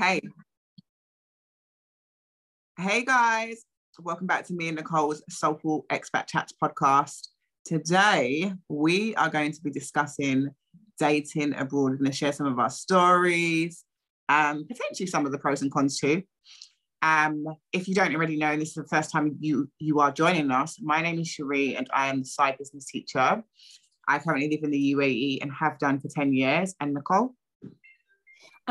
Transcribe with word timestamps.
Okay. 0.00 0.22
Hey 2.78 3.04
guys, 3.04 3.66
welcome 3.98 4.26
back 4.26 4.46
to 4.46 4.54
me 4.54 4.68
and 4.68 4.78
Nicole's 4.78 5.22
Soulful 5.28 5.84
Expat 5.92 6.26
Chats 6.26 6.54
podcast. 6.62 7.28
Today 7.66 8.50
we 8.70 9.14
are 9.16 9.28
going 9.28 9.52
to 9.52 9.60
be 9.60 9.70
discussing 9.70 10.48
dating 10.98 11.54
abroad. 11.54 11.90
We're 11.90 11.96
going 11.98 12.10
to 12.12 12.16
share 12.16 12.32
some 12.32 12.46
of 12.46 12.58
our 12.58 12.70
stories, 12.70 13.84
um, 14.30 14.64
potentially 14.66 15.06
some 15.06 15.26
of 15.26 15.32
the 15.32 15.38
pros 15.38 15.60
and 15.60 15.70
cons 15.70 16.00
too. 16.00 16.22
Um, 17.02 17.44
if 17.70 17.86
you 17.86 17.94
don't 17.94 18.14
already 18.14 18.38
know, 18.38 18.56
this 18.56 18.68
is 18.68 18.74
the 18.76 18.88
first 18.88 19.12
time 19.12 19.36
you 19.38 19.70
you 19.78 20.00
are 20.00 20.10
joining 20.10 20.50
us, 20.50 20.80
my 20.80 21.02
name 21.02 21.20
is 21.20 21.28
Sherri 21.28 21.76
and 21.76 21.86
I 21.92 22.06
am 22.06 22.20
the 22.20 22.24
side 22.24 22.56
business 22.56 22.86
teacher. 22.86 23.44
I 24.08 24.18
currently 24.18 24.48
live 24.48 24.64
in 24.64 24.70
the 24.70 24.94
UAE 24.94 25.42
and 25.42 25.52
have 25.52 25.78
done 25.78 26.00
for 26.00 26.08
10 26.08 26.32
years. 26.32 26.74
And 26.80 26.94
Nicole? 26.94 27.34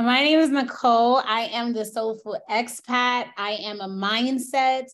My 0.01 0.23
name 0.23 0.39
is 0.39 0.49
Nicole. 0.49 1.17
I 1.17 1.49
am 1.51 1.73
the 1.73 1.83
Soulful 1.83 2.39
Expat. 2.49 3.31
I 3.37 3.57
am 3.59 3.81
a 3.81 3.87
mindset 3.89 4.85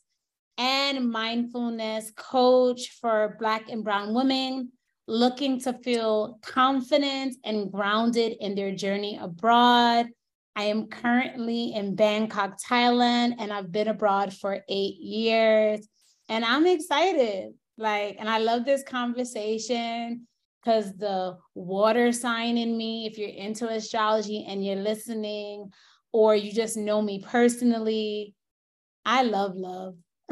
and 0.58 1.12
mindfulness 1.12 2.12
coach 2.16 2.90
for 3.00 3.36
Black 3.38 3.70
and 3.70 3.84
Brown 3.84 4.16
women 4.16 4.72
looking 5.06 5.62
to 5.62 5.74
feel 5.74 6.40
confident 6.42 7.36
and 7.44 7.72
grounded 7.72 8.38
in 8.40 8.56
their 8.56 8.74
journey 8.76 9.20
abroad. 9.22 10.08
I 10.56 10.64
am 10.64 10.88
currently 10.88 11.76
in 11.76 11.94
Bangkok, 11.94 12.58
Thailand, 12.60 13.36
and 13.38 13.54
I've 13.54 13.72
been 13.72 13.90
abroad 13.90 14.34
for 14.34 14.64
eight 14.68 14.96
years. 14.96 15.88
And 16.30 16.44
I'm 16.44 16.66
excited. 16.66 17.54
Like, 17.78 18.16
and 18.18 18.28
I 18.28 18.40
love 18.40 18.66
this 18.66 18.82
conversation 18.82 20.26
because 20.66 20.96
the 20.98 21.38
water 21.54 22.12
sign 22.12 22.58
in 22.58 22.76
me, 22.76 23.06
if 23.06 23.20
you're 23.20 23.30
into 23.30 23.68
astrology 23.68 24.46
and 24.48 24.66
you're 24.66 24.76
listening, 24.76 25.72
or 26.12 26.36
you 26.36 26.52
just 26.52 26.76
know 26.76 27.02
me 27.02 27.20
personally, 27.20 28.34
I 29.06 29.22
love 29.24 29.56
love. 29.56 29.96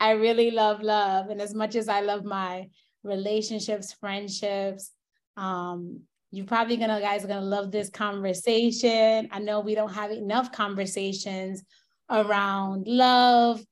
I 0.00 0.12
really 0.12 0.50
love 0.50 0.80
love. 0.80 1.28
And 1.28 1.42
as 1.42 1.54
much 1.54 1.74
as 1.74 1.88
I 1.88 2.00
love 2.00 2.24
my 2.24 2.68
relationships, 3.02 3.92
friendships, 3.92 4.92
um, 5.36 6.00
you 6.30 6.44
probably 6.44 6.76
gonna 6.78 7.00
guys 7.00 7.24
are 7.24 7.28
gonna 7.28 7.42
love 7.42 7.70
this 7.70 7.90
conversation. 7.90 9.28
I 9.30 9.40
know 9.40 9.60
we 9.60 9.74
don't 9.74 9.92
have 9.92 10.10
enough 10.10 10.52
conversations 10.52 11.62
around 12.08 12.86
love, 12.86 13.62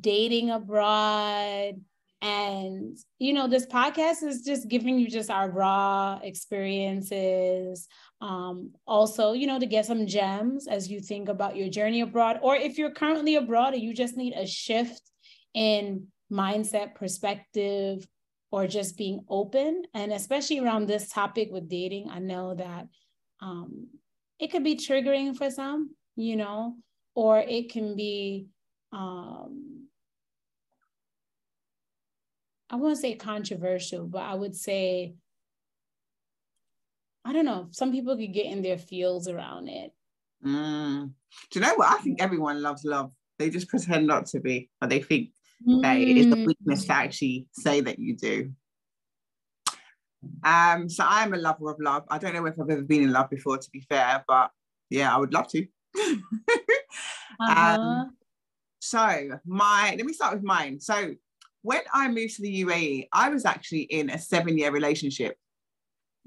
dating 0.00 0.50
abroad, 0.50 1.74
and 2.22 2.96
you 3.18 3.32
know 3.32 3.48
this 3.48 3.66
podcast 3.66 4.22
is 4.22 4.42
just 4.42 4.68
giving 4.68 4.98
you 4.98 5.10
just 5.10 5.28
our 5.28 5.50
raw 5.50 6.20
experiences 6.22 7.88
um, 8.20 8.70
also 8.86 9.32
you 9.32 9.48
know 9.48 9.58
to 9.58 9.66
get 9.66 9.84
some 9.84 10.06
gems 10.06 10.68
as 10.68 10.88
you 10.88 11.00
think 11.00 11.28
about 11.28 11.56
your 11.56 11.68
journey 11.68 12.00
abroad. 12.00 12.38
Or 12.40 12.54
if 12.54 12.78
you're 12.78 12.92
currently 12.92 13.34
abroad 13.34 13.74
and 13.74 13.82
you 13.82 13.92
just 13.92 14.16
need 14.16 14.32
a 14.34 14.46
shift 14.46 15.02
in 15.52 16.06
mindset 16.32 16.94
perspective 16.94 18.06
or 18.50 18.66
just 18.66 18.96
being 18.96 19.24
open 19.28 19.82
and 19.94 20.12
especially 20.12 20.60
around 20.60 20.86
this 20.86 21.08
topic 21.08 21.48
with 21.52 21.68
dating 21.68 22.08
i 22.10 22.18
know 22.18 22.54
that 22.54 22.86
um, 23.40 23.88
it 24.38 24.50
could 24.50 24.64
be 24.64 24.76
triggering 24.76 25.36
for 25.36 25.50
some 25.50 25.90
you 26.16 26.36
know 26.36 26.74
or 27.14 27.38
it 27.38 27.70
can 27.70 27.96
be 27.96 28.46
um, 28.92 29.81
I 32.72 32.76
won't 32.76 32.96
say 32.96 33.14
controversial, 33.14 34.06
but 34.06 34.22
I 34.22 34.34
would 34.34 34.56
say, 34.56 35.14
I 37.22 37.34
don't 37.34 37.44
know, 37.44 37.68
some 37.70 37.92
people 37.92 38.16
could 38.16 38.32
get 38.32 38.46
in 38.46 38.62
their 38.62 38.78
feels 38.78 39.28
around 39.28 39.68
it. 39.68 39.92
Mm. 40.44 41.12
Do 41.50 41.58
you 41.58 41.64
know 41.64 41.74
what? 41.74 41.92
I 41.92 42.02
think 42.02 42.22
everyone 42.22 42.62
loves 42.62 42.84
love. 42.84 43.12
They 43.38 43.50
just 43.50 43.68
pretend 43.68 44.06
not 44.06 44.24
to 44.26 44.40
be, 44.40 44.70
but 44.80 44.88
they 44.88 45.00
think 45.00 45.30
mm. 45.68 45.82
that 45.82 45.98
it 45.98 46.16
is 46.16 46.32
a 46.32 46.36
weakness 46.36 46.86
to 46.86 46.92
actually 46.94 47.46
say 47.52 47.82
that 47.82 47.98
you 47.98 48.16
do. 48.16 48.52
Um, 50.42 50.88
so 50.88 51.04
I'm 51.06 51.34
a 51.34 51.36
lover 51.36 51.70
of 51.70 51.78
love. 51.78 52.04
I 52.08 52.16
don't 52.16 52.32
know 52.32 52.46
if 52.46 52.58
I've 52.58 52.70
ever 52.70 52.82
been 52.82 53.02
in 53.02 53.12
love 53.12 53.28
before, 53.28 53.58
to 53.58 53.70
be 53.70 53.80
fair, 53.80 54.24
but 54.26 54.50
yeah, 54.88 55.14
I 55.14 55.18
would 55.18 55.34
love 55.34 55.48
to. 55.48 55.66
uh-huh. 55.98 57.78
um, 57.80 58.16
so 58.80 59.38
my 59.44 59.94
let 59.96 60.06
me 60.06 60.12
start 60.14 60.34
with 60.34 60.42
mine. 60.42 60.80
So 60.80 61.14
when 61.62 61.80
I 61.92 62.08
moved 62.08 62.36
to 62.36 62.42
the 62.42 62.64
UAE, 62.64 63.08
I 63.12 63.28
was 63.28 63.44
actually 63.44 63.82
in 63.82 64.10
a 64.10 64.18
seven 64.18 64.58
year 64.58 64.70
relationship. 64.70 65.36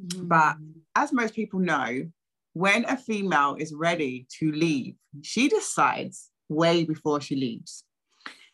Mm. 0.01 0.28
But 0.28 0.56
as 0.96 1.13
most 1.13 1.35
people 1.35 1.59
know, 1.59 2.09
when 2.53 2.85
a 2.85 2.97
female 2.97 3.56
is 3.59 3.73
ready 3.73 4.28
to 4.40 4.51
leave, 4.51 4.96
she 5.22 5.50
decides 5.50 6.29
way 6.47 6.85
before 6.85 7.19
she 7.19 7.35
leaves. 7.35 7.84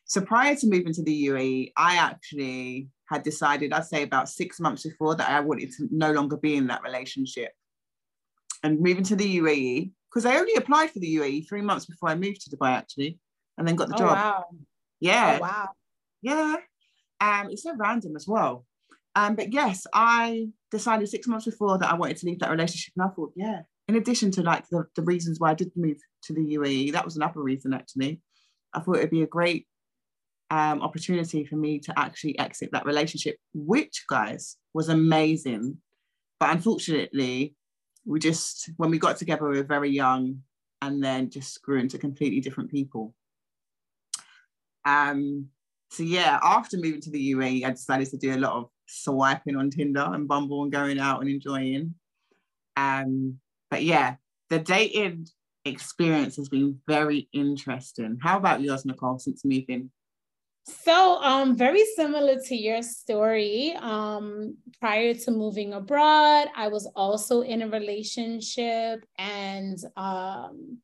So 0.06 0.22
prior 0.22 0.56
to 0.56 0.68
moving 0.68 0.94
to 0.94 1.04
the 1.04 1.28
UAE, 1.28 1.72
I 1.78 1.96
actually 1.98 2.90
had 3.06 3.24
decided, 3.24 3.72
I'd 3.72 3.86
say 3.86 4.04
about 4.04 4.28
six 4.28 4.60
months 4.60 4.84
before, 4.84 5.16
that 5.16 5.30
I 5.30 5.40
wanted 5.40 5.72
to 5.74 5.88
no 5.92 6.12
longer 6.12 6.36
be 6.36 6.56
in 6.56 6.68
that 6.68 6.84
relationship. 6.84 7.52
And 8.64 8.80
moving 8.80 9.04
to 9.06 9.16
the 9.16 9.38
UAE, 9.38 9.92
because 10.10 10.26
I 10.26 10.38
only 10.38 10.56
applied 10.56 10.92
for 10.92 11.00
the 11.00 11.16
UAE 11.16 11.48
three 11.48 11.62
months 11.62 11.86
before 11.86 12.10
I 12.10 12.16
moved 12.16 12.42
to 12.42 12.56
Dubai, 12.56 12.72
actually, 12.72 13.20
and 13.58 13.68
then 13.68 13.76
got 13.76 13.88
the 13.88 13.96
oh, 13.96 14.00
job. 14.00 14.18
Wow. 14.18 14.46
Yeah. 15.00 15.38
Oh, 15.38 15.42
wow. 15.42 15.70
Yeah. 16.22 16.56
Um, 17.22 17.50
it's 17.52 17.64
so 17.64 17.74
random 17.78 18.16
as 18.16 18.28
well. 18.28 18.66
Um, 19.16 19.36
but 19.36 19.54
yes, 19.54 19.86
I 19.94 20.50
decided 20.72 21.08
six 21.08 21.28
months 21.28 21.46
before 21.46 21.78
that 21.78 21.92
I 21.92 21.96
wanted 21.96 22.18
to 22.18 22.26
leave 22.26 22.40
that 22.40 22.50
relationship. 22.50 22.94
And 22.98 23.06
I 23.06 23.14
thought, 23.14 23.32
yeah, 23.36 23.62
in 23.88 23.96
addition 23.96 24.32
to 24.32 24.42
like 24.42 24.68
the, 24.70 24.86
the 24.96 25.04
reasons 25.04 25.40
why 25.40 25.52
I 25.52 25.54
did 25.54 25.72
move 25.76 25.98
to 26.24 26.34
the 26.34 26.56
UAE, 26.56 26.94
that 26.94 27.06
was 27.06 27.16
another 27.16 27.42
reason 27.42 27.74
actually. 27.74 28.22
I 28.74 28.80
thought 28.80 28.98
it'd 28.98 29.12
be 29.12 29.24
a 29.24 29.28
great 29.28 29.68
um, 30.50 30.82
opportunity 30.82 31.46
for 31.46 31.58
me 31.58 31.80
to 31.80 31.98
actually 32.00 32.40
exit 32.40 32.70
that 32.72 32.86
relationship, 32.86 33.38
which, 33.54 34.04
guys, 34.10 34.58
was 34.74 34.90
amazing. 34.90 35.78
But 36.40 36.52
unfortunately, 36.52 37.56
we 38.06 38.20
just, 38.20 38.72
when 38.78 38.92
we 38.92 38.98
got 38.98 39.18
together, 39.18 39.48
we 39.48 39.58
were 39.58 39.64
very 39.64 39.92
young 39.92 40.40
and 40.82 41.04
then 41.04 41.30
just 41.30 41.62
grew 41.62 41.80
into 41.80 41.98
completely 41.98 42.40
different 42.40 42.72
people. 42.72 43.14
Um, 44.86 45.50
so 45.92 46.04
yeah, 46.04 46.40
after 46.42 46.78
moving 46.78 47.02
to 47.02 47.12
the 47.12 47.34
UAE, 47.34 47.66
I 47.66 47.72
decided 47.72 48.10
to 48.12 48.18
do 48.18 48.34
a 48.34 48.40
lot 48.40 48.54
of 48.54 48.70
swiping 48.88 49.58
on 49.58 49.70
Tinder 49.70 50.08
and 50.14 50.26
Bumble 50.26 50.64
and 50.64 50.72
going 50.72 51.00
out 51.00 51.20
and 51.20 51.30
enjoying. 51.30 51.96
Um, 52.78 53.40
but 53.70 53.84
yeah, 53.84 54.16
the 54.50 54.60
dating 54.60 55.28
experience 55.66 56.38
has 56.38 56.48
been 56.48 56.80
very 56.88 57.28
interesting. 57.34 58.20
How 58.22 58.38
about 58.38 58.62
yours, 58.62 58.86
Nicole, 58.86 59.20
since 59.20 59.44
moving? 59.44 59.92
So, 60.66 61.22
um, 61.22 61.58
very 61.58 61.84
similar 61.98 62.38
to 62.40 62.56
your 62.56 62.84
story. 62.84 63.76
Um, 63.78 64.56
prior 64.80 65.14
to 65.14 65.32
moving 65.32 65.74
abroad, 65.74 66.48
I 66.56 66.70
was 66.70 66.90
also 66.96 67.42
in 67.42 67.64
a 67.64 67.68
relationship, 67.68 69.04
and 69.18 69.78
um, 69.98 70.78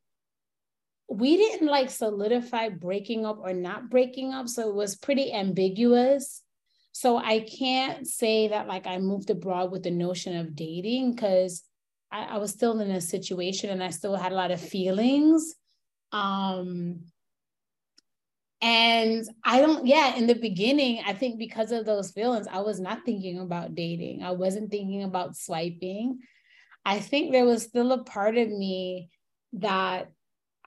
we 1.10 1.38
didn't 1.38 1.68
like 1.68 1.90
solidify 1.90 2.70
breaking 2.70 3.26
up 3.26 3.40
or 3.40 3.54
not 3.54 3.90
breaking 3.90 4.34
up. 4.34 4.48
So 4.48 4.70
it 4.70 4.76
was 4.76 4.98
pretty 4.98 5.34
ambiguous. 5.34 6.44
So 6.92 7.18
I 7.18 7.42
can't 7.42 8.06
say 8.08 8.50
that 8.50 8.68
like 8.68 8.88
I 8.88 8.98
moved 8.98 9.30
abroad 9.30 9.72
with 9.72 9.84
the 9.84 9.92
notion 9.92 10.36
of 10.36 10.56
dating 10.56 11.14
because 11.14 11.64
I, 12.12 12.24
I, 12.24 12.38
was 12.38 12.52
still 12.52 12.80
in 12.82 12.92
a 12.92 13.02
situation 13.02 13.70
and 13.70 13.84
I 13.84 13.92
still 13.92 14.16
had 14.16 14.32
a 14.32 14.36
lot 14.36 14.52
of 14.52 14.60
feelings. 14.60 15.56
Um, 16.12 17.02
and 18.62 19.24
I 19.44 19.62
don't, 19.62 19.86
yeah, 19.86 20.16
in 20.16 20.26
the 20.26 20.36
beginning, 20.36 21.04
I 21.06 21.14
think 21.14 21.38
because 21.38 21.72
of 21.72 21.86
those 21.86 22.12
feelings, 22.12 22.48
I 22.52 22.62
was 22.62 22.80
not 22.80 23.06
thinking 23.06 23.40
about 23.40 23.76
dating. 23.76 24.24
I 24.24 24.32
wasn't 24.32 24.72
thinking 24.72 25.04
about 25.04 25.38
swiping. 25.38 26.20
I 26.84 27.00
think 27.00 27.32
there 27.32 27.46
was 27.46 27.64
still 27.64 27.92
a 27.92 28.04
part 28.04 28.38
of 28.38 28.50
me 28.50 29.10
that 29.54 30.12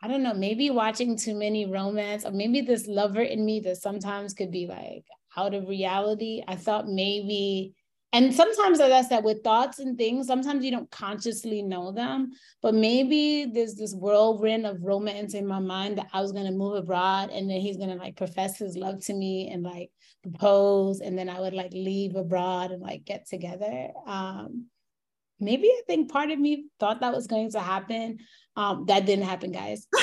I 0.02 0.08
don't 0.08 0.22
know, 0.22 0.32
maybe 0.32 0.70
watching 0.70 1.16
too 1.16 1.34
many 1.34 1.66
romance, 1.66 2.24
or 2.24 2.30
maybe 2.30 2.62
this 2.62 2.86
lover 2.86 3.20
in 3.20 3.44
me 3.44 3.60
that 3.60 3.76
sometimes 3.76 4.32
could 4.32 4.50
be 4.50 4.66
like 4.66 5.04
out 5.36 5.52
of 5.52 5.68
reality. 5.68 6.42
I 6.48 6.56
thought 6.56 6.88
maybe, 6.88 7.74
and 8.12 8.34
sometimes 8.34 8.78
that's 8.78 9.08
that 9.08 9.22
with 9.24 9.44
thoughts 9.44 9.78
and 9.78 9.98
things, 9.98 10.26
sometimes 10.26 10.64
you 10.64 10.70
don't 10.70 10.90
consciously 10.90 11.60
know 11.62 11.92
them, 11.92 12.30
but 12.62 12.74
maybe 12.74 13.44
there's 13.52 13.74
this 13.74 13.94
whirlwind 13.94 14.64
of 14.64 14.82
romance 14.82 15.34
in 15.34 15.46
my 15.46 15.58
mind 15.58 15.98
that 15.98 16.08
I 16.14 16.22
was 16.22 16.32
gonna 16.32 16.50
move 16.50 16.76
abroad 16.76 17.28
and 17.30 17.48
then 17.50 17.60
he's 17.60 17.76
gonna 17.76 17.96
like 17.96 18.16
profess 18.16 18.58
his 18.58 18.78
love 18.78 19.04
to 19.04 19.12
me 19.12 19.50
and 19.50 19.62
like 19.62 19.90
propose, 20.22 21.00
and 21.00 21.16
then 21.16 21.28
I 21.28 21.40
would 21.40 21.54
like 21.54 21.72
leave 21.74 22.16
abroad 22.16 22.70
and 22.70 22.80
like 22.80 23.04
get 23.04 23.28
together. 23.28 23.88
Um, 24.06 24.69
maybe 25.40 25.66
I 25.68 25.80
think 25.86 26.10
part 26.10 26.30
of 26.30 26.38
me 26.38 26.66
thought 26.78 27.00
that 27.00 27.14
was 27.14 27.26
going 27.26 27.50
to 27.52 27.60
happen. 27.60 28.18
Um, 28.56 28.84
that 28.86 29.06
didn't 29.06 29.24
happen, 29.24 29.52
guys. 29.52 29.86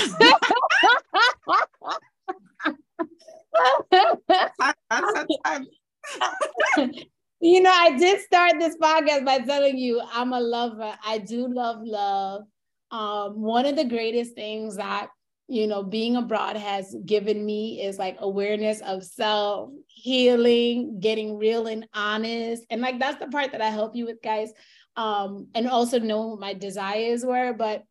you 7.40 7.62
know, 7.62 7.72
I 7.72 7.98
did 7.98 8.22
start 8.22 8.54
this 8.60 8.76
podcast 8.78 9.26
by 9.26 9.40
telling 9.40 9.78
you 9.78 10.02
I'm 10.12 10.34
a 10.34 10.40
lover. 10.40 10.94
I 11.06 11.18
do 11.20 11.48
love 11.48 11.82
love. 11.84 12.44
Um, 12.92 13.42
one 13.42 13.66
of 13.66 13.76
the 13.76 13.86
greatest 13.86 14.34
things 14.34 14.78
that 14.78 15.10
you 15.48 15.66
know 15.68 15.84
being 15.84 16.16
abroad 16.16 16.58
has 16.58 16.96
given 17.06 17.46
me 17.46 17.82
is 17.82 17.98
like 17.98 18.18
awareness 18.20 18.82
of 18.82 19.04
self 19.04 19.70
healing 19.88 21.00
getting 21.00 21.38
real 21.38 21.68
and 21.68 21.88
honest 21.94 22.64
and 22.70 22.82
like 22.82 23.00
that's 23.00 23.20
the 23.20 23.28
part 23.28 23.52
that 23.54 23.62
i 23.62 23.70
help 23.70 23.96
you 23.96 24.06
with 24.06 24.22
guys 24.22 24.52
um 24.98 25.48
and 25.56 25.68
also 25.68 26.00
know 26.00 26.28
what 26.28 26.40
my 26.40 26.54
desires 26.54 27.24
were 27.24 27.54
but 27.54 27.84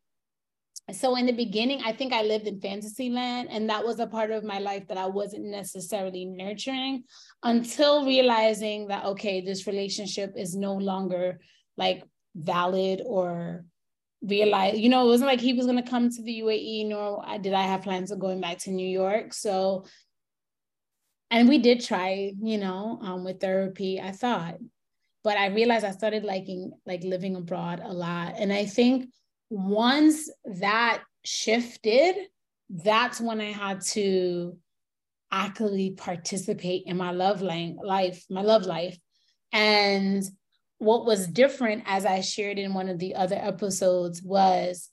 so 0.91 1.15
in 1.15 1.25
the 1.25 1.33
beginning 1.33 1.81
i 1.83 1.91
think 1.91 2.13
i 2.13 2.21
lived 2.21 2.47
in 2.47 2.59
fantasy 2.61 3.09
land 3.09 3.49
and 3.51 3.69
that 3.69 3.85
was 3.85 3.99
a 3.99 4.07
part 4.07 4.31
of 4.31 4.43
my 4.43 4.59
life 4.59 4.87
that 4.87 4.97
i 4.97 5.05
wasn't 5.05 5.43
necessarily 5.43 6.25
nurturing 6.25 7.03
until 7.43 8.05
realizing 8.05 8.87
that 8.87 9.05
okay 9.05 9.41
this 9.41 9.67
relationship 9.67 10.33
is 10.37 10.55
no 10.55 10.73
longer 10.75 11.39
like 11.77 12.03
valid 12.35 13.01
or 13.05 13.65
realize 14.21 14.77
you 14.77 14.89
know 14.89 15.05
it 15.05 15.09
wasn't 15.09 15.27
like 15.27 15.39
he 15.39 15.53
was 15.53 15.65
going 15.65 15.81
to 15.81 15.89
come 15.89 16.09
to 16.09 16.23
the 16.23 16.41
uae 16.41 16.87
nor 16.87 17.23
did 17.41 17.53
i 17.53 17.63
have 17.63 17.81
plans 17.81 18.11
of 18.11 18.19
going 18.19 18.41
back 18.41 18.57
to 18.57 18.71
new 18.71 18.87
york. 18.87 19.33
So 19.33 19.85
and 21.29 21.47
we 21.47 21.59
did 21.59 21.83
try 21.83 22.33
you 22.41 22.57
know 22.57 22.99
um, 23.01 23.23
with 23.23 23.39
therapy 23.39 23.99
i 24.01 24.11
thought 24.11 24.55
but 25.27 25.37
i 25.37 25.47
realized 25.59 25.85
i 25.91 25.91
started 25.91 26.23
liking 26.23 26.71
like 26.85 27.03
living 27.03 27.35
abroad 27.35 27.81
a 27.83 27.93
lot 28.05 28.29
and 28.41 28.51
i 28.61 28.65
think 28.65 29.07
once 29.49 30.29
that 30.45 31.03
shifted, 31.23 32.15
that's 32.69 33.19
when 33.21 33.41
I 33.41 33.51
had 33.51 33.81
to 33.91 34.57
actively 35.31 35.91
participate 35.91 36.83
in 36.85 36.97
my 36.97 37.11
love 37.11 37.41
life, 37.41 38.25
my 38.29 38.41
love 38.41 38.65
life. 38.65 38.97
And 39.51 40.23
what 40.77 41.05
was 41.05 41.27
different, 41.27 41.83
as 41.85 42.05
I 42.05 42.21
shared 42.21 42.59
in 42.59 42.73
one 42.73 42.89
of 42.89 42.99
the 42.99 43.15
other 43.15 43.35
episodes, 43.35 44.21
was 44.21 44.89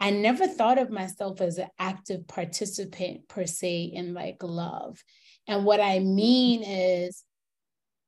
I 0.00 0.10
never 0.10 0.46
thought 0.46 0.78
of 0.78 0.90
myself 0.90 1.40
as 1.40 1.58
an 1.58 1.68
active 1.78 2.26
participant 2.26 3.28
per 3.28 3.46
se 3.46 3.92
in 3.94 4.14
like 4.14 4.42
love. 4.42 5.02
And 5.46 5.64
what 5.64 5.80
I 5.80 6.00
mean 6.00 6.62
is, 6.62 7.22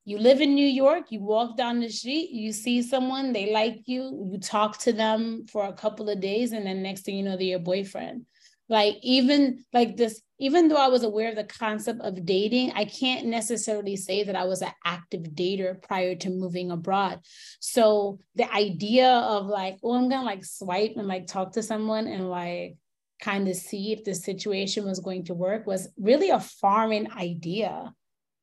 you 0.07 0.19
live 0.19 0.41
in 0.41 0.55
New 0.55 0.67
York, 0.67 1.07
you 1.11 1.21
walk 1.21 1.57
down 1.57 1.81
the 1.81 1.89
street, 1.89 2.31
you 2.31 2.53
see 2.53 2.81
someone, 2.81 3.33
they 3.33 3.53
like 3.53 3.83
you, 3.87 4.31
you 4.31 4.39
talk 4.39 4.79
to 4.79 4.93
them 4.93 5.47
for 5.51 5.67
a 5.67 5.73
couple 5.73 6.09
of 6.09 6.21
days, 6.21 6.53
and 6.53 6.65
then 6.65 6.81
next 6.81 7.03
thing 7.03 7.17
you 7.17 7.25
know, 7.25 7.37
they're 7.37 7.43
your 7.43 7.59
boyfriend. 7.59 8.25
Like, 8.69 8.99
even 9.03 9.65
like 9.73 9.97
this, 9.97 10.23
even 10.39 10.69
though 10.69 10.77
I 10.77 10.87
was 10.87 11.03
aware 11.03 11.31
of 11.31 11.35
the 11.35 11.43
concept 11.43 12.03
of 12.03 12.25
dating, 12.25 12.71
I 12.77 12.85
can't 12.85 13.27
necessarily 13.27 13.97
say 13.97 14.23
that 14.23 14.37
I 14.37 14.45
was 14.45 14.63
an 14.63 14.71
active 14.85 15.23
dater 15.35 15.83
prior 15.83 16.15
to 16.15 16.31
moving 16.31 16.71
abroad. 16.71 17.19
So 17.59 18.21
the 18.37 18.53
idea 18.53 19.11
of 19.11 19.47
like, 19.47 19.79
oh, 19.83 19.95
I'm 19.95 20.09
gonna 20.09 20.25
like 20.25 20.45
swipe 20.45 20.93
and 20.97 21.09
like 21.09 21.27
talk 21.27 21.53
to 21.53 21.65
someone 21.65 22.07
and 22.07 22.31
like 22.31 22.77
kind 23.21 23.49
of 23.49 23.57
see 23.57 23.93
if 23.93 24.05
the 24.05 24.15
situation 24.15 24.85
was 24.85 25.01
going 25.01 25.25
to 25.25 25.35
work 25.35 25.67
was 25.67 25.89
really 25.99 26.31
a 26.31 26.39
foreign 26.39 27.11
idea 27.17 27.93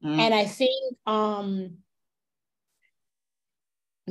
Mm. 0.04 0.20
And 0.20 0.34
I 0.34 0.46
think 0.46 0.98
um 1.06 1.78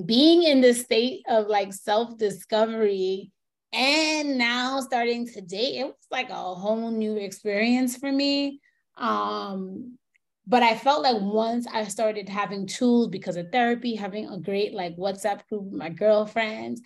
being 0.06 0.42
in 0.42 0.60
this 0.60 0.82
state 0.82 1.22
of 1.28 1.48
like 1.48 1.72
self-discovery 1.72 3.30
and 3.72 4.38
now 4.38 4.80
starting 4.80 5.26
to 5.26 5.40
date, 5.40 5.80
it 5.80 5.84
was 5.84 6.06
like 6.10 6.30
a 6.30 6.34
whole 6.34 6.90
new 6.90 7.16
experience 7.16 7.96
for 7.96 8.10
me. 8.10 8.60
Um, 8.96 9.98
but 10.46 10.62
I 10.62 10.76
felt 10.76 11.02
like 11.02 11.20
once 11.20 11.66
I 11.66 11.84
started 11.84 12.28
having 12.28 12.66
tools 12.66 13.08
because 13.08 13.36
of 13.36 13.50
therapy, 13.52 13.94
having 13.94 14.28
a 14.28 14.38
great 14.38 14.74
like 14.74 14.96
WhatsApp 14.96 15.46
group 15.48 15.64
with 15.64 15.74
my 15.74 15.88
girlfriends, 15.88 16.80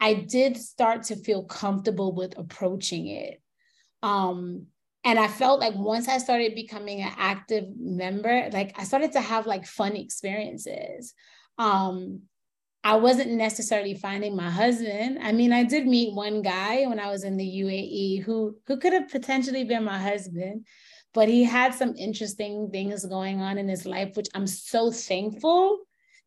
I 0.00 0.14
did 0.14 0.56
start 0.56 1.04
to 1.04 1.16
feel 1.16 1.44
comfortable 1.44 2.14
with 2.14 2.38
approaching 2.38 3.08
it. 3.08 3.40
Um, 4.02 4.66
and 5.04 5.18
i 5.18 5.28
felt 5.28 5.60
like 5.60 5.74
once 5.76 6.08
i 6.08 6.18
started 6.18 6.54
becoming 6.54 7.02
an 7.02 7.12
active 7.16 7.64
member 7.78 8.48
like 8.52 8.74
i 8.78 8.84
started 8.84 9.12
to 9.12 9.20
have 9.20 9.46
like 9.46 9.66
fun 9.66 9.96
experiences. 9.96 11.14
Um 11.58 12.22
i 12.82 12.96
wasn't 12.96 13.30
necessarily 13.30 13.94
finding 13.94 14.34
my 14.36 14.50
husband. 14.50 15.18
I 15.22 15.32
mean 15.32 15.52
i 15.52 15.62
did 15.62 15.86
meet 15.86 16.14
one 16.14 16.42
guy 16.42 16.84
when 16.86 16.98
i 16.98 17.10
was 17.10 17.24
in 17.24 17.36
the 17.36 17.62
uae 17.62 18.22
who 18.22 18.56
who 18.66 18.76
could 18.78 18.92
have 18.92 19.08
potentially 19.08 19.64
been 19.64 19.84
my 19.84 19.98
husband 19.98 20.66
but 21.12 21.28
he 21.28 21.44
had 21.44 21.72
some 21.74 21.94
interesting 21.96 22.70
things 22.72 23.06
going 23.06 23.40
on 23.40 23.56
in 23.56 23.68
his 23.68 23.86
life 23.86 24.16
which 24.16 24.28
i'm 24.34 24.46
so 24.46 24.90
thankful 24.90 25.78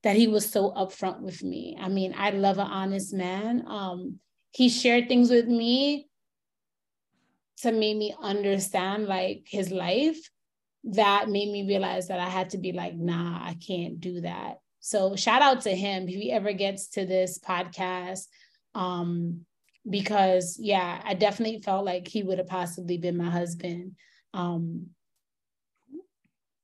that 0.03 0.15
he 0.15 0.27
was 0.27 0.49
so 0.49 0.71
upfront 0.71 1.19
with 1.21 1.43
me. 1.43 1.75
I 1.79 1.89
mean 1.89 2.13
i 2.17 2.29
love 2.29 2.59
an 2.59 2.67
honest 2.67 3.13
man. 3.13 3.65
Um 3.67 4.19
he 4.51 4.69
shared 4.69 5.07
things 5.07 5.29
with 5.29 5.47
me 5.47 6.06
to 7.61 7.71
make 7.71 7.97
me 7.97 8.15
understand 8.21 9.07
like 9.07 9.43
his 9.45 9.71
life 9.71 10.17
that 10.83 11.29
made 11.29 11.51
me 11.51 11.67
realize 11.67 12.07
that 12.07 12.19
I 12.19 12.29
had 12.29 12.51
to 12.51 12.57
be 12.57 12.71
like, 12.71 12.95
nah, 12.95 13.39
I 13.43 13.55
can't 13.55 13.99
do 13.99 14.21
that. 14.21 14.59
So 14.79 15.15
shout 15.15 15.41
out 15.41 15.61
to 15.61 15.75
him 15.75 16.07
if 16.07 16.15
he 16.15 16.31
ever 16.31 16.53
gets 16.53 16.87
to 16.89 17.05
this 17.05 17.39
podcast. 17.39 18.27
Um, 18.75 19.41
because 19.89 20.57
yeah, 20.59 21.01
I 21.03 21.13
definitely 21.13 21.61
felt 21.61 21.85
like 21.85 22.07
he 22.07 22.23
would 22.23 22.37
have 22.37 22.47
possibly 22.47 22.97
been 22.97 23.17
my 23.17 23.29
husband. 23.29 23.93
Um, 24.33 24.87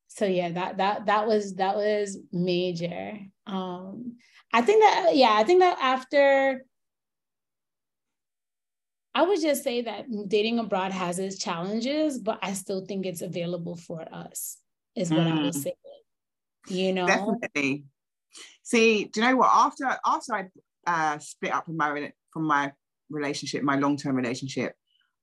so 0.08 0.26
yeah, 0.26 0.52
that 0.52 0.78
that 0.78 1.08
that 1.08 1.28
was 1.28 1.56
that 1.56 1.76
was 1.76 2.18
major. 2.32 3.18
Um, 3.48 4.18
I 4.54 4.62
think 4.62 4.84
that 4.84 5.16
yeah, 5.16 5.34
I 5.34 5.44
think 5.44 5.62
that 5.62 5.78
after 5.82 6.64
I 9.16 9.24
would 9.24 9.40
just 9.42 9.64
say 9.64 9.82
that 9.82 10.06
dating 10.28 10.60
abroad 10.60 10.92
has 10.92 11.20
its 11.20 11.38
challenges, 11.38 12.18
but 12.18 12.40
I 12.42 12.54
still 12.54 12.86
think 12.86 13.06
it's 13.06 13.22
available 13.22 13.76
for 13.76 14.02
us, 14.12 14.58
is 14.96 15.12
what 15.12 15.22
mm. 15.22 15.32
I 15.32 15.44
would 15.44 15.54
mm. 15.54 15.64
say. 15.64 15.74
You 16.68 16.94
know, 16.94 17.06
definitely. 17.06 17.86
See, 18.64 19.06
do 19.06 19.22
you 19.22 19.28
know 19.28 19.36
what? 19.38 19.52
After 19.54 19.98
after 20.06 20.34
I 20.34 20.48
uh, 20.88 21.20
split 21.20 21.54
up 21.54 21.66
from 21.66 21.78
my 21.78 22.12
from 22.32 22.44
my 22.44 22.72
relationship, 23.10 23.64
my 23.64 23.76
long 23.76 23.98
term 23.98 24.16
relationship, 24.16 24.74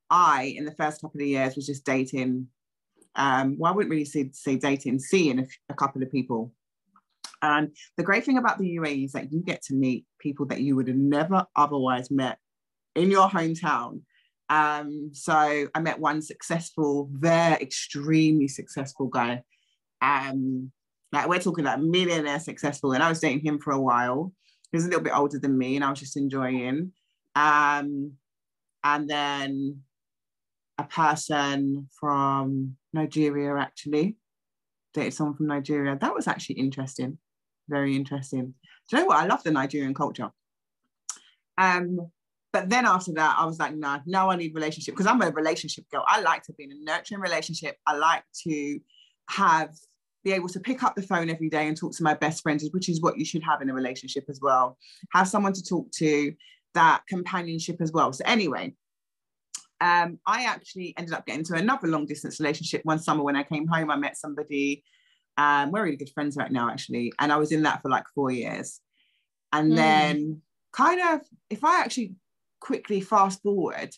I 0.08 0.54
in 0.56 0.64
the 0.64 0.74
first 0.74 1.00
couple 1.00 1.20
of 1.20 1.26
years 1.26 1.56
was 1.56 1.66
just 1.66 1.84
dating. 1.84 2.48
Um, 3.16 3.56
well, 3.58 3.72
I 3.72 3.74
wouldn't 3.74 3.90
really 3.90 4.04
say, 4.04 4.30
say 4.32 4.56
dating, 4.56 5.00
seeing 5.00 5.40
a, 5.40 5.46
a 5.68 5.74
couple 5.74 6.02
of 6.02 6.12
people. 6.12 6.52
And 7.42 7.74
the 7.96 8.04
great 8.04 8.24
thing 8.24 8.38
about 8.38 8.58
the 8.58 8.76
UAE 8.76 9.06
is 9.06 9.12
that 9.12 9.32
you 9.32 9.42
get 9.42 9.62
to 9.62 9.74
meet 9.74 10.04
people 10.20 10.46
that 10.46 10.60
you 10.60 10.76
would 10.76 10.86
have 10.86 10.96
never 10.96 11.46
otherwise 11.56 12.10
met 12.10 12.38
in 12.94 13.10
your 13.10 13.28
hometown. 13.28 14.02
Um, 14.48 15.10
so 15.12 15.32
I 15.32 15.80
met 15.80 16.00
one 16.00 16.22
successful, 16.22 17.08
very 17.12 17.62
extremely 17.62 18.48
successful 18.48 19.06
guy. 19.06 19.42
Um, 20.02 20.72
like 21.12 21.28
we're 21.28 21.40
talking 21.40 21.64
like 21.64 21.80
millionaire 21.80 22.40
successful, 22.40 22.92
and 22.92 23.02
I 23.02 23.08
was 23.08 23.20
dating 23.20 23.44
him 23.44 23.58
for 23.58 23.72
a 23.72 23.80
while. 23.80 24.32
He 24.70 24.76
was 24.76 24.84
a 24.84 24.88
little 24.88 25.02
bit 25.02 25.16
older 25.16 25.38
than 25.38 25.56
me, 25.56 25.76
and 25.76 25.84
I 25.84 25.90
was 25.90 26.00
just 26.00 26.16
enjoying. 26.16 26.92
Um, 27.34 28.12
and 28.82 29.08
then 29.08 29.82
a 30.78 30.84
person 30.84 31.88
from 31.98 32.76
Nigeria 32.92 33.56
actually 33.56 34.16
dated 34.94 35.14
someone 35.14 35.36
from 35.36 35.46
Nigeria. 35.46 35.96
That 36.00 36.14
was 36.14 36.26
actually 36.26 36.56
interesting, 36.56 37.18
very 37.68 37.94
interesting. 37.94 38.54
Do 38.88 38.96
you 38.96 39.02
know 39.02 39.06
what? 39.06 39.18
I 39.18 39.26
love 39.26 39.42
the 39.42 39.50
Nigerian 39.50 39.94
culture. 39.94 40.30
Um, 41.58 42.10
but 42.52 42.68
then 42.68 42.86
after 42.86 43.12
that, 43.12 43.36
I 43.38 43.46
was 43.46 43.58
like, 43.58 43.74
no, 43.74 43.88
nah, 43.88 44.00
now 44.06 44.30
I 44.30 44.36
need 44.36 44.54
relationship 44.54 44.94
because 44.94 45.06
I'm 45.06 45.22
a 45.22 45.30
relationship 45.30 45.88
girl. 45.90 46.04
I 46.06 46.20
like 46.20 46.42
to 46.44 46.52
be 46.54 46.64
in 46.64 46.72
a 46.72 46.84
nurturing 46.84 47.20
relationship. 47.20 47.76
I 47.86 47.96
like 47.96 48.24
to 48.44 48.80
have 49.30 49.70
be 50.22 50.32
able 50.32 50.48
to 50.48 50.60
pick 50.60 50.82
up 50.82 50.94
the 50.94 51.02
phone 51.02 51.30
every 51.30 51.48
day 51.48 51.66
and 51.66 51.76
talk 51.76 51.96
to 51.96 52.02
my 52.02 52.12
best 52.12 52.42
friends, 52.42 52.68
which 52.72 52.90
is 52.90 53.00
what 53.00 53.18
you 53.18 53.24
should 53.24 53.42
have 53.42 53.62
in 53.62 53.70
a 53.70 53.74
relationship 53.74 54.24
as 54.28 54.38
well. 54.42 54.76
Have 55.14 55.28
someone 55.28 55.54
to 55.54 55.62
talk 55.62 55.90
to, 55.92 56.34
that 56.74 57.02
companionship 57.08 57.80
as 57.80 57.92
well. 57.92 58.12
So 58.12 58.22
anyway, 58.26 58.74
um, 59.80 60.18
I 60.26 60.44
actually 60.44 60.94
ended 60.96 61.14
up 61.14 61.26
getting 61.26 61.44
to 61.44 61.54
another 61.54 61.88
long 61.88 62.06
distance 62.06 62.38
relationship 62.38 62.82
one 62.84 62.98
summer 62.98 63.22
when 63.22 63.36
I 63.36 63.42
came 63.42 63.66
home. 63.66 63.90
I 63.90 63.96
met 63.96 64.16
somebody. 64.16 64.84
Um, 65.36 65.70
we're 65.70 65.84
really 65.84 65.96
good 65.96 66.10
friends 66.10 66.36
right 66.36 66.50
now, 66.50 66.70
actually, 66.70 67.12
and 67.18 67.32
I 67.32 67.36
was 67.36 67.52
in 67.52 67.62
that 67.62 67.80
for 67.80 67.88
like 67.88 68.04
four 68.14 68.30
years. 68.30 68.80
And 69.52 69.72
mm. 69.72 69.76
then, 69.76 70.42
kind 70.72 71.00
of, 71.00 71.26
if 71.48 71.64
I 71.64 71.80
actually 71.80 72.14
quickly 72.60 73.00
fast 73.00 73.42
forward, 73.42 73.90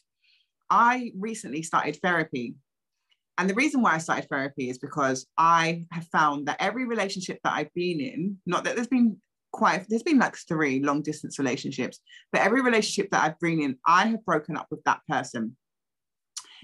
I 0.70 1.12
recently 1.18 1.62
started 1.62 1.98
therapy. 2.02 2.54
And 3.38 3.48
the 3.48 3.54
reason 3.54 3.82
why 3.82 3.94
I 3.94 3.98
started 3.98 4.28
therapy 4.28 4.70
is 4.70 4.78
because 4.78 5.26
I 5.36 5.84
have 5.90 6.06
found 6.08 6.46
that 6.46 6.56
every 6.60 6.86
relationship 6.86 7.40
that 7.44 7.54
I've 7.54 7.72
been 7.74 8.00
in, 8.00 8.38
not 8.46 8.64
that 8.64 8.76
there's 8.76 8.88
been 8.88 9.16
quite, 9.52 9.86
there's 9.88 10.02
been 10.02 10.18
like 10.18 10.36
three 10.36 10.80
long 10.80 11.02
distance 11.02 11.38
relationships, 11.38 12.00
but 12.30 12.42
every 12.42 12.62
relationship 12.62 13.10
that 13.10 13.24
I've 13.24 13.40
been 13.40 13.60
in, 13.60 13.78
I 13.86 14.06
have 14.06 14.24
broken 14.24 14.56
up 14.56 14.66
with 14.70 14.82
that 14.84 15.00
person. 15.08 15.56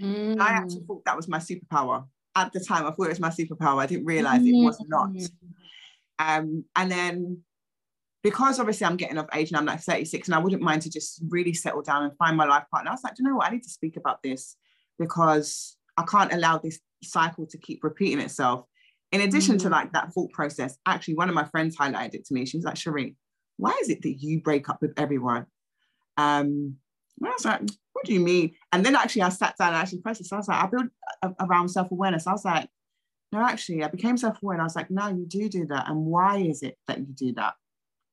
Mm. 0.01 0.41
I 0.41 0.51
actually 0.51 0.85
thought 0.87 1.05
that 1.05 1.17
was 1.17 1.29
my 1.29 1.39
superpower. 1.39 2.07
At 2.37 2.53
the 2.53 2.61
time, 2.61 2.87
I 2.87 2.91
thought 2.91 3.07
it 3.07 3.09
was 3.09 3.21
my 3.21 3.31
superpower. 3.31 3.83
I 3.83 3.87
didn't 3.87 4.07
realize 4.07 4.43
mm. 4.43 4.49
it 4.49 4.65
was 4.65 4.83
not. 4.89 5.11
Mm. 5.11 5.29
Um, 6.19 6.65
and 6.77 6.91
then 6.91 7.43
because 8.23 8.59
obviously 8.59 8.87
I'm 8.87 8.97
getting 8.97 9.19
of 9.19 9.29
age 9.33 9.51
and 9.51 9.57
I'm 9.57 9.67
like 9.67 9.81
36 9.81 10.29
and 10.29 10.35
I 10.35 10.39
wouldn't 10.39 10.63
mind 10.63 10.83
to 10.83 10.91
just 10.91 11.23
really 11.29 11.55
settle 11.55 11.83
down 11.83 12.05
and 12.05 12.17
find 12.17 12.37
my 12.37 12.47
life 12.47 12.65
partner. 12.71 12.91
I 12.91 12.95
was 12.95 13.05
like, 13.05 13.15
you 13.19 13.25
know 13.25 13.37
what? 13.37 13.47
I 13.47 13.53
need 13.53 13.63
to 13.63 13.71
speak 13.71 13.97
about 13.97 14.23
this 14.23 14.57
because 14.99 15.77
I 15.97 16.03
can't 16.03 16.33
allow 16.33 16.59
this 16.59 16.81
cycle 17.03 17.47
to 17.47 17.59
keep 17.59 17.85
repeating 17.85 18.21
itself. 18.21 18.65
In 19.13 19.21
addition 19.23 19.57
mm-hmm. 19.57 19.69
to 19.69 19.71
like 19.71 19.93
that 19.93 20.13
thought 20.13 20.33
process, 20.33 20.77
actually, 20.85 21.15
one 21.15 21.29
of 21.29 21.35
my 21.35 21.45
friends 21.45 21.77
highlighted 21.77 22.15
it 22.15 22.25
to 22.27 22.35
me. 22.35 22.45
She 22.45 22.59
was 22.59 22.65
like, 22.65 22.77
Sherri, 22.77 23.17
why 23.57 23.77
is 23.81 23.89
it 23.89 24.03
that 24.03 24.21
you 24.21 24.41
break 24.41 24.69
up 24.69 24.83
with 24.83 24.93
everyone? 24.97 25.47
Um, 26.17 26.77
I 27.25 27.31
was 27.31 27.45
like, 27.45 27.63
what 27.93 28.05
do 28.05 28.13
you 28.13 28.21
mean? 28.21 28.55
And 28.73 28.85
then 28.85 28.95
actually, 28.95 29.23
I 29.23 29.31
sat 29.31 29.57
down 29.59 29.69
and 29.69 29.77
actually 29.77 30.01
processed. 30.01 30.33
I 30.33 30.37
was 30.37 30.49
like, 30.49 30.63
I 30.63 30.67
built 30.67 31.35
around 31.41 31.69
self 31.69 31.91
awareness. 31.91 32.27
I 32.27 32.33
was 32.33 32.45
like, 32.45 32.69
no, 33.33 33.41
actually, 33.41 33.83
I 33.83 33.89
became 33.89 34.17
self 34.17 34.43
aware. 34.43 34.55
And 34.55 34.63
I 34.63 34.65
was 34.65 34.77
like, 34.77 34.91
no, 34.91 35.09
you 35.09 35.27
do 35.27 35.49
do 35.49 35.67
that. 35.67 35.89
And 35.89 36.07
why 36.07 36.39
is 36.39 36.63
it 36.63 36.77
that 36.87 36.99
you 36.99 37.07
do 37.07 37.33
that? 37.35 37.55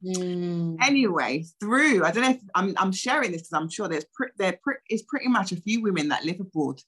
Mm. 0.03 0.77
Anyway, 0.81 1.45
through 1.59 2.03
I 2.03 2.11
don't 2.11 2.23
know 2.23 2.31
if 2.31 2.41
I'm, 2.53 2.73
I'm 2.77 2.91
sharing 2.91 3.31
this 3.31 3.41
because 3.43 3.53
I'm 3.53 3.69
sure 3.69 3.87
there's 3.87 4.05
pre- 4.13 4.29
there 4.37 4.59
pre- 4.61 4.75
is 4.89 5.03
pretty 5.03 5.27
much 5.27 5.51
a 5.51 5.61
few 5.61 5.81
women 5.81 6.09
that 6.09 6.25
live 6.25 6.39
abroad, 6.39 6.81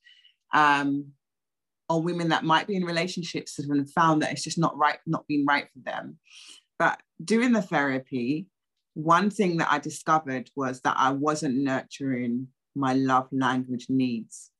um, 0.53 1.11
or 1.89 2.01
women 2.01 2.29
that 2.29 2.43
might 2.43 2.67
be 2.67 2.75
in 2.75 2.83
relationships 2.83 3.57
and 3.57 3.79
have 3.79 3.91
found 3.91 4.21
that 4.21 4.31
it's 4.31 4.43
just 4.43 4.57
not 4.57 4.77
right, 4.77 4.99
not 5.05 5.25
being 5.27 5.45
right 5.45 5.67
for 5.73 5.79
them. 5.79 6.19
But 6.77 6.99
doing 7.23 7.53
the 7.53 7.61
therapy, 7.61 8.47
one 8.93 9.29
thing 9.29 9.57
that 9.57 9.71
I 9.71 9.79
discovered 9.79 10.49
was 10.55 10.81
that 10.81 10.95
I 10.97 11.11
wasn't 11.11 11.55
nurturing 11.55 12.47
my 12.75 12.93
love 12.93 13.27
language 13.31 13.87
needs. 13.89 14.51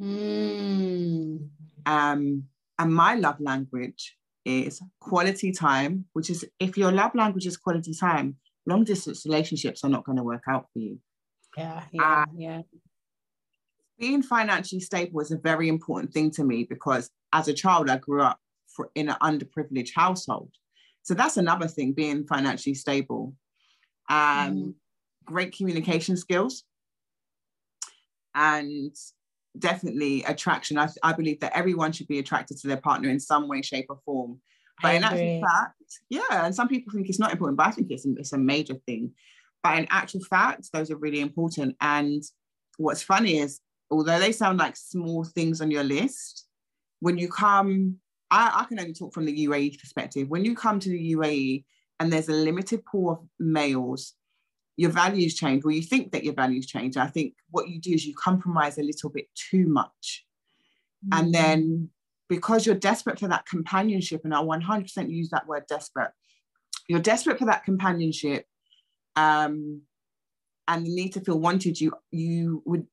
Mm. 0.00 1.48
Um, 1.86 2.44
and 2.78 2.94
my 2.94 3.14
love 3.14 3.40
language 3.40 4.16
is 4.44 4.80
quality 5.00 5.52
time, 5.52 6.04
which 6.12 6.30
is 6.30 6.44
if 6.58 6.76
your 6.76 6.92
love 6.92 7.14
language 7.14 7.46
is 7.46 7.56
quality 7.56 7.94
time, 7.94 8.36
long 8.66 8.84
distance 8.84 9.26
relationships 9.26 9.84
are 9.84 9.90
not 9.90 10.04
going 10.04 10.18
to 10.18 10.24
work 10.24 10.44
out 10.48 10.66
for 10.72 10.78
you. 10.78 10.98
Yeah, 11.56 11.82
yeah, 11.92 12.02
uh, 12.02 12.24
yeah. 12.36 12.62
Being 13.98 14.22
financially 14.22 14.80
stable 14.80 15.20
is 15.20 15.30
a 15.30 15.36
very 15.36 15.68
important 15.68 16.12
thing 16.12 16.30
to 16.32 16.44
me 16.44 16.64
because 16.64 17.10
as 17.32 17.48
a 17.48 17.54
child, 17.54 17.90
I 17.90 17.98
grew 17.98 18.22
up 18.22 18.38
for, 18.74 18.90
in 18.94 19.10
an 19.10 19.16
underprivileged 19.22 19.90
household. 19.94 20.50
So 21.02 21.14
that's 21.14 21.36
another 21.36 21.66
thing, 21.66 21.92
being 21.92 22.26
financially 22.26 22.74
stable 22.74 23.34
um, 24.10 24.16
mm. 24.16 24.74
great 25.24 25.56
communication 25.56 26.16
skills, 26.16 26.64
and 28.34 28.94
definitely 29.58 30.22
attraction. 30.24 30.78
I, 30.78 30.88
I 31.02 31.12
believe 31.12 31.40
that 31.40 31.56
everyone 31.56 31.92
should 31.92 32.08
be 32.08 32.18
attracted 32.18 32.58
to 32.58 32.68
their 32.68 32.76
partner 32.76 33.08
in 33.08 33.20
some 33.20 33.48
way, 33.48 33.62
shape, 33.62 33.86
or 33.88 33.98
form. 34.04 34.40
But 34.82 34.88
I 34.88 34.92
in 34.94 35.04
agree. 35.04 35.18
actual 35.18 35.48
fact, 35.48 35.74
yeah, 36.08 36.46
and 36.46 36.54
some 36.54 36.68
people 36.68 36.92
think 36.92 37.08
it's 37.08 37.18
not 37.18 37.32
important, 37.32 37.58
but 37.58 37.66
I 37.66 37.70
think 37.70 37.90
it's, 37.90 38.06
it's 38.06 38.32
a 38.32 38.38
major 38.38 38.74
thing. 38.86 39.12
But 39.62 39.78
in 39.78 39.86
actual 39.90 40.20
fact, 40.20 40.70
those 40.72 40.90
are 40.90 40.96
really 40.96 41.20
important. 41.20 41.76
And 41.80 42.22
what's 42.78 43.02
funny 43.02 43.38
is, 43.38 43.60
although 43.90 44.18
they 44.18 44.32
sound 44.32 44.58
like 44.58 44.76
small 44.76 45.24
things 45.24 45.60
on 45.60 45.70
your 45.70 45.84
list, 45.84 46.46
when 47.00 47.18
you 47.18 47.28
come, 47.28 47.96
I, 48.30 48.62
I 48.62 48.64
can 48.64 48.80
only 48.80 48.94
talk 48.94 49.12
from 49.12 49.26
the 49.26 49.46
UAE 49.46 49.78
perspective. 49.78 50.28
When 50.28 50.44
you 50.44 50.54
come 50.54 50.80
to 50.80 50.88
the 50.88 51.14
UAE, 51.14 51.64
and 51.98 52.10
there's 52.10 52.30
a 52.30 52.32
limited 52.32 52.82
pool 52.86 53.10
of 53.10 53.18
males, 53.38 54.14
your 54.80 54.90
values 54.90 55.34
change, 55.34 55.62
or 55.62 55.70
you 55.70 55.82
think 55.82 56.10
that 56.12 56.24
your 56.24 56.32
values 56.32 56.66
change. 56.66 56.96
I 56.96 57.06
think 57.06 57.34
what 57.50 57.68
you 57.68 57.78
do 57.78 57.92
is 57.92 58.06
you 58.06 58.14
compromise 58.14 58.78
a 58.78 58.82
little 58.82 59.10
bit 59.10 59.26
too 59.34 59.66
much. 59.66 60.24
Mm-hmm. 61.04 61.18
And 61.18 61.34
then 61.34 61.90
because 62.30 62.64
you're 62.64 62.74
desperate 62.74 63.18
for 63.20 63.28
that 63.28 63.44
companionship, 63.44 64.22
and 64.24 64.34
I 64.34 64.38
100% 64.38 65.10
use 65.10 65.28
that 65.30 65.46
word 65.46 65.64
desperate, 65.68 66.12
you're 66.88 66.98
desperate 66.98 67.38
for 67.38 67.44
that 67.44 67.64
companionship 67.64 68.46
um, 69.16 69.82
and 70.66 70.86
the 70.86 70.94
need 70.94 71.10
to 71.10 71.20
feel 71.20 71.38
wanted, 71.38 71.78
you, 71.78 71.92
you 72.10 72.62
would 72.64 72.86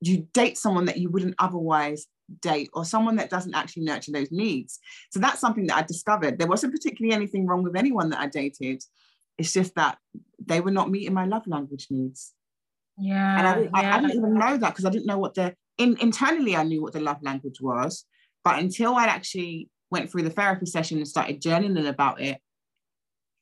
you 0.00 0.26
date 0.32 0.56
someone 0.56 0.86
that 0.86 0.98
you 0.98 1.10
wouldn't 1.10 1.34
otherwise 1.38 2.06
date 2.40 2.70
or 2.72 2.86
someone 2.86 3.16
that 3.16 3.28
doesn't 3.28 3.54
actually 3.54 3.84
nurture 3.84 4.12
those 4.12 4.32
needs. 4.32 4.78
So 5.10 5.20
that's 5.20 5.40
something 5.40 5.66
that 5.66 5.76
I 5.76 5.82
discovered. 5.82 6.38
There 6.38 6.48
wasn't 6.48 6.72
particularly 6.72 7.14
anything 7.14 7.46
wrong 7.46 7.62
with 7.62 7.76
anyone 7.76 8.08
that 8.10 8.20
I 8.20 8.28
dated. 8.28 8.82
It's 9.38 9.52
just 9.52 9.74
that 9.74 9.98
they 10.44 10.60
were 10.60 10.70
not 10.70 10.90
meeting 10.90 11.14
my 11.14 11.26
love 11.26 11.46
language 11.46 11.88
needs. 11.90 12.32
Yeah. 12.98 13.38
And 13.38 13.46
I 13.46 13.54
didn't, 13.54 13.70
yeah. 13.74 13.94
I, 13.94 13.96
I 13.96 14.00
didn't 14.00 14.16
even 14.16 14.34
know 14.34 14.56
that 14.56 14.70
because 14.70 14.84
I 14.84 14.90
didn't 14.90 15.06
know 15.06 15.18
what 15.18 15.34
the 15.34 15.54
in, 15.78 15.96
internally 16.00 16.56
I 16.56 16.62
knew 16.62 16.82
what 16.82 16.92
the 16.92 17.00
love 17.00 17.22
language 17.22 17.60
was. 17.60 18.04
But 18.44 18.58
until 18.58 18.94
I 18.94 19.06
actually 19.06 19.68
went 19.90 20.10
through 20.10 20.22
the 20.22 20.30
therapy 20.30 20.66
session 20.66 20.98
and 20.98 21.08
started 21.08 21.42
journaling 21.42 21.88
about 21.88 22.20
it, 22.20 22.38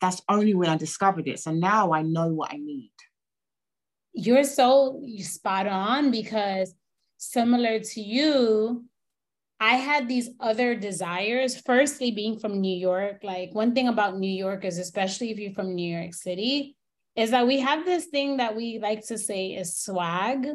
that's 0.00 0.22
only 0.28 0.54
when 0.54 0.68
I 0.68 0.76
discovered 0.76 1.28
it. 1.28 1.38
So 1.40 1.52
now 1.52 1.92
I 1.92 2.02
know 2.02 2.28
what 2.28 2.52
I 2.52 2.56
need. 2.56 2.92
You're 4.12 4.44
so 4.44 5.02
spot 5.18 5.66
on 5.66 6.10
because 6.10 6.74
similar 7.16 7.80
to 7.80 8.00
you, 8.00 8.84
I 9.60 9.76
had 9.76 10.08
these 10.08 10.30
other 10.40 10.74
desires. 10.74 11.60
Firstly, 11.64 12.10
being 12.10 12.38
from 12.38 12.60
New 12.60 12.76
York, 12.76 13.20
like 13.22 13.54
one 13.54 13.74
thing 13.74 13.88
about 13.88 14.18
New 14.18 14.30
York 14.30 14.64
is, 14.64 14.78
especially 14.78 15.30
if 15.30 15.38
you're 15.38 15.52
from 15.52 15.74
New 15.74 15.96
York 15.96 16.14
City, 16.14 16.76
is 17.16 17.30
that 17.30 17.46
we 17.46 17.60
have 17.60 17.84
this 17.84 18.06
thing 18.06 18.38
that 18.38 18.56
we 18.56 18.78
like 18.78 19.06
to 19.06 19.18
say 19.18 19.48
is 19.48 19.76
swag. 19.76 20.48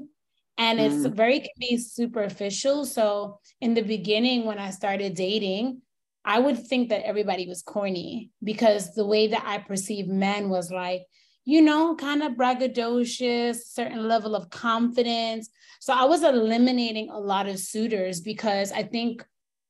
And 0.58 0.79
it's 0.79 1.08
mm. 1.08 1.13
very 1.13 1.39
can 1.39 1.50
be 1.58 1.77
superficial. 1.77 2.86
So 2.86 3.39
in 3.62 3.74
the 3.74 3.82
beginning, 3.82 4.44
when 4.44 4.60
I 4.60 4.72
started 4.72 5.15
dating, 5.15 5.82
I 6.25 6.39
would 6.39 6.68
think 6.68 6.89
that 6.89 7.06
everybody 7.06 7.48
was 7.48 7.62
corny 7.62 8.32
because 8.44 8.94
the 8.94 9.06
way 9.06 9.27
that 9.27 9.44
I 9.46 9.60
perceived 9.60 10.10
men 10.10 10.50
was 10.50 10.70
like, 10.70 11.03
you 11.46 11.62
know, 11.62 11.96
kind 11.96 12.22
of 12.22 12.34
braggadocious, 12.34 13.58
certain 13.65 14.08
level 14.08 14.36
of 14.36 14.50
confidence. 14.50 15.50
So 15.79 15.93
I 15.93 16.05
was 16.05 16.24
eliminating 16.24 17.10
a 17.10 17.19
lot 17.19 17.48
of 17.48 17.60
suitors 17.60 18.22
because 18.22 18.72
I 18.72 18.84
think 18.84 19.25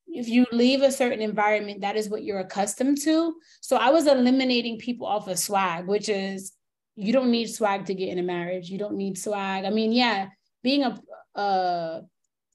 if 0.08 0.28
you 0.28 0.46
leave 0.52 0.82
a 0.82 0.92
certain 0.92 1.22
environment, 1.22 1.82
that 1.82 1.96
is 1.96 2.10
what 2.10 2.24
you're 2.24 2.40
accustomed 2.40 3.00
to. 3.02 3.36
So 3.62 3.78
I 3.78 3.92
was 3.92 4.08
eliminating 4.08 4.80
people 4.80 5.08
off 5.08 5.28
of 5.28 5.38
swag, 5.38 5.88
which 5.88 6.10
is 6.10 6.52
you 6.96 7.14
don't 7.14 7.32
need 7.32 7.48
swag 7.48 7.86
to 7.86 7.94
get 7.94 8.10
in 8.10 8.20
a 8.20 8.24
marriage. 8.24 8.70
You 8.70 8.80
don't 8.80 8.98
need 8.98 9.18
swag. 9.18 9.66
I 9.66 9.70
mean, 9.70 9.92
yeah, 9.92 10.30
being 10.64 10.84
a, 10.84 11.00
a 11.36 12.02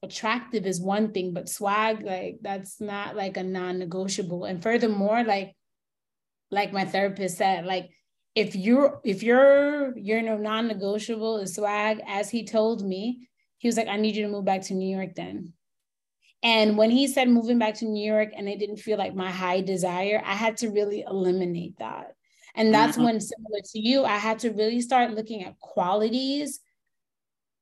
attractive 0.03 0.65
is 0.65 0.79
one 0.79 1.11
thing, 1.13 1.33
but 1.33 1.49
swag, 1.49 2.03
like 2.03 2.37
that's 2.41 2.79
not 2.79 3.15
like 3.15 3.37
a 3.37 3.43
non-negotiable. 3.43 4.45
And 4.45 4.61
furthermore, 4.61 5.23
like 5.23 5.55
like 6.51 6.71
my 6.71 6.85
therapist 6.85 7.37
said, 7.37 7.65
like 7.65 7.89
if 8.35 8.55
you're 8.55 8.99
if 9.03 9.23
you're 9.23 9.97
you're 9.97 10.21
no 10.21 10.37
non-negotiable 10.37 11.37
is 11.37 11.55
swag, 11.55 12.01
as 12.05 12.29
he 12.29 12.45
told 12.45 12.85
me, 12.85 13.29
he 13.57 13.67
was 13.67 13.77
like, 13.77 13.87
I 13.87 13.97
need 13.97 14.15
you 14.15 14.23
to 14.23 14.31
move 14.31 14.45
back 14.45 14.61
to 14.63 14.73
New 14.73 14.93
York 14.95 15.15
then. 15.15 15.53
And 16.43 16.77
when 16.77 16.91
he 16.91 17.07
said 17.07 17.29
moving 17.29 17.57
back 17.57 17.75
to 17.75 17.85
New 17.85 18.05
York 18.05 18.29
and 18.37 18.47
it 18.47 18.59
didn't 18.59 18.77
feel 18.77 18.99
like 18.99 19.15
my 19.15 19.31
high 19.31 19.61
desire, 19.61 20.21
I 20.23 20.33
had 20.33 20.57
to 20.57 20.69
really 20.69 21.01
eliminate 21.01 21.79
that. 21.79 22.13
And 22.53 22.73
that's 22.73 22.97
mm-hmm. 22.97 23.05
when, 23.05 23.19
similar 23.19 23.61
to 23.73 23.79
you, 23.79 24.05
I 24.05 24.17
had 24.17 24.39
to 24.39 24.51
really 24.51 24.81
start 24.81 25.15
looking 25.15 25.43
at 25.43 25.59
qualities. 25.59 26.59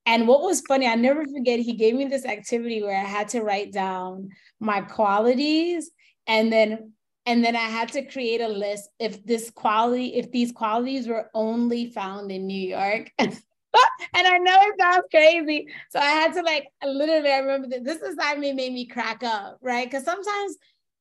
And 0.06 0.27
what 0.27 0.42
was 0.42 0.62
funny, 0.68 0.86
I 0.86 0.96
never 0.96 1.24
forget, 1.25 1.62
he 1.62 1.74
gave 1.74 1.96
me 1.96 2.06
this 2.06 2.25
activity 2.25 2.84
where 2.84 3.00
I 3.00 3.06
had 3.06 3.30
to 3.30 3.42
write 3.42 3.72
down 3.72 4.30
my 4.60 4.82
qualities 4.82 5.89
and 6.27 6.51
then 6.51 6.92
and 7.25 7.44
then 7.44 7.56
I 7.56 7.60
had 7.60 7.92
to 7.94 8.06
create 8.06 8.42
a 8.42 8.48
list 8.48 8.89
if 9.00 9.25
this 9.25 9.50
quality, 9.50 10.15
if 10.15 10.32
these 10.32 10.51
qualities 10.51 11.08
were 11.08 11.30
only 11.34 11.89
found 11.89 12.32
in 12.32 12.48
New 12.48 12.70
York. 12.70 13.12
and 13.20 14.27
I 14.27 14.38
know 14.38 14.58
it 14.62 14.75
sounds 14.80 15.06
crazy. 15.10 15.68
So 15.89 16.00
I 16.00 16.12
had 16.12 16.34
to 16.34 16.42
like 16.42 16.68
literally, 16.84 17.32
I 17.32 17.39
remember 17.39 17.68
that 17.70 17.86
this 17.86 18.01
assignment 18.01 18.56
made 18.56 18.74
me 18.74 18.86
crack 18.86 19.24
up, 19.24 19.58
right? 19.62 19.89
Because 19.89 20.03
sometimes, 20.03 20.58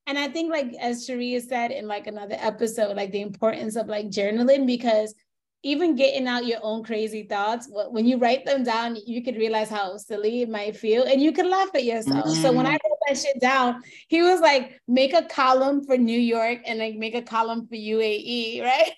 and 0.06 0.16
I 0.16 0.28
think 0.28 0.50
like 0.50 0.74
as 0.80 1.04
Sherri 1.04 1.38
said 1.40 1.72
in 1.72 1.88
like 1.88 2.06
another 2.06 2.36
episode, 2.38 2.96
like 2.96 3.10
the 3.10 3.20
importance 3.20 3.76
of 3.76 3.88
like 3.88 4.06
journaling 4.06 4.66
because 4.66 5.14
even 5.62 5.94
getting 5.94 6.26
out 6.26 6.44
your 6.44 6.58
own 6.62 6.82
crazy 6.82 7.22
thoughts, 7.22 7.68
when 7.70 8.04
you 8.04 8.18
write 8.18 8.44
them 8.44 8.64
down, 8.64 8.96
you 9.06 9.22
could 9.22 9.36
realize 9.36 9.70
how 9.70 9.96
silly 9.96 10.42
it 10.42 10.48
might 10.48 10.76
feel 10.76 11.04
and 11.04 11.22
you 11.22 11.32
can 11.32 11.48
laugh 11.48 11.68
at 11.74 11.84
yourself. 11.84 12.26
Mm-hmm. 12.26 12.42
So 12.42 12.52
when 12.52 12.66
I 12.66 12.74
mm-hmm. 12.74 12.88
wrote 12.88 12.98
that 13.08 13.18
shit 13.18 13.40
down, 13.40 13.82
he 14.08 14.22
was 14.22 14.40
like, 14.40 14.80
make 14.88 15.14
a 15.14 15.22
column 15.22 15.84
for 15.84 15.96
New 15.96 16.18
York 16.18 16.60
and 16.66 16.80
like 16.80 16.96
make 16.96 17.14
a 17.14 17.22
column 17.22 17.66
for 17.68 17.76
UAE, 17.76 18.62
right? 18.64 18.92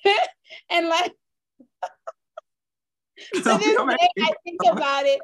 and 0.70 0.88
like 0.88 1.12
so 3.42 3.58
this 3.58 3.76
day 3.76 4.08
I 4.20 4.30
think 4.44 4.60
about 4.66 5.04
it. 5.04 5.20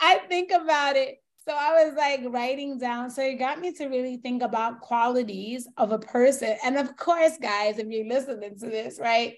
I 0.00 0.20
think 0.28 0.50
about 0.50 0.96
it. 0.96 1.16
So 1.46 1.54
I 1.54 1.84
was 1.84 1.94
like 1.94 2.20
writing 2.26 2.78
down. 2.78 3.10
So 3.10 3.22
it 3.22 3.34
got 3.34 3.60
me 3.60 3.72
to 3.72 3.86
really 3.86 4.16
think 4.16 4.42
about 4.42 4.80
qualities 4.80 5.68
of 5.76 5.92
a 5.92 5.98
person. 5.98 6.56
And 6.64 6.78
of 6.78 6.96
course, 6.96 7.36
guys, 7.40 7.78
if 7.78 7.88
you're 7.88 8.06
listening 8.06 8.58
to 8.60 8.66
this, 8.66 8.98
right? 8.98 9.34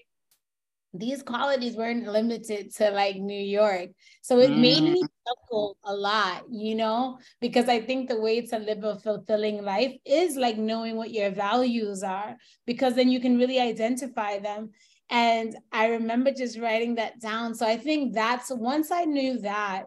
These 0.99 1.23
qualities 1.23 1.75
weren't 1.75 2.07
limited 2.07 2.73
to 2.75 2.91
like 2.91 3.15
New 3.17 3.39
York. 3.39 3.89
So 4.21 4.39
it 4.39 4.51
mm. 4.51 4.59
made 4.59 4.83
me 4.83 5.01
chuckle 5.27 5.77
a 5.83 5.93
lot, 5.93 6.43
you 6.49 6.75
know, 6.75 7.19
because 7.41 7.69
I 7.69 7.81
think 7.81 8.07
the 8.07 8.19
way 8.19 8.41
to 8.41 8.59
live 8.59 8.83
a 8.83 8.99
fulfilling 8.99 9.63
life 9.63 9.93
is 10.05 10.35
like 10.35 10.57
knowing 10.57 10.95
what 10.95 11.11
your 11.11 11.31
values 11.31 12.03
are, 12.03 12.35
because 12.65 12.95
then 12.95 13.09
you 13.09 13.19
can 13.19 13.37
really 13.37 13.59
identify 13.59 14.39
them. 14.39 14.71
And 15.09 15.55
I 15.71 15.87
remember 15.87 16.31
just 16.31 16.59
writing 16.59 16.95
that 16.95 17.19
down. 17.21 17.55
So 17.55 17.65
I 17.65 17.77
think 17.77 18.13
that's 18.13 18.51
once 18.51 18.91
I 18.91 19.05
knew 19.05 19.39
that, 19.41 19.85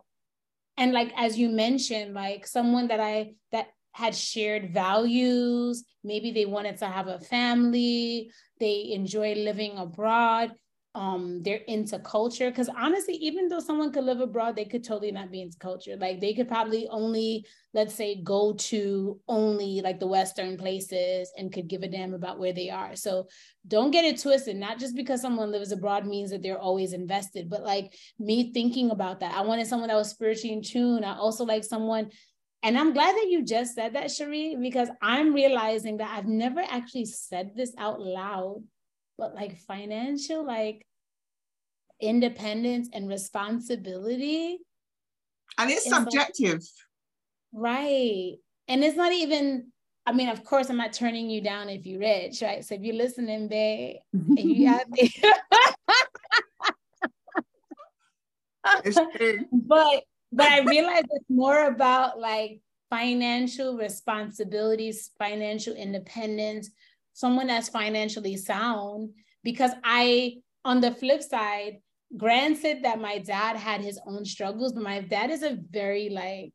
and 0.76 0.92
like 0.92 1.12
as 1.16 1.38
you 1.38 1.50
mentioned, 1.50 2.14
like 2.14 2.46
someone 2.46 2.88
that 2.88 3.00
I 3.00 3.34
that 3.52 3.68
had 3.92 4.14
shared 4.14 4.72
values, 4.72 5.84
maybe 6.02 6.30
they 6.30 6.46
wanted 6.46 6.78
to 6.78 6.86
have 6.86 7.08
a 7.08 7.18
family, 7.18 8.30
they 8.58 8.92
enjoy 8.92 9.34
living 9.34 9.76
abroad 9.76 10.52
um 10.96 11.40
they're 11.44 11.62
into 11.68 11.98
culture 12.00 12.50
because 12.50 12.68
honestly 12.76 13.14
even 13.14 13.48
though 13.48 13.60
someone 13.60 13.92
could 13.92 14.02
live 14.02 14.18
abroad 14.18 14.56
they 14.56 14.64
could 14.64 14.82
totally 14.82 15.12
not 15.12 15.30
be 15.30 15.40
into 15.40 15.56
culture. 15.58 15.96
Like 15.96 16.20
they 16.20 16.34
could 16.34 16.48
probably 16.48 16.88
only 16.88 17.46
let's 17.72 17.94
say 17.94 18.20
go 18.22 18.54
to 18.54 19.20
only 19.28 19.80
like 19.82 20.00
the 20.00 20.08
western 20.08 20.56
places 20.56 21.32
and 21.36 21.52
could 21.52 21.68
give 21.68 21.82
a 21.82 21.88
damn 21.88 22.14
about 22.14 22.40
where 22.40 22.52
they 22.52 22.70
are. 22.70 22.96
So 22.96 23.28
don't 23.68 23.92
get 23.92 24.04
it 24.04 24.20
twisted. 24.20 24.56
Not 24.56 24.80
just 24.80 24.96
because 24.96 25.22
someone 25.22 25.52
lives 25.52 25.70
abroad 25.70 26.06
means 26.06 26.30
that 26.30 26.42
they're 26.42 26.58
always 26.58 26.92
invested 26.92 27.48
but 27.48 27.62
like 27.62 27.94
me 28.18 28.52
thinking 28.52 28.90
about 28.90 29.20
that 29.20 29.34
i 29.34 29.42
wanted 29.42 29.66
someone 29.66 29.88
that 29.88 29.96
was 29.96 30.10
spiritually 30.10 30.54
in 30.54 30.62
tune. 30.62 31.04
I 31.04 31.16
also 31.16 31.44
like 31.44 31.62
someone 31.62 32.10
and 32.62 32.76
I'm 32.76 32.92
glad 32.92 33.14
that 33.14 33.28
you 33.30 33.42
just 33.42 33.74
said 33.74 33.94
that, 33.94 34.10
Sherri, 34.10 34.54
because 34.60 34.90
I'm 35.00 35.32
realizing 35.32 35.96
that 35.96 36.14
I've 36.14 36.26
never 36.26 36.60
actually 36.60 37.06
said 37.06 37.52
this 37.56 37.72
out 37.78 38.00
loud 38.00 38.62
but 39.20 39.34
like 39.34 39.58
financial 39.58 40.44
like 40.44 40.84
independence 42.00 42.88
and 42.92 43.08
responsibility 43.08 44.58
and 45.58 45.70
it's 45.70 45.88
subjective 45.88 46.62
like, 47.52 47.52
right. 47.52 48.34
And 48.66 48.82
it's 48.82 48.96
not 48.96 49.12
even 49.12 49.70
I 50.06 50.12
mean, 50.12 50.30
of 50.30 50.42
course, 50.42 50.70
I'm 50.70 50.78
not 50.78 50.94
turning 50.94 51.28
you 51.28 51.42
down 51.42 51.68
if 51.68 51.86
you're 51.86 52.00
rich, 52.00 52.42
right? 52.42 52.64
So 52.64 52.74
if 52.74 52.80
you're 52.80 52.96
listening, 52.96 53.48
babe, 53.48 53.96
and 54.12 54.38
you 54.38 54.64
there, 54.64 54.84
but 59.52 60.02
but 60.32 60.46
I 60.46 60.60
realize 60.60 61.02
it's 61.10 61.28
more 61.28 61.66
about 61.66 62.18
like 62.18 62.62
financial 62.88 63.76
responsibilities, 63.76 65.10
financial 65.18 65.74
independence, 65.74 66.70
someone 67.12 67.48
that's 67.48 67.68
financially 67.68 68.36
sound 68.36 69.10
because 69.42 69.72
I, 69.84 70.36
on 70.64 70.80
the 70.80 70.92
flip 70.92 71.22
side, 71.22 71.78
granted 72.16 72.84
that 72.84 73.00
my 73.00 73.18
dad 73.18 73.56
had 73.56 73.80
his 73.80 74.00
own 74.06 74.24
struggles, 74.24 74.72
but 74.72 74.82
my 74.82 75.00
dad 75.00 75.30
is 75.30 75.42
a 75.42 75.58
very 75.70 76.10
like 76.10 76.52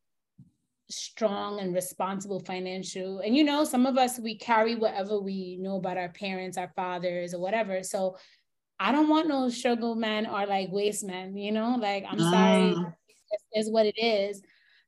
strong 0.90 1.60
and 1.60 1.74
responsible 1.74 2.40
financial. 2.40 3.20
And 3.20 3.36
you 3.36 3.44
know, 3.44 3.64
some 3.64 3.86
of 3.86 3.98
us 3.98 4.20
we 4.20 4.38
carry 4.38 4.76
whatever 4.76 5.20
we 5.20 5.58
know 5.60 5.78
about 5.78 5.98
our 5.98 6.10
parents, 6.10 6.58
our 6.58 6.72
fathers, 6.76 7.34
or 7.34 7.40
whatever. 7.40 7.84
So 7.84 8.18
I 8.80 8.92
don't 8.92 9.10
want 9.10 9.28
no 9.28 9.50
struggle 9.50 9.96
man 9.96 10.26
or 10.26 10.46
like 10.46 10.72
waste 10.72 11.06
man, 11.06 11.38
you 11.38 11.52
know, 11.52 11.78
like 11.80 12.06
I'm 12.10 12.20
sorry, 12.20 12.74
mm. 12.74 12.94
is 13.54 13.72
what 13.72 13.86
it 13.86 13.98
is. 13.98 14.42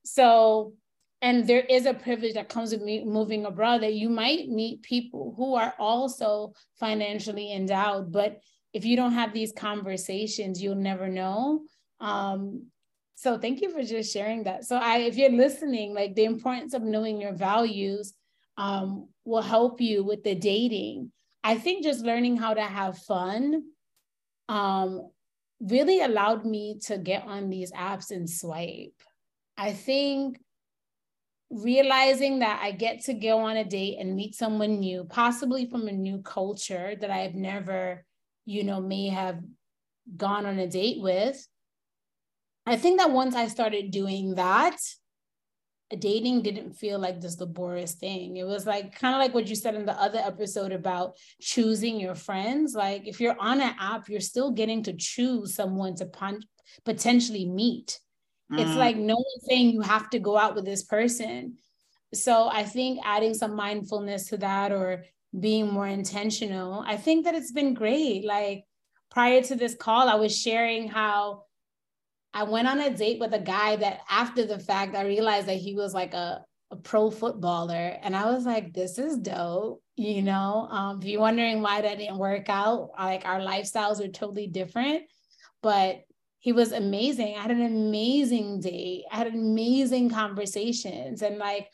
So 0.04 0.74
and 1.20 1.46
there 1.46 1.62
is 1.62 1.86
a 1.86 1.94
privilege 1.94 2.34
that 2.34 2.48
comes 2.48 2.70
with 2.70 2.82
me 2.82 3.04
moving 3.04 3.44
abroad 3.44 3.82
that 3.82 3.94
you 3.94 4.08
might 4.08 4.48
meet 4.48 4.82
people 4.82 5.34
who 5.36 5.56
are 5.56 5.74
also 5.78 6.52
financially 6.78 7.52
endowed. 7.52 8.12
But 8.12 8.40
if 8.72 8.84
you 8.84 8.96
don't 8.96 9.12
have 9.12 9.32
these 9.32 9.52
conversations 9.52 10.62
you'll 10.62 10.76
never 10.76 11.08
know. 11.08 11.62
Um, 12.00 12.66
so 13.16 13.36
thank 13.36 13.60
you 13.60 13.70
for 13.70 13.82
just 13.82 14.12
sharing 14.12 14.44
that. 14.44 14.64
So 14.64 14.76
i 14.76 14.98
if 14.98 15.16
you're 15.16 15.30
listening 15.30 15.92
like 15.92 16.14
the 16.14 16.24
importance 16.24 16.74
of 16.74 16.82
knowing 16.82 17.20
your 17.20 17.34
values 17.34 18.14
um, 18.56 19.08
will 19.24 19.42
help 19.42 19.80
you 19.80 20.04
with 20.04 20.22
the 20.22 20.34
dating. 20.34 21.10
I 21.42 21.56
think 21.56 21.84
just 21.84 22.04
learning 22.04 22.36
how 22.36 22.54
to 22.54 22.62
have 22.62 22.98
fun 22.98 23.62
um, 24.48 25.10
really 25.60 26.00
allowed 26.00 26.44
me 26.44 26.78
to 26.86 26.98
get 26.98 27.24
on 27.24 27.50
these 27.50 27.72
apps 27.72 28.10
and 28.10 28.28
swipe. 28.28 29.00
I 29.56 29.72
think 29.72 30.38
realizing 31.50 32.40
that 32.40 32.60
I 32.62 32.72
get 32.72 33.04
to 33.04 33.14
go 33.14 33.38
on 33.38 33.56
a 33.56 33.64
date 33.64 33.96
and 33.98 34.14
meet 34.14 34.34
someone 34.34 34.80
new, 34.80 35.04
possibly 35.04 35.66
from 35.66 35.88
a 35.88 35.92
new 35.92 36.20
culture 36.22 36.94
that 37.00 37.10
I've 37.10 37.34
never, 37.34 38.04
you 38.44 38.64
know, 38.64 38.80
may 38.80 39.08
have 39.08 39.40
gone 40.16 40.46
on 40.46 40.58
a 40.58 40.66
date 40.66 41.00
with. 41.00 41.46
I 42.66 42.76
think 42.76 42.98
that 42.98 43.10
once 43.10 43.34
I 43.34 43.48
started 43.48 43.90
doing 43.90 44.34
that, 44.34 44.76
dating 45.96 46.42
didn't 46.42 46.74
feel 46.74 46.98
like 46.98 47.20
this 47.20 47.40
laborious 47.40 47.94
thing. 47.94 48.36
It 48.36 48.46
was 48.46 48.66
like 48.66 48.94
kind 48.98 49.14
of 49.14 49.20
like 49.20 49.32
what 49.32 49.48
you 49.48 49.56
said 49.56 49.74
in 49.74 49.86
the 49.86 49.98
other 49.98 50.18
episode 50.18 50.72
about 50.72 51.16
choosing 51.40 51.98
your 51.98 52.14
friends. 52.14 52.74
Like 52.74 53.08
if 53.08 53.20
you're 53.20 53.40
on 53.40 53.62
an 53.62 53.74
app, 53.80 54.08
you're 54.08 54.20
still 54.20 54.50
getting 54.50 54.82
to 54.82 54.92
choose 54.92 55.54
someone 55.54 55.96
to 55.96 56.10
potentially 56.84 57.46
meet 57.46 58.00
Mm. 58.52 58.60
It's 58.60 58.76
like 58.76 58.96
no 58.96 59.16
one 59.16 59.40
saying 59.48 59.70
you 59.70 59.80
have 59.82 60.10
to 60.10 60.18
go 60.18 60.36
out 60.36 60.54
with 60.54 60.64
this 60.64 60.84
person. 60.84 61.56
So 62.14 62.48
I 62.48 62.62
think 62.62 63.00
adding 63.04 63.34
some 63.34 63.54
mindfulness 63.54 64.28
to 64.28 64.38
that 64.38 64.72
or 64.72 65.04
being 65.38 65.70
more 65.70 65.86
intentional, 65.86 66.82
I 66.86 66.96
think 66.96 67.24
that 67.24 67.34
it's 67.34 67.52
been 67.52 67.74
great. 67.74 68.24
Like 68.24 68.64
prior 69.10 69.42
to 69.42 69.54
this 69.54 69.74
call, 69.74 70.08
I 70.08 70.14
was 70.14 70.36
sharing 70.36 70.88
how 70.88 71.44
I 72.32 72.44
went 72.44 72.68
on 72.68 72.80
a 72.80 72.90
date 72.90 73.20
with 73.20 73.34
a 73.34 73.38
guy 73.38 73.76
that 73.76 74.00
after 74.08 74.44
the 74.44 74.58
fact, 74.58 74.94
I 74.94 75.04
realized 75.04 75.48
that 75.48 75.56
he 75.56 75.74
was 75.74 75.92
like 75.92 76.14
a, 76.14 76.44
a 76.70 76.76
pro 76.76 77.10
footballer. 77.10 77.98
And 78.02 78.14
I 78.16 78.30
was 78.30 78.44
like, 78.46 78.72
this 78.72 78.98
is 78.98 79.18
dope. 79.18 79.82
You 79.96 80.22
know, 80.22 80.68
um, 80.70 81.00
if 81.00 81.08
you're 81.08 81.20
wondering 81.20 81.60
why 81.60 81.80
that 81.80 81.98
didn't 81.98 82.18
work 82.18 82.48
out, 82.48 82.90
like 82.98 83.26
our 83.26 83.40
lifestyles 83.40 84.00
are 84.00 84.08
totally 84.08 84.46
different. 84.46 85.02
But 85.62 86.02
he 86.40 86.52
was 86.52 86.72
amazing. 86.72 87.36
I 87.36 87.42
had 87.42 87.50
an 87.50 87.66
amazing 87.66 88.60
day. 88.60 89.04
I 89.10 89.16
had 89.16 89.26
amazing 89.26 90.10
conversations. 90.10 91.22
And 91.22 91.38
like, 91.38 91.68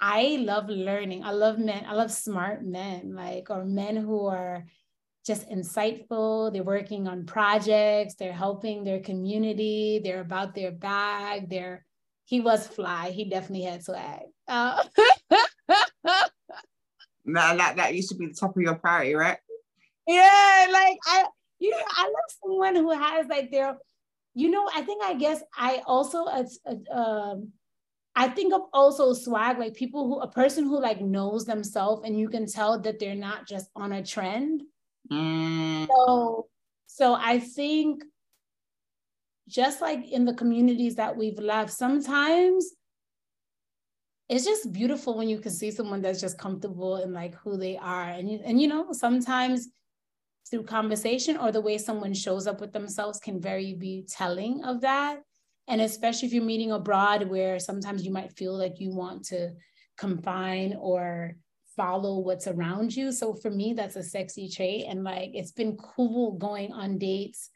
I 0.00 0.38
love 0.40 0.68
learning. 0.68 1.24
I 1.24 1.32
love 1.32 1.58
men. 1.58 1.84
I 1.86 1.94
love 1.94 2.12
smart 2.12 2.64
men, 2.64 3.14
like, 3.14 3.50
or 3.50 3.64
men 3.64 3.96
who 3.96 4.26
are 4.26 4.66
just 5.26 5.48
insightful. 5.48 6.52
They're 6.52 6.62
working 6.62 7.08
on 7.08 7.26
projects. 7.26 8.14
They're 8.14 8.32
helping 8.32 8.84
their 8.84 9.00
community. 9.00 10.00
They're 10.02 10.20
about 10.20 10.54
their 10.54 10.72
bag. 10.72 11.48
They're, 11.48 11.84
he 12.24 12.40
was 12.40 12.66
fly. 12.66 13.10
He 13.10 13.24
definitely 13.24 13.64
had 13.64 13.82
swag. 13.82 14.22
Uh, 14.46 14.84
no, 17.24 17.56
that, 17.56 17.76
that 17.76 17.94
used 17.94 18.10
to 18.10 18.16
be 18.16 18.26
the 18.26 18.34
top 18.34 18.56
of 18.56 18.62
your 18.62 18.76
priority, 18.76 19.14
right? 19.14 19.38
Yeah. 20.06 20.66
Like, 20.70 20.98
I, 21.06 21.24
you 21.58 21.70
know, 21.70 21.84
I 21.96 22.04
love 22.04 22.30
someone 22.42 22.76
who 22.76 22.90
has 22.90 23.26
like 23.26 23.50
their, 23.50 23.78
you 24.34 24.50
know, 24.50 24.68
I 24.74 24.82
think 24.82 25.02
I 25.02 25.14
guess 25.14 25.42
I 25.56 25.82
also 25.86 26.26
as 26.26 26.58
um 26.92 27.52
I 28.16 28.28
think 28.28 28.52
of 28.52 28.62
also 28.72 29.12
swag 29.12 29.58
like 29.58 29.74
people 29.74 30.06
who 30.06 30.20
a 30.20 30.30
person 30.30 30.64
who 30.64 30.80
like 30.80 31.00
knows 31.00 31.44
themselves 31.44 32.02
and 32.04 32.18
you 32.18 32.28
can 32.28 32.46
tell 32.46 32.78
that 32.80 32.98
they're 32.98 33.14
not 33.14 33.46
just 33.46 33.70
on 33.74 33.92
a 33.92 34.04
trend. 34.04 34.62
Mm. 35.10 35.86
So 35.86 36.48
so 36.86 37.14
I 37.14 37.38
think 37.38 38.04
just 39.48 39.80
like 39.80 40.10
in 40.10 40.24
the 40.24 40.34
communities 40.34 40.96
that 40.96 41.16
we've 41.16 41.38
left, 41.38 41.72
sometimes 41.72 42.72
it's 44.28 44.44
just 44.44 44.72
beautiful 44.72 45.18
when 45.18 45.28
you 45.28 45.38
can 45.38 45.52
see 45.52 45.70
someone 45.70 46.00
that's 46.00 46.20
just 46.20 46.38
comfortable 46.38 46.96
in 46.96 47.12
like 47.12 47.34
who 47.36 47.56
they 47.56 47.76
are. 47.76 48.08
And 48.08 48.28
and 48.30 48.60
you 48.60 48.68
know, 48.68 48.92
sometimes 48.92 49.68
through 50.54 50.62
conversation 50.62 51.36
or 51.36 51.50
the 51.50 51.60
way 51.60 51.76
someone 51.76 52.14
shows 52.14 52.46
up 52.46 52.60
with 52.60 52.72
themselves 52.72 53.18
can 53.18 53.40
very 53.40 53.74
be 53.74 54.06
telling 54.08 54.62
of 54.62 54.82
that. 54.82 55.18
And 55.66 55.80
especially 55.80 56.28
if 56.28 56.34
you're 56.34 56.44
meeting 56.44 56.70
abroad 56.70 57.28
where 57.28 57.58
sometimes 57.58 58.04
you 58.04 58.12
might 58.12 58.36
feel 58.36 58.56
like 58.56 58.78
you 58.78 58.94
want 58.94 59.24
to 59.26 59.50
confine 59.98 60.76
or 60.78 61.34
follow 61.76 62.20
what's 62.20 62.46
around 62.46 62.94
you. 62.94 63.10
So 63.10 63.34
for 63.34 63.50
me, 63.50 63.72
that's 63.72 63.96
a 63.96 64.02
sexy 64.04 64.48
trait. 64.48 64.84
And 64.88 65.02
like 65.02 65.30
it's 65.34 65.50
been 65.50 65.76
cool 65.76 66.32
going 66.32 66.72
on 66.72 66.98
dates 66.98 67.50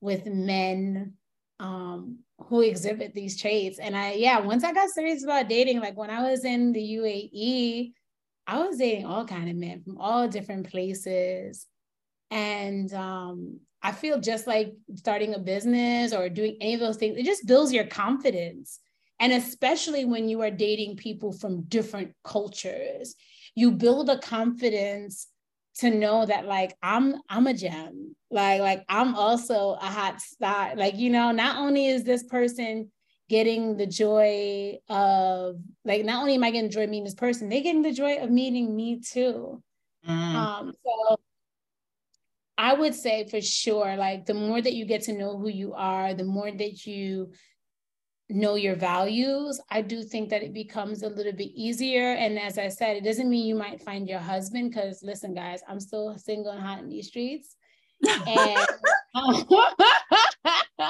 with 0.00 0.26
men 0.26 1.14
um 1.58 2.18
who 2.38 2.60
exhibit 2.60 3.14
these 3.14 3.40
traits. 3.40 3.80
And 3.80 3.96
I 3.96 4.12
yeah, 4.12 4.38
once 4.38 4.62
I 4.62 4.72
got 4.72 4.90
serious 4.90 5.24
about 5.24 5.48
dating, 5.48 5.80
like 5.80 5.96
when 5.96 6.10
I 6.10 6.30
was 6.30 6.44
in 6.44 6.72
the 6.72 6.80
UAE, 6.80 7.92
I 8.46 8.64
was 8.64 8.78
dating 8.78 9.06
all 9.06 9.24
kind 9.24 9.50
of 9.50 9.56
men 9.56 9.82
from 9.82 9.98
all 9.98 10.28
different 10.28 10.70
places. 10.70 11.66
And 12.30 12.92
um, 12.94 13.60
I 13.82 13.92
feel 13.92 14.20
just 14.20 14.46
like 14.46 14.74
starting 14.96 15.34
a 15.34 15.38
business 15.38 16.12
or 16.12 16.28
doing 16.28 16.56
any 16.60 16.74
of 16.74 16.80
those 16.80 16.96
things, 16.96 17.16
it 17.16 17.24
just 17.24 17.46
builds 17.46 17.72
your 17.72 17.86
confidence. 17.86 18.80
And 19.20 19.32
especially 19.32 20.04
when 20.04 20.28
you 20.28 20.42
are 20.42 20.50
dating 20.50 20.96
people 20.96 21.32
from 21.32 21.62
different 21.62 22.12
cultures, 22.24 23.14
you 23.54 23.70
build 23.70 24.10
a 24.10 24.18
confidence 24.18 25.28
to 25.76 25.90
know 25.90 26.24
that 26.24 26.46
like 26.46 26.76
I'm 26.82 27.16
I'm 27.28 27.46
a 27.46 27.54
gem. 27.54 28.16
Like, 28.30 28.60
like 28.60 28.84
I'm 28.88 29.14
also 29.14 29.72
a 29.72 29.86
hot 29.86 30.20
start. 30.20 30.76
Like, 30.78 30.96
you 30.96 31.10
know, 31.10 31.30
not 31.30 31.58
only 31.58 31.86
is 31.86 32.04
this 32.04 32.24
person 32.24 32.90
getting 33.28 33.76
the 33.76 33.86
joy 33.86 34.78
of 34.88 35.56
like 35.84 36.04
not 36.04 36.20
only 36.20 36.34
am 36.34 36.44
I 36.44 36.50
getting 36.50 36.70
joy 36.70 36.86
meeting 36.86 37.04
this 37.04 37.14
person, 37.14 37.48
they're 37.48 37.60
getting 37.60 37.82
the 37.82 37.92
joy 37.92 38.16
of 38.16 38.30
meeting 38.30 38.74
me 38.74 39.00
too. 39.00 39.62
Mm. 40.08 40.34
Um, 40.34 40.72
so 40.84 41.16
I 42.56 42.74
would 42.74 42.94
say 42.94 43.26
for 43.28 43.40
sure, 43.40 43.96
like 43.96 44.26
the 44.26 44.34
more 44.34 44.62
that 44.62 44.74
you 44.74 44.84
get 44.84 45.02
to 45.02 45.12
know 45.12 45.36
who 45.36 45.48
you 45.48 45.74
are, 45.74 46.14
the 46.14 46.24
more 46.24 46.50
that 46.50 46.86
you 46.86 47.32
know 48.30 48.54
your 48.54 48.76
values, 48.76 49.60
I 49.70 49.82
do 49.82 50.02
think 50.02 50.30
that 50.30 50.42
it 50.42 50.54
becomes 50.54 51.02
a 51.02 51.08
little 51.08 51.32
bit 51.32 51.50
easier. 51.54 52.12
And 52.12 52.38
as 52.38 52.56
I 52.56 52.68
said, 52.68 52.96
it 52.96 53.04
doesn't 53.04 53.28
mean 53.28 53.46
you 53.46 53.54
might 53.54 53.82
find 53.82 54.08
your 54.08 54.20
husband, 54.20 54.70
because 54.70 55.02
listen, 55.02 55.34
guys, 55.34 55.60
I'm 55.68 55.80
still 55.80 56.16
single 56.16 56.52
and 56.52 56.62
hot 56.62 56.78
in 56.78 56.88
these 56.88 57.08
streets. 57.08 57.56
And 58.26 58.66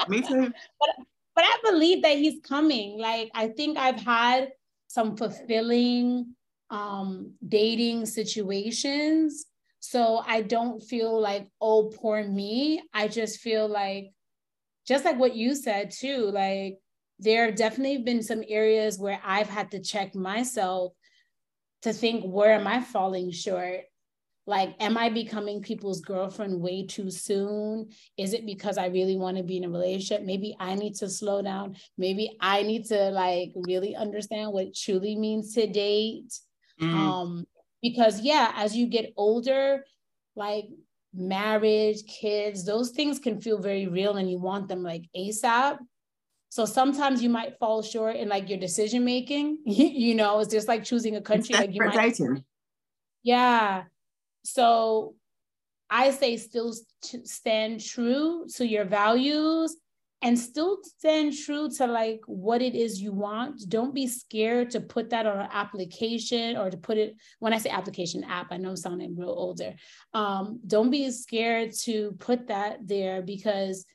me 0.09 0.21
too. 0.21 0.53
But, 0.79 0.89
but 1.35 1.43
I 1.43 1.57
believe 1.63 2.03
that 2.03 2.17
he's 2.17 2.39
coming. 2.41 2.99
Like 2.99 3.29
I 3.33 3.49
think 3.49 3.77
I've 3.77 3.99
had 3.99 4.51
some 4.87 5.17
fulfilling 5.17 6.35
um 6.69 7.33
dating 7.47 8.05
situations. 8.05 9.45
So 9.87 10.23
I 10.25 10.41
don't 10.41 10.81
feel 10.81 11.21
like, 11.21 11.47
oh, 11.61 11.91
poor 11.95 12.23
me. 12.23 12.81
I 12.91 13.07
just 13.07 13.39
feel 13.39 13.67
like 13.67 14.11
just 14.87 15.05
like 15.05 15.19
what 15.19 15.35
you 15.35 15.53
said 15.53 15.91
too, 15.91 16.31
like 16.31 16.79
there 17.19 17.45
have 17.45 17.55
definitely 17.55 17.99
been 17.99 18.23
some 18.23 18.43
areas 18.47 18.97
where 18.97 19.21
I've 19.23 19.49
had 19.49 19.71
to 19.71 19.81
check 19.81 20.15
myself 20.15 20.93
to 21.83 21.93
think, 21.93 22.25
where 22.25 22.53
am 22.53 22.65
I 22.65 22.81
falling 22.81 23.29
short? 23.29 23.81
Like, 24.47 24.75
am 24.79 24.97
I 24.97 25.09
becoming 25.09 25.61
people's 25.61 26.01
girlfriend 26.01 26.61
way 26.61 26.87
too 26.87 27.11
soon? 27.11 27.89
Is 28.17 28.33
it 28.33 28.45
because 28.45 28.79
I 28.79 28.87
really 28.87 29.17
want 29.17 29.37
to 29.37 29.43
be 29.43 29.57
in 29.57 29.65
a 29.65 29.69
relationship? 29.69 30.25
Maybe 30.25 30.55
I 30.59 30.73
need 30.73 30.95
to 30.95 31.09
slow 31.09 31.43
down. 31.43 31.77
Maybe 31.95 32.35
I 32.39 32.63
need 32.63 32.85
to 32.85 33.11
like 33.11 33.51
really 33.55 33.95
understand 33.95 34.51
what 34.51 34.65
it 34.65 34.75
truly 34.75 35.15
means 35.15 35.53
to 35.53 35.67
date. 35.67 36.33
Mm. 36.81 36.93
Um, 36.93 37.45
because 37.89 38.21
yeah, 38.21 38.51
as 38.55 38.75
you 38.75 38.87
get 38.87 39.13
older, 39.15 39.85
like 40.35 40.65
marriage, 41.13 41.99
kids, 42.07 42.65
those 42.65 42.89
things 42.89 43.19
can 43.19 43.39
feel 43.39 43.59
very 43.59 43.85
real 43.85 44.15
and 44.17 44.27
you 44.29 44.39
want 44.39 44.67
them 44.67 44.81
like 44.81 45.03
ASAP. 45.15 45.77
So 46.49 46.65
sometimes 46.65 47.21
you 47.21 47.29
might 47.29 47.59
fall 47.59 47.83
short 47.83 48.15
in 48.15 48.27
like 48.27 48.49
your 48.49 48.57
decision 48.57 49.05
making. 49.05 49.59
you 49.65 50.15
know, 50.15 50.39
it's 50.39 50.51
just 50.51 50.67
like 50.67 50.83
choosing 50.83 51.15
a 51.15 51.21
country. 51.21 51.53
like 51.53 51.75
you 51.75 51.85
might, 51.85 52.17
yeah. 53.21 53.83
So 54.43 55.13
I 55.87 56.09
say 56.09 56.37
still 56.37 56.73
stand 57.03 57.85
true 57.85 58.47
to 58.55 58.65
your 58.65 58.85
values 58.85 59.77
and 60.25 60.39
still 60.39 60.79
stand 60.83 61.37
true 61.37 61.69
to 61.69 61.85
like 61.85 62.19
what 62.25 62.59
it 62.59 62.73
is 62.73 62.99
you 62.99 63.11
want. 63.11 63.61
Don't 63.69 63.93
be 63.93 64.07
scared 64.07 64.71
to 64.71 64.81
put 64.81 65.11
that 65.11 65.27
on 65.27 65.37
an 65.37 65.49
application 65.51 66.57
or 66.57 66.71
to 66.71 66.77
put 66.77 66.97
it 66.97 67.15
when 67.37 67.53
I 67.53 67.59
say 67.59 67.69
application 67.69 68.23
app, 68.23 68.47
I 68.49 68.57
know 68.57 68.69
I'm 68.69 68.75
sounding 68.75 69.15
real 69.15 69.29
older. 69.29 69.75
Um, 70.15 70.61
don't 70.65 70.89
be 70.89 71.11
scared 71.11 71.73
to 71.83 72.13
put 72.17 72.47
that 72.47 72.87
there 72.87 73.21
because 73.21 73.85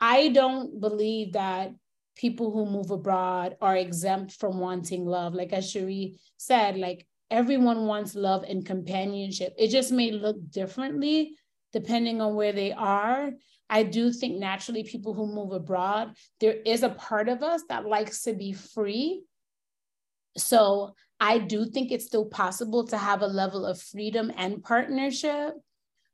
I 0.00 0.28
don't 0.28 0.80
believe 0.80 1.32
that 1.32 1.72
people 2.14 2.52
who 2.52 2.64
move 2.64 2.92
abroad 2.92 3.56
are 3.60 3.76
exempt 3.76 4.30
from 4.30 4.60
wanting 4.60 5.06
love. 5.06 5.34
Like 5.34 5.52
as 5.52 5.68
Sherri 5.68 6.20
said, 6.36 6.76
like 6.76 7.04
everyone 7.32 7.86
wants 7.86 8.14
love 8.14 8.44
and 8.44 8.64
companionship. 8.64 9.54
It 9.58 9.70
just 9.70 9.90
may 9.90 10.12
look 10.12 10.36
differently 10.52 11.34
depending 11.72 12.20
on 12.20 12.36
where 12.36 12.52
they 12.52 12.72
are. 12.72 13.32
I 13.68 13.82
do 13.82 14.12
think 14.12 14.38
naturally 14.38 14.84
people 14.84 15.14
who 15.14 15.26
move 15.26 15.52
abroad, 15.52 16.14
there 16.40 16.56
is 16.64 16.82
a 16.82 16.90
part 16.90 17.28
of 17.28 17.42
us 17.42 17.62
that 17.68 17.86
likes 17.86 18.22
to 18.22 18.34
be 18.34 18.52
free. 18.52 19.22
So 20.36 20.94
I 21.18 21.38
do 21.38 21.64
think 21.64 21.90
it's 21.90 22.06
still 22.06 22.26
possible 22.26 22.86
to 22.88 22.98
have 22.98 23.22
a 23.22 23.26
level 23.26 23.66
of 23.66 23.80
freedom 23.80 24.30
and 24.36 24.62
partnership. 24.62 25.54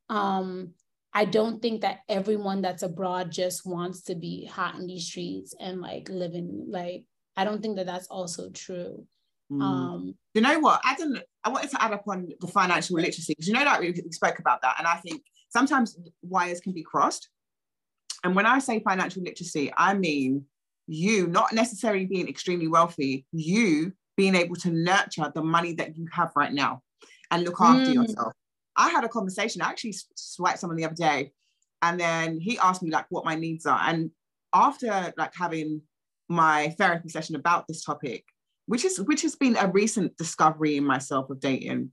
Um, 0.09 0.73
I 1.13 1.27
don't 1.27 1.61
think 1.61 1.83
that 1.83 2.01
everyone 2.09 2.63
that's 2.63 2.83
abroad 2.83 3.31
just 3.31 3.67
wants 3.67 4.03
to 4.05 4.15
be 4.15 4.47
hot 4.47 4.77
in 4.77 4.87
these 4.87 5.07
streets 5.07 5.55
and 5.61 5.81
like 5.81 6.09
living 6.09 6.67
like 6.69 7.05
I 7.37 7.45
don't 7.45 7.63
think 7.63 7.77
that 7.77 7.87
that's 7.87 8.07
also 8.09 8.51
true. 8.51 9.07
Mm. 9.51 9.63
Um, 9.63 10.15
you 10.35 10.41
know 10.41 10.59
what? 10.61 10.81
I 10.85 10.95
didn't. 10.95 11.23
I 11.45 11.51
wanted 11.51 11.71
to 11.71 11.83
add 11.83 11.93
up 11.93 12.05
on 12.07 12.29
the 12.41 12.47
financial 12.47 12.97
literacy 12.97 13.33
because 13.33 13.49
you 13.49 13.55
know 13.55 13.65
that 13.65 13.81
we 13.81 13.95
spoke 14.11 14.39
about 14.39 14.63
that, 14.63 14.77
and 14.79 14.87
I 14.87 14.97
think 14.97 15.23
sometimes 15.51 15.99
wires 16.23 16.61
can 16.61 16.73
be 16.73 16.83
crossed. 16.83 17.29
And 18.25 18.37
when 18.37 18.47
I 18.47 18.59
say 18.59 18.81
financial 18.81 19.23
literacy, 19.23 19.73
I 19.77 19.95
mean 19.95 20.45
you 20.87 21.27
not 21.27 21.53
necessarily 21.53 22.07
being 22.07 22.29
extremely 22.29 22.69
wealthy, 22.69 23.27
you 23.33 23.93
being 24.17 24.35
able 24.35 24.57
to 24.57 24.71
nurture 24.71 25.31
the 25.35 25.43
money 25.43 25.75
that 25.75 25.97
you 25.97 26.07
have 26.13 26.31
right 26.37 26.53
now 26.53 26.83
and 27.31 27.45
look 27.45 27.61
after 27.61 27.91
mm. 27.91 27.95
yourself. 27.95 28.33
I 28.77 28.91
had 28.91 29.05
a 29.05 29.09
conversation. 29.09 29.63
I 29.63 29.69
actually 29.69 29.95
swiped 30.17 30.59
someone 30.59 30.77
the 30.77 30.85
other 30.85 30.95
day, 30.95 31.33
and 31.83 31.99
then 31.99 32.41
he 32.41 32.59
asked 32.59 32.83
me 32.83 32.91
like 32.91 33.07
what 33.11 33.25
my 33.25 33.35
needs 33.35 33.67
are. 33.67 33.81
And 33.83 34.11
after 34.55 35.13
like 35.17 35.35
having 35.35 35.83
my 36.29 36.75
therapy 36.79 37.09
session 37.09 37.37
about 37.37 37.67
this 37.69 37.85
topic, 37.85 38.25
which 38.67 38.85
is 38.85 39.01
which 39.01 39.23
has 39.23 39.35
been 39.35 39.57
a 39.57 39.69
recent 39.69 40.17
discovery 40.17 40.77
in 40.77 40.85
myself 40.85 41.31
of 41.31 41.41
dating, 41.41 41.93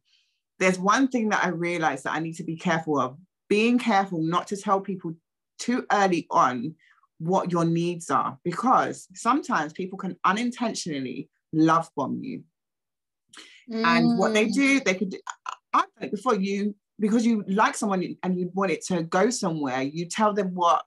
there's 0.60 0.80
one 0.80 1.08
thing 1.08 1.30
that 1.30 1.44
I 1.44 1.50
realized 1.50 2.06
that 2.06 2.14
I 2.14 2.20
need 2.20 2.36
to 2.36 2.44
be 2.44 2.56
careful 2.56 3.00
of. 3.00 3.18
Being 3.50 3.80
careful 3.80 4.22
not 4.22 4.48
to 4.48 4.58
tell 4.58 4.80
people 4.80 5.14
too 5.60 5.86
early 5.92 6.26
on 6.32 6.76
what 7.20 7.52
your 7.52 7.66
needs 7.66 8.10
are, 8.10 8.38
because 8.44 9.08
sometimes 9.14 9.74
people 9.74 9.98
can 9.98 10.16
unintentionally 10.24 11.30
love 11.54 11.90
bomb 11.96 12.24
you. 12.24 12.44
Mm. 13.72 13.86
And 13.86 14.20
what 14.20 14.34
they 14.34 14.48
mm. 14.48 14.54
do, 14.54 14.80
they 14.80 14.96
could 14.96 15.16
I've 15.74 15.86
done 15.96 16.04
it 16.04 16.12
before. 16.12 16.36
You 16.36 16.76
because 17.00 17.26
you 17.26 17.44
like 17.48 17.76
someone 17.76 18.16
and 18.24 18.40
you 18.40 18.52
want 18.54 18.72
it 18.72 18.84
to 18.86 19.04
go 19.04 19.30
somewhere, 19.30 19.82
you 19.82 20.06
tell 20.06 20.34
them 20.34 20.56
what 20.56 20.84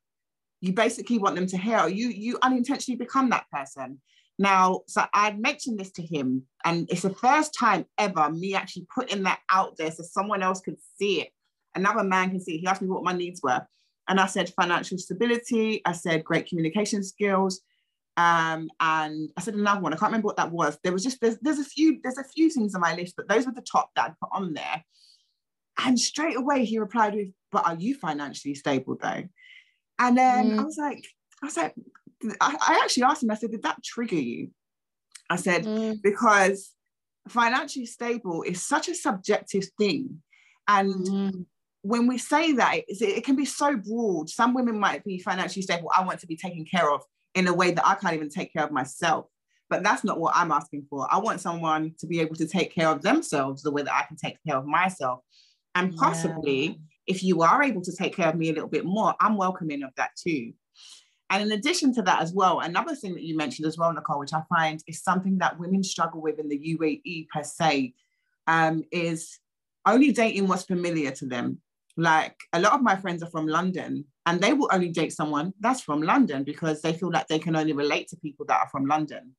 you 0.60 0.72
basically 0.72 1.18
want 1.18 1.36
them 1.36 1.46
to 1.48 1.58
hear. 1.58 1.86
You 1.88 2.08
you 2.08 2.38
unintentionally 2.42 2.96
become 2.96 3.30
that 3.30 3.46
person. 3.52 4.00
Now, 4.38 4.80
so 4.88 5.04
I 5.12 5.32
mentioned 5.32 5.78
this 5.78 5.92
to 5.92 6.02
him, 6.02 6.44
and 6.64 6.88
it's 6.90 7.02
the 7.02 7.14
first 7.14 7.54
time 7.58 7.84
ever 7.98 8.30
me 8.30 8.54
actually 8.54 8.86
putting 8.92 9.22
that 9.24 9.40
out 9.50 9.76
there 9.76 9.90
so 9.90 10.02
someone 10.02 10.42
else 10.42 10.60
could 10.60 10.78
see 10.98 11.20
it. 11.20 11.28
Another 11.74 12.02
man 12.02 12.30
can 12.30 12.40
see. 12.40 12.58
He 12.58 12.66
asked 12.66 12.82
me 12.82 12.88
what 12.88 13.04
my 13.04 13.12
needs 13.12 13.40
were, 13.42 13.60
and 14.08 14.20
I 14.20 14.26
said 14.26 14.52
financial 14.54 14.98
stability. 14.98 15.82
I 15.84 15.92
said 15.92 16.24
great 16.24 16.46
communication 16.46 17.02
skills, 17.02 17.60
um, 18.16 18.68
and 18.80 19.30
I 19.36 19.40
said 19.40 19.54
another 19.54 19.80
one. 19.80 19.92
I 19.92 19.96
can't 19.96 20.10
remember 20.10 20.26
what 20.26 20.36
that 20.36 20.50
was. 20.50 20.78
There 20.82 20.92
was 20.92 21.02
just 21.02 21.20
there's 21.20 21.38
there's 21.40 21.58
a 21.58 21.64
few 21.64 22.00
there's 22.02 22.18
a 22.18 22.24
few 22.24 22.50
things 22.50 22.74
on 22.74 22.80
my 22.80 22.94
list, 22.94 23.14
but 23.16 23.28
those 23.28 23.46
were 23.46 23.52
the 23.52 23.62
top 23.62 23.90
that 23.96 24.06
I'd 24.06 24.20
put 24.20 24.30
on 24.32 24.54
there. 24.54 24.84
And 25.78 25.98
straight 25.98 26.36
away 26.36 26.64
he 26.64 26.78
replied 26.78 27.14
with, 27.14 27.28
"But 27.50 27.66
are 27.66 27.76
you 27.76 27.94
financially 27.94 28.54
stable 28.54 28.98
though?" 29.00 29.24
And 29.98 30.18
then 30.18 30.50
mm. 30.50 30.58
I 30.58 30.64
was 30.64 30.76
like, 30.76 31.06
I 31.42 31.46
was 31.46 31.56
like, 31.56 31.74
I, 32.40 32.56
I, 32.60 32.80
actually 32.82 33.04
asked 33.04 33.22
him. 33.22 33.30
I 33.30 33.34
said, 33.34 33.50
"Did 33.50 33.62
that 33.62 33.82
trigger 33.82 34.16
you?" 34.16 34.50
I 35.30 35.36
said 35.36 35.64
mm. 35.64 36.02
because 36.02 36.72
financially 37.28 37.86
stable 37.86 38.42
is 38.42 38.62
such 38.62 38.88
a 38.88 38.94
subjective 38.94 39.64
thing, 39.78 40.22
and 40.68 40.94
mm. 41.06 41.46
When 41.82 42.06
we 42.06 42.16
say 42.16 42.52
that, 42.52 42.80
it, 42.88 43.24
can 43.24 43.36
be 43.36 43.44
so 43.44 43.76
broad. 43.76 44.30
Some 44.30 44.54
women 44.54 44.78
might 44.78 45.04
be 45.04 45.18
financially 45.18 45.62
stable. 45.62 45.90
I 45.94 46.04
want 46.04 46.20
to 46.20 46.26
be 46.26 46.36
taken 46.36 46.64
care 46.64 46.90
of 46.90 47.02
in 47.34 47.48
a 47.48 47.52
way 47.52 47.72
that 47.72 47.86
I 47.86 47.96
can't 47.96 48.14
even 48.14 48.28
take 48.28 48.52
care 48.52 48.64
of 48.64 48.70
myself. 48.70 49.26
But 49.68 49.82
that's 49.82 50.04
not 50.04 50.20
what 50.20 50.36
I'm 50.36 50.52
asking 50.52 50.86
for. 50.88 51.08
I 51.10 51.18
want 51.18 51.40
someone 51.40 51.94
to 51.98 52.06
be 52.06 52.20
able 52.20 52.36
to 52.36 52.46
take 52.46 52.74
care 52.74 52.88
of 52.88 53.02
themselves 53.02 53.62
the 53.62 53.72
way 53.72 53.82
that 53.82 53.94
I 53.94 54.02
can 54.06 54.16
take 54.16 54.36
care 54.46 54.56
of 54.56 54.66
myself. 54.66 55.20
And 55.74 55.96
possibly, 55.96 56.66
yeah. 56.66 56.74
if 57.06 57.22
you 57.22 57.42
are 57.42 57.62
able 57.62 57.82
to 57.82 57.96
take 57.96 58.14
care 58.14 58.28
of 58.28 58.36
me 58.36 58.50
a 58.50 58.52
little 58.52 58.68
bit 58.68 58.84
more, 58.84 59.14
I'm 59.18 59.36
welcoming 59.36 59.82
of 59.82 59.90
that 59.96 60.10
too. 60.16 60.52
And 61.30 61.50
in 61.50 61.58
addition 61.58 61.94
to 61.94 62.02
that, 62.02 62.20
as 62.20 62.34
well, 62.34 62.60
another 62.60 62.94
thing 62.94 63.14
that 63.14 63.22
you 63.22 63.34
mentioned 63.34 63.66
as 63.66 63.78
well, 63.78 63.90
Nicole, 63.92 64.18
which 64.18 64.34
I 64.34 64.42
find 64.54 64.80
is 64.86 65.02
something 65.02 65.38
that 65.38 65.58
women 65.58 65.82
struggle 65.82 66.20
with 66.20 66.38
in 66.38 66.48
the 66.50 66.76
UAE 66.78 67.28
per 67.28 67.42
se, 67.42 67.94
um, 68.46 68.84
is 68.92 69.38
only 69.86 70.12
dating 70.12 70.46
what's 70.46 70.64
familiar 70.64 71.10
to 71.12 71.26
them. 71.26 71.62
Like 71.96 72.36
a 72.52 72.60
lot 72.60 72.72
of 72.72 72.82
my 72.82 72.96
friends 72.96 73.22
are 73.22 73.30
from 73.30 73.46
London 73.46 74.04
and 74.24 74.40
they 74.40 74.52
will 74.52 74.70
only 74.72 74.88
date 74.88 75.12
someone 75.12 75.52
that's 75.60 75.82
from 75.82 76.02
London 76.02 76.44
because 76.44 76.80
they 76.80 76.92
feel 76.92 77.10
like 77.10 77.28
they 77.28 77.38
can 77.38 77.56
only 77.56 77.72
relate 77.72 78.08
to 78.08 78.16
people 78.16 78.46
that 78.46 78.60
are 78.60 78.68
from 78.68 78.86
London. 78.86 79.34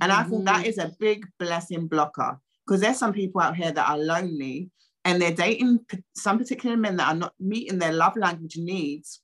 And 0.00 0.10
mm-hmm. 0.10 0.20
I 0.20 0.28
think 0.28 0.44
that 0.46 0.66
is 0.66 0.78
a 0.78 0.92
big 0.98 1.26
blessing 1.38 1.88
blocker 1.88 2.38
because 2.66 2.80
there's 2.80 2.98
some 2.98 3.12
people 3.12 3.40
out 3.40 3.56
here 3.56 3.72
that 3.72 3.88
are 3.88 3.98
lonely 3.98 4.70
and 5.04 5.20
they're 5.20 5.34
dating 5.34 5.80
some 6.14 6.38
particular 6.38 6.76
men 6.76 6.96
that 6.96 7.08
are 7.08 7.14
not 7.14 7.34
meeting 7.38 7.78
their 7.78 7.92
love 7.92 8.16
language 8.16 8.56
needs 8.56 9.20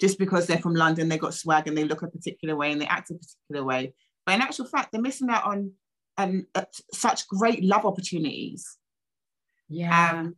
just 0.00 0.18
because 0.18 0.46
they're 0.46 0.58
from 0.58 0.74
London, 0.74 1.08
they 1.08 1.18
got 1.18 1.34
swag 1.34 1.68
and 1.68 1.78
they 1.78 1.84
look 1.84 2.02
a 2.02 2.08
particular 2.08 2.56
way 2.56 2.72
and 2.72 2.80
they 2.80 2.86
act 2.86 3.10
a 3.10 3.14
particular 3.14 3.64
way. 3.64 3.94
But 4.26 4.34
in 4.34 4.40
actual 4.42 4.66
fact, 4.66 4.92
they're 4.92 5.00
missing 5.00 5.30
out 5.30 5.44
on 5.44 5.72
um, 6.18 6.46
uh, 6.54 6.64
such 6.92 7.28
great 7.28 7.62
love 7.62 7.86
opportunities. 7.86 8.76
Yeah. 9.68 10.10
Um, 10.10 10.36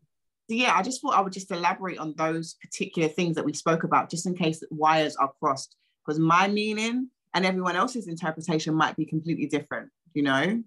yeah, 0.49 0.75
I 0.75 0.83
just 0.83 1.01
thought 1.03 1.15
I 1.15 1.21
would 1.21 1.33
just 1.33 1.51
elaborate 1.51 1.99
on 1.99 2.15
those 2.17 2.55
particular 2.55 3.09
things 3.09 3.37
that 3.37 3.45
we 3.45 3.53
spoke 3.53 3.85
about, 3.85 4.11
just 4.11 4.27
in 4.27 4.35
case 4.35 4.61
the 4.61 4.69
wires 4.71 5.17
are 5.17 5.33
crossed, 5.41 5.77
because 6.05 6.19
my 6.19 6.47
meaning 6.49 7.11
and 7.35 7.45
everyone 7.45 7.77
else's 7.77 8.09
interpretation 8.09 8.75
might 8.75 8.97
be 8.97 9.05
completely 9.05 9.47
different, 9.47 9.91
you 10.15 10.23
know? 10.23 10.63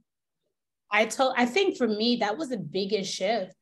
I 0.92 1.06
told 1.06 1.34
I 1.38 1.46
think 1.46 1.78
for 1.78 1.88
me 1.88 2.18
that 2.18 2.38
was 2.38 2.50
the 2.50 2.58
biggest 2.58 3.14
shift 3.14 3.54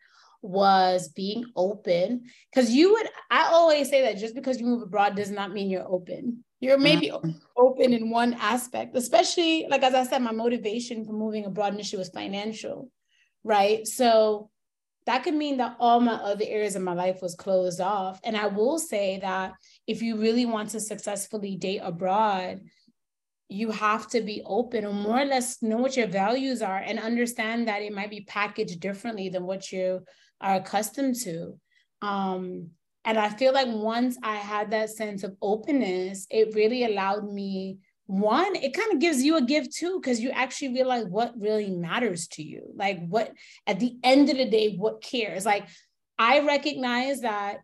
was 0.42 1.10
being 1.10 1.46
open 1.56 2.24
because 2.52 2.72
you 2.72 2.94
would 2.94 3.08
I 3.30 3.50
always 3.52 3.90
say 3.90 4.02
that 4.04 4.18
just 4.18 4.36
because 4.36 4.60
you 4.60 4.66
move 4.66 4.82
abroad 4.82 5.16
does 5.16 5.32
not 5.32 5.52
mean 5.52 5.70
you're 5.70 5.88
open. 5.88 6.44
You're 6.60 6.78
maybe 6.78 7.10
mm-hmm. 7.10 7.32
open 7.56 7.94
in 7.94 8.10
one 8.10 8.34
aspect, 8.36 8.96
especially 8.96 9.68
like 9.70 9.84
as 9.84 9.94
I 9.94 10.06
said, 10.06 10.22
my 10.22 10.32
motivation 10.32 11.06
for 11.06 11.14
moving 11.14 11.46
abroad 11.46 11.74
initially 11.74 12.00
was 12.00 12.10
financial, 12.10 12.90
right? 13.44 13.86
So 13.86 14.50
that 15.08 15.24
could 15.24 15.34
mean 15.34 15.56
that 15.58 15.78
all 15.80 16.02
my 16.02 16.16
other 16.16 16.44
areas 16.46 16.76
of 16.76 16.82
my 16.82 16.94
life 16.94 17.22
was 17.22 17.34
closed 17.34 17.80
off. 17.80 18.20
And 18.26 18.36
I 18.36 18.48
will 18.48 18.78
say 18.78 19.20
that 19.22 19.54
if 19.88 20.02
you 20.02 20.18
really 20.18 20.46
want 20.46 20.72
to 20.72 20.82
successfully 20.82 21.56
date 21.56 21.80
abroad, 21.82 22.60
you 23.48 23.72
have 23.72 24.10
to 24.10 24.20
be 24.20 24.42
open 24.46 24.84
or 24.84 24.92
more 24.92 25.22
or 25.22 25.26
less 25.26 25.64
know 25.64 25.78
what 25.78 25.96
your 25.96 26.08
values 26.08 26.62
are 26.62 26.80
and 26.80 27.00
understand 27.00 27.70
that 27.70 27.82
it 27.82 27.94
might 27.94 28.10
be 28.10 28.26
packaged 28.28 28.82
differently 28.82 29.30
than 29.30 29.46
what 29.46 29.72
you 29.72 30.04
are 30.42 30.56
accustomed 30.56 31.16
to. 31.16 31.58
Um, 32.02 32.72
and 33.06 33.18
I 33.18 33.30
feel 33.30 33.54
like 33.54 33.70
once 33.70 34.18
I 34.22 34.36
had 34.36 34.72
that 34.72 34.90
sense 34.90 35.24
of 35.24 35.38
openness, 35.42 36.28
it 36.30 36.54
really 36.54 36.84
allowed 36.84 37.32
me 37.32 37.78
one, 38.08 38.56
it 38.56 38.74
kind 38.74 38.94
of 38.94 39.00
gives 39.00 39.22
you 39.22 39.38
a 39.38 39.42
gift 39.42 39.74
too, 39.76 40.00
because 40.02 40.20
you 40.20 40.32
actually 40.32 40.74
realize 40.74 41.06
what 41.06 41.40
really 41.40 41.70
matters 41.70 42.28
to 42.30 42.44
you. 42.44 42.64
Like 42.74 43.06
what 43.08 43.34
at 43.68 43.80
the 43.80 43.98
end 44.04 44.30
of 44.30 44.38
the 44.38 44.50
day, 44.50 44.76
what 44.76 45.02
cares? 45.02 45.46
Like 45.46 45.68
I 46.18 46.40
recognize 46.40 47.22
that 47.22 47.60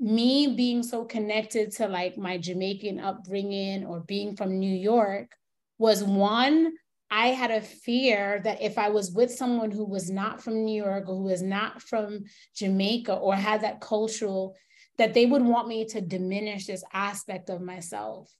me 0.00 0.54
being 0.56 0.82
so 0.82 1.04
connected 1.04 1.70
to 1.72 1.86
like 1.86 2.18
my 2.18 2.38
Jamaican 2.38 2.98
upbringing 2.98 3.86
or 3.86 4.00
being 4.00 4.34
from 4.34 4.58
New 4.58 4.74
York 4.74 5.30
was 5.78 6.02
one, 6.02 6.72
I 7.10 7.28
had 7.28 7.50
a 7.50 7.60
fear 7.60 8.40
that 8.44 8.62
if 8.62 8.78
I 8.78 8.88
was 8.88 9.12
with 9.12 9.30
someone 9.30 9.70
who 9.70 9.84
was 9.84 10.10
not 10.10 10.42
from 10.42 10.64
New 10.64 10.82
York 10.82 11.04
or 11.08 11.14
who 11.14 11.24
was 11.24 11.42
not 11.42 11.82
from 11.82 12.24
Jamaica 12.56 13.14
or 13.14 13.34
had 13.34 13.60
that 13.60 13.82
cultural, 13.82 14.56
that 14.96 15.12
they 15.12 15.26
would 15.26 15.42
want 15.42 15.68
me 15.68 15.84
to 15.86 16.00
diminish 16.00 16.66
this 16.66 16.82
aspect 16.92 17.50
of 17.50 17.60
myself. 17.60 18.32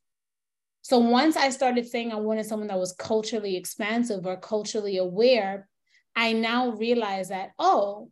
So 0.83 0.99
once 0.99 1.37
I 1.37 1.51
started 1.51 1.87
saying 1.89 2.13
I 2.13 2.17
wanted 2.17 2.47
someone 2.47 2.69
that 2.69 2.79
was 2.79 2.93
culturally 2.93 3.57
expansive 3.57 4.27
or 4.27 4.37
culturally 4.37 4.99
aware, 4.99 5.69
I 6.17 6.33
now 6.33 6.71
realize 6.73 7.29
that, 7.29 7.53
oh, 7.59 8.11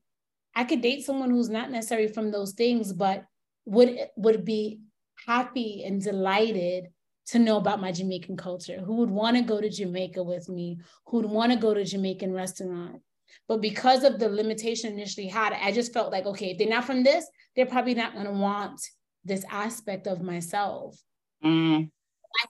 I 0.54 0.64
could 0.64 0.80
date 0.80 1.04
someone 1.04 1.30
who's 1.30 1.50
not 1.50 1.70
necessarily 1.70 2.08
from 2.08 2.30
those 2.30 2.52
things, 2.52 2.92
but 2.92 3.24
would 3.66 3.98
would 4.16 4.44
be 4.44 4.80
happy 5.26 5.84
and 5.84 6.02
delighted 6.02 6.88
to 7.26 7.38
know 7.38 7.58
about 7.58 7.80
my 7.80 7.92
Jamaican 7.92 8.36
culture, 8.36 8.80
who 8.80 8.96
would 8.96 9.10
want 9.10 9.36
to 9.36 9.42
go 9.42 9.60
to 9.60 9.68
Jamaica 9.68 10.22
with 10.22 10.48
me, 10.48 10.78
who 11.06 11.18
would 11.18 11.30
want 11.30 11.52
to 11.52 11.58
go 11.58 11.74
to 11.74 11.84
Jamaican 11.84 12.32
restaurant. 12.32 13.00
But 13.46 13.60
because 13.60 14.02
of 14.02 14.18
the 14.18 14.28
limitation 14.28 14.92
initially 14.92 15.28
had, 15.28 15.52
I 15.52 15.70
just 15.70 15.92
felt 15.92 16.10
like, 16.10 16.26
okay, 16.26 16.50
if 16.50 16.58
they're 16.58 16.68
not 16.68 16.84
from 16.84 17.04
this, 17.04 17.26
they're 17.54 17.66
probably 17.66 17.94
not 17.94 18.14
going 18.14 18.26
to 18.26 18.32
want 18.32 18.80
this 19.24 19.44
aspect 19.50 20.08
of 20.08 20.22
myself. 20.22 21.00
Mm. 21.44 21.90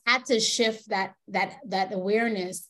I 0.06 0.12
had 0.12 0.24
to 0.26 0.40
shift 0.40 0.88
that 0.88 1.14
that 1.28 1.56
that 1.68 1.92
awareness. 1.92 2.68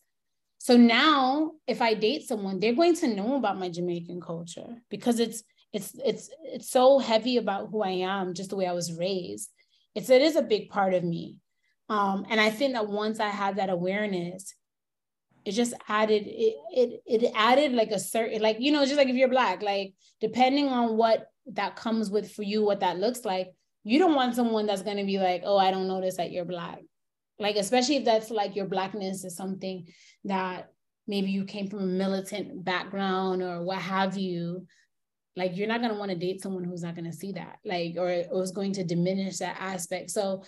So 0.58 0.76
now, 0.76 1.52
if 1.66 1.80
I 1.80 1.94
date 1.94 2.28
someone, 2.28 2.60
they're 2.60 2.74
going 2.74 2.96
to 2.96 3.14
know 3.14 3.36
about 3.36 3.58
my 3.58 3.70
Jamaican 3.70 4.20
culture 4.20 4.76
because 4.90 5.18
it's 5.18 5.42
it's 5.72 5.94
it's 6.04 6.30
it's 6.42 6.70
so 6.70 6.98
heavy 6.98 7.36
about 7.36 7.68
who 7.70 7.82
I 7.82 7.90
am, 7.90 8.34
just 8.34 8.50
the 8.50 8.56
way 8.56 8.66
I 8.66 8.72
was 8.72 8.92
raised. 8.92 9.50
It's 9.94 10.10
it 10.10 10.22
is 10.22 10.36
a 10.36 10.42
big 10.42 10.68
part 10.68 10.94
of 10.94 11.04
me. 11.04 11.38
Um, 11.88 12.26
and 12.30 12.40
I 12.40 12.50
think 12.50 12.74
that 12.74 12.88
once 12.88 13.18
I 13.18 13.28
had 13.28 13.56
that 13.56 13.70
awareness, 13.70 14.54
it 15.44 15.52
just 15.52 15.74
added 15.88 16.24
it, 16.26 16.56
it 16.72 17.02
it 17.06 17.32
added 17.34 17.72
like 17.72 17.90
a 17.90 17.98
certain 17.98 18.42
like 18.42 18.58
you 18.60 18.72
know 18.72 18.84
just 18.84 18.96
like 18.96 19.08
if 19.08 19.16
you're 19.16 19.28
black 19.28 19.62
like 19.62 19.94
depending 20.20 20.68
on 20.68 20.96
what 20.96 21.28
that 21.46 21.76
comes 21.76 22.10
with 22.10 22.30
for 22.30 22.42
you 22.42 22.62
what 22.62 22.80
that 22.80 22.98
looks 22.98 23.24
like 23.24 23.50
you 23.82 23.98
don't 23.98 24.14
want 24.14 24.34
someone 24.34 24.66
that's 24.66 24.82
going 24.82 24.98
to 24.98 25.04
be 25.04 25.18
like 25.18 25.42
oh 25.44 25.56
i 25.56 25.70
don't 25.70 25.88
notice 25.88 26.16
that 26.18 26.30
you're 26.30 26.44
black 26.44 26.80
like 27.40 27.56
especially 27.56 27.96
if 27.96 28.04
that's 28.04 28.30
like 28.30 28.54
your 28.54 28.66
blackness 28.66 29.24
is 29.24 29.34
something 29.34 29.86
that 30.24 30.70
maybe 31.08 31.30
you 31.30 31.44
came 31.44 31.66
from 31.66 31.80
a 31.80 31.86
militant 31.86 32.64
background 32.64 33.42
or 33.42 33.64
what 33.64 33.78
have 33.78 34.16
you 34.16 34.66
like 35.36 35.56
you're 35.56 35.66
not 35.66 35.80
going 35.80 35.92
to 35.92 35.98
want 35.98 36.10
to 36.10 36.16
date 36.16 36.42
someone 36.42 36.62
who's 36.62 36.82
not 36.82 36.94
going 36.94 37.10
to 37.10 37.16
see 37.16 37.32
that 37.32 37.58
like 37.64 37.94
or, 37.96 38.24
or 38.30 38.42
is 38.42 38.52
going 38.52 38.72
to 38.74 38.84
diminish 38.84 39.38
that 39.38 39.56
aspect. 39.58 40.10
So 40.10 40.44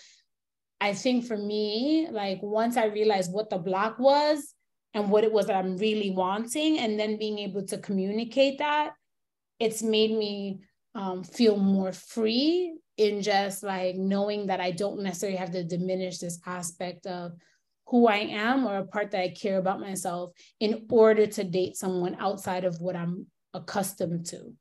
i 0.80 0.92
think 0.92 1.24
for 1.24 1.36
me 1.36 2.08
like 2.10 2.40
once 2.42 2.76
i 2.76 2.86
realized 2.86 3.32
what 3.32 3.48
the 3.48 3.56
block 3.58 3.98
was 4.00 4.54
and 4.94 5.10
what 5.10 5.22
it 5.22 5.32
was 5.32 5.46
that 5.46 5.56
i'm 5.56 5.76
really 5.76 6.10
wanting 6.10 6.80
and 6.80 6.98
then 6.98 7.18
being 7.18 7.38
able 7.38 7.64
to 7.64 7.78
communicate 7.78 8.58
that 8.58 8.92
it's 9.60 9.80
made 9.80 10.10
me 10.10 10.60
um, 10.94 11.24
feel 11.24 11.56
more 11.56 11.92
free 11.92 12.74
in 12.96 13.22
just 13.22 13.62
like 13.62 13.96
knowing 13.96 14.46
that 14.46 14.60
i 14.60 14.70
don't 14.70 15.00
necessarily 15.00 15.38
have 15.38 15.50
to 15.50 15.64
diminish 15.64 16.18
this 16.18 16.38
aspect 16.46 17.06
of 17.06 17.32
who 17.92 18.08
I 18.08 18.16
am 18.16 18.66
or 18.66 18.78
a 18.78 18.86
part 18.86 19.10
that 19.10 19.20
I 19.20 19.28
care 19.28 19.58
about 19.58 19.78
myself 19.78 20.32
in 20.60 20.86
order 20.88 21.26
to 21.26 21.44
date 21.44 21.76
someone 21.76 22.16
outside 22.18 22.64
of 22.64 22.80
what 22.80 22.96
I'm 22.96 23.26
accustomed 23.52 24.24
to. 24.26 24.54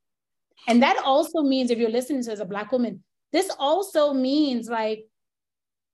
And 0.68 0.82
that 0.82 1.00
also 1.02 1.42
means 1.42 1.70
if 1.70 1.78
you're 1.78 1.90
listening 1.90 2.22
to 2.24 2.32
as 2.32 2.40
a 2.40 2.44
Black 2.44 2.70
woman, 2.72 3.02
this 3.32 3.50
also 3.58 4.12
means 4.12 4.68
like, 4.68 5.06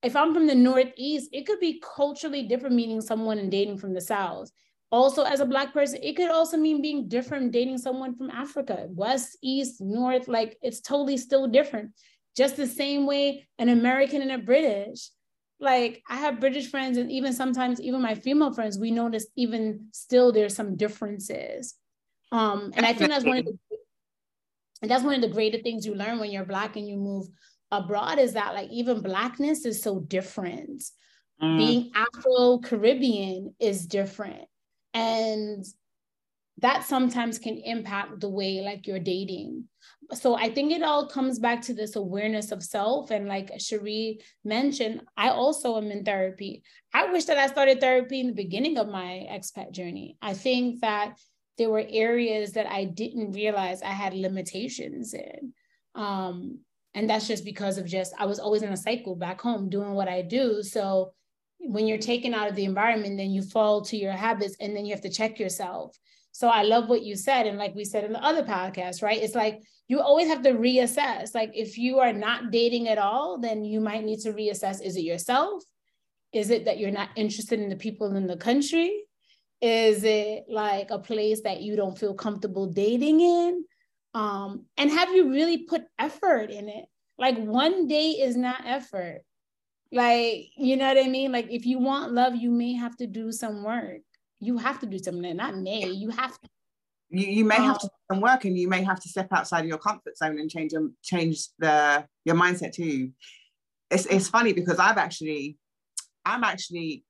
if 0.03 0.17
I'm 0.17 0.33
from 0.33 0.47
the 0.47 0.55
Northeast, 0.55 1.29
it 1.31 1.45
could 1.45 1.61
be 1.61 1.81
culturally 1.95 2.43
different 2.43 2.75
meaning 2.75 2.99
someone 2.99 3.37
and 3.37 3.49
dating 3.49 3.77
from 3.77 3.93
the 3.93 4.01
South. 4.01 4.49
Also, 4.91 5.23
as 5.23 5.39
a 5.39 5.45
Black 5.45 5.71
person, 5.71 5.99
it 6.01 6.15
could 6.15 6.31
also 6.31 6.57
mean 6.57 6.81
being 6.81 7.07
different 7.07 7.51
dating 7.51 7.77
someone 7.77 8.15
from 8.15 8.31
Africa, 8.31 8.87
West, 8.89 9.37
East, 9.43 9.81
North, 9.81 10.27
like 10.27 10.57
it's 10.61 10.81
totally 10.81 11.17
still 11.17 11.47
different. 11.47 11.91
Just 12.35 12.57
the 12.57 12.65
same 12.65 13.05
way 13.05 13.47
an 13.59 13.69
American 13.69 14.21
and 14.21 14.31
a 14.31 14.37
British. 14.39 15.09
Like 15.59 16.01
I 16.09 16.15
have 16.15 16.39
British 16.39 16.71
friends, 16.71 16.97
and 16.97 17.11
even 17.11 17.33
sometimes, 17.33 17.79
even 17.81 18.01
my 18.01 18.15
female 18.15 18.53
friends, 18.53 18.79
we 18.79 18.91
notice 18.91 19.27
even 19.35 19.87
still 19.91 20.31
there's 20.31 20.55
some 20.55 20.75
differences. 20.75 21.75
Um, 22.31 22.71
and 22.75 22.85
I 22.85 22.93
think 22.93 23.11
that's 23.11 23.25
one 23.25 23.37
of 23.37 23.45
the 23.45 23.57
and 24.81 24.89
that's 24.89 25.03
one 25.03 25.15
of 25.15 25.21
the 25.21 25.27
greater 25.27 25.59
things 25.59 25.85
you 25.85 25.93
learn 25.95 26.19
when 26.19 26.31
you're 26.31 26.45
black 26.45 26.75
and 26.75 26.87
you 26.87 26.97
move 26.97 27.27
abroad 27.71 28.19
is 28.19 28.33
that 28.33 28.53
like 28.53 28.69
even 28.69 29.01
blackness 29.01 29.65
is 29.65 29.81
so 29.81 29.99
different 29.99 30.81
mm. 31.41 31.57
being 31.57 31.91
afro 31.93 32.57
caribbean 32.59 33.53
is 33.59 33.85
different 33.85 34.45
and 34.93 35.65
that 36.57 36.83
sometimes 36.83 37.39
can 37.39 37.57
impact 37.57 38.19
the 38.19 38.29
way 38.29 38.61
like 38.61 38.85
you're 38.85 38.99
dating 38.99 39.63
so 40.13 40.35
i 40.35 40.49
think 40.49 40.71
it 40.71 40.83
all 40.83 41.07
comes 41.07 41.39
back 41.39 41.61
to 41.61 41.73
this 41.73 41.95
awareness 41.95 42.51
of 42.51 42.63
self 42.63 43.11
and 43.11 43.27
like 43.27 43.51
Sherri 43.59 44.19
mentioned 44.43 45.01
i 45.15 45.29
also 45.29 45.77
am 45.77 45.91
in 45.91 46.03
therapy 46.03 46.63
i 46.93 47.11
wish 47.11 47.25
that 47.25 47.37
i 47.37 47.47
started 47.47 47.79
therapy 47.79 48.19
in 48.19 48.27
the 48.27 48.33
beginning 48.33 48.77
of 48.77 48.89
my 48.89 49.25
expat 49.31 49.71
journey 49.71 50.17
i 50.21 50.33
think 50.33 50.81
that 50.81 51.17
there 51.59 51.69
were 51.69 51.85
areas 51.89 52.53
that 52.53 52.71
I 52.71 52.85
didn't 52.85 53.33
realize 53.33 53.83
I 53.83 53.91
had 53.91 54.13
limitations 54.13 55.13
in. 55.13 55.53
Um, 55.93 56.59
and 56.95 57.07
that's 57.07 57.27
just 57.27 57.43
because 57.45 57.77
of 57.77 57.85
just, 57.85 58.13
I 58.17 58.25
was 58.25 58.39
always 58.39 58.63
in 58.63 58.71
a 58.71 58.77
cycle 58.77 59.15
back 59.15 59.41
home 59.41 59.69
doing 59.69 59.91
what 59.91 60.07
I 60.07 60.21
do. 60.23 60.63
So 60.63 61.11
when 61.59 61.87
you're 61.87 61.97
taken 61.97 62.33
out 62.33 62.49
of 62.49 62.55
the 62.55 62.65
environment, 62.65 63.17
then 63.17 63.31
you 63.31 63.41
fall 63.41 63.81
to 63.83 63.97
your 63.97 64.13
habits 64.13 64.55
and 64.59 64.75
then 64.75 64.85
you 64.85 64.93
have 64.93 65.01
to 65.03 65.09
check 65.09 65.39
yourself. 65.39 65.97
So 66.31 66.47
I 66.47 66.63
love 66.63 66.87
what 66.87 67.03
you 67.03 67.15
said. 67.15 67.47
And 67.47 67.57
like 67.57 67.75
we 67.75 67.83
said 67.83 68.03
in 68.03 68.13
the 68.13 68.23
other 68.23 68.43
podcast, 68.43 69.03
right? 69.03 69.21
It's 69.21 69.35
like 69.35 69.61
you 69.87 69.99
always 69.99 70.27
have 70.27 70.43
to 70.43 70.51
reassess. 70.51 71.35
Like 71.35 71.51
if 71.53 71.77
you 71.77 71.99
are 71.99 72.13
not 72.13 72.51
dating 72.51 72.87
at 72.87 72.97
all, 72.97 73.39
then 73.39 73.65
you 73.65 73.81
might 73.81 74.05
need 74.05 74.19
to 74.21 74.33
reassess 74.33 74.81
is 74.81 74.95
it 74.95 75.01
yourself? 75.01 75.63
Is 76.31 76.49
it 76.49 76.65
that 76.65 76.77
you're 76.77 76.91
not 76.91 77.09
interested 77.15 77.59
in 77.59 77.69
the 77.69 77.75
people 77.75 78.15
in 78.15 78.27
the 78.27 78.37
country? 78.37 79.03
Is 79.61 80.03
it 80.03 80.45
like 80.47 80.91
a 80.91 80.99
place 80.99 81.41
that 81.41 81.61
you 81.61 81.75
don't 81.75 81.97
feel 81.97 82.13
comfortable 82.13 82.67
dating 82.67 83.19
in? 83.19 83.65
Um, 84.13 84.65
and 84.77 84.89
have 84.89 85.13
you 85.13 85.31
really 85.31 85.65
put 85.65 85.83
effort 85.97 86.51
in 86.51 86.69
it? 86.69 86.85
Like 87.17 87.37
one 87.37 87.87
day 87.87 88.11
is 88.11 88.37
not 88.37 88.61
effort. 88.65 89.23
Like, 89.91 90.49
you 90.55 90.77
know 90.77 90.87
what 90.87 91.03
I 91.03 91.07
mean? 91.07 91.31
Like 91.31 91.47
if 91.49 91.65
you 91.65 91.79
want 91.79 92.11
love, 92.11 92.35
you 92.35 92.51
may 92.51 92.73
have 92.73 92.95
to 92.97 93.07
do 93.07 93.31
some 93.31 93.63
work. 93.63 94.01
You 94.39 94.57
have 94.57 94.79
to 94.81 94.85
do 94.85 94.99
something, 94.99 95.35
not 95.35 95.57
may, 95.57 95.87
you 95.87 96.09
have 96.11 96.39
to. 96.39 96.49
You, 97.09 97.25
you 97.25 97.45
may 97.45 97.57
um, 97.57 97.63
have 97.63 97.79
to 97.79 97.87
do 97.87 98.13
some 98.13 98.21
work 98.21 98.45
and 98.45 98.57
you 98.57 98.67
may 98.67 98.83
have 98.83 98.99
to 98.99 99.09
step 99.09 99.27
outside 99.31 99.61
of 99.61 99.67
your 99.67 99.79
comfort 99.79 100.17
zone 100.17 100.39
and 100.39 100.49
change 100.49 100.73
your 100.73 100.89
change 101.03 101.47
the 101.57 102.05
your 102.23 102.35
mindset 102.35 102.73
too. 102.73 103.11
It's 103.89 104.05
it's 104.05 104.29
funny 104.29 104.53
because 104.53 104.77
I've 104.77 104.97
actually 104.97 105.57
I'm 106.23 106.43
actually 106.43 107.03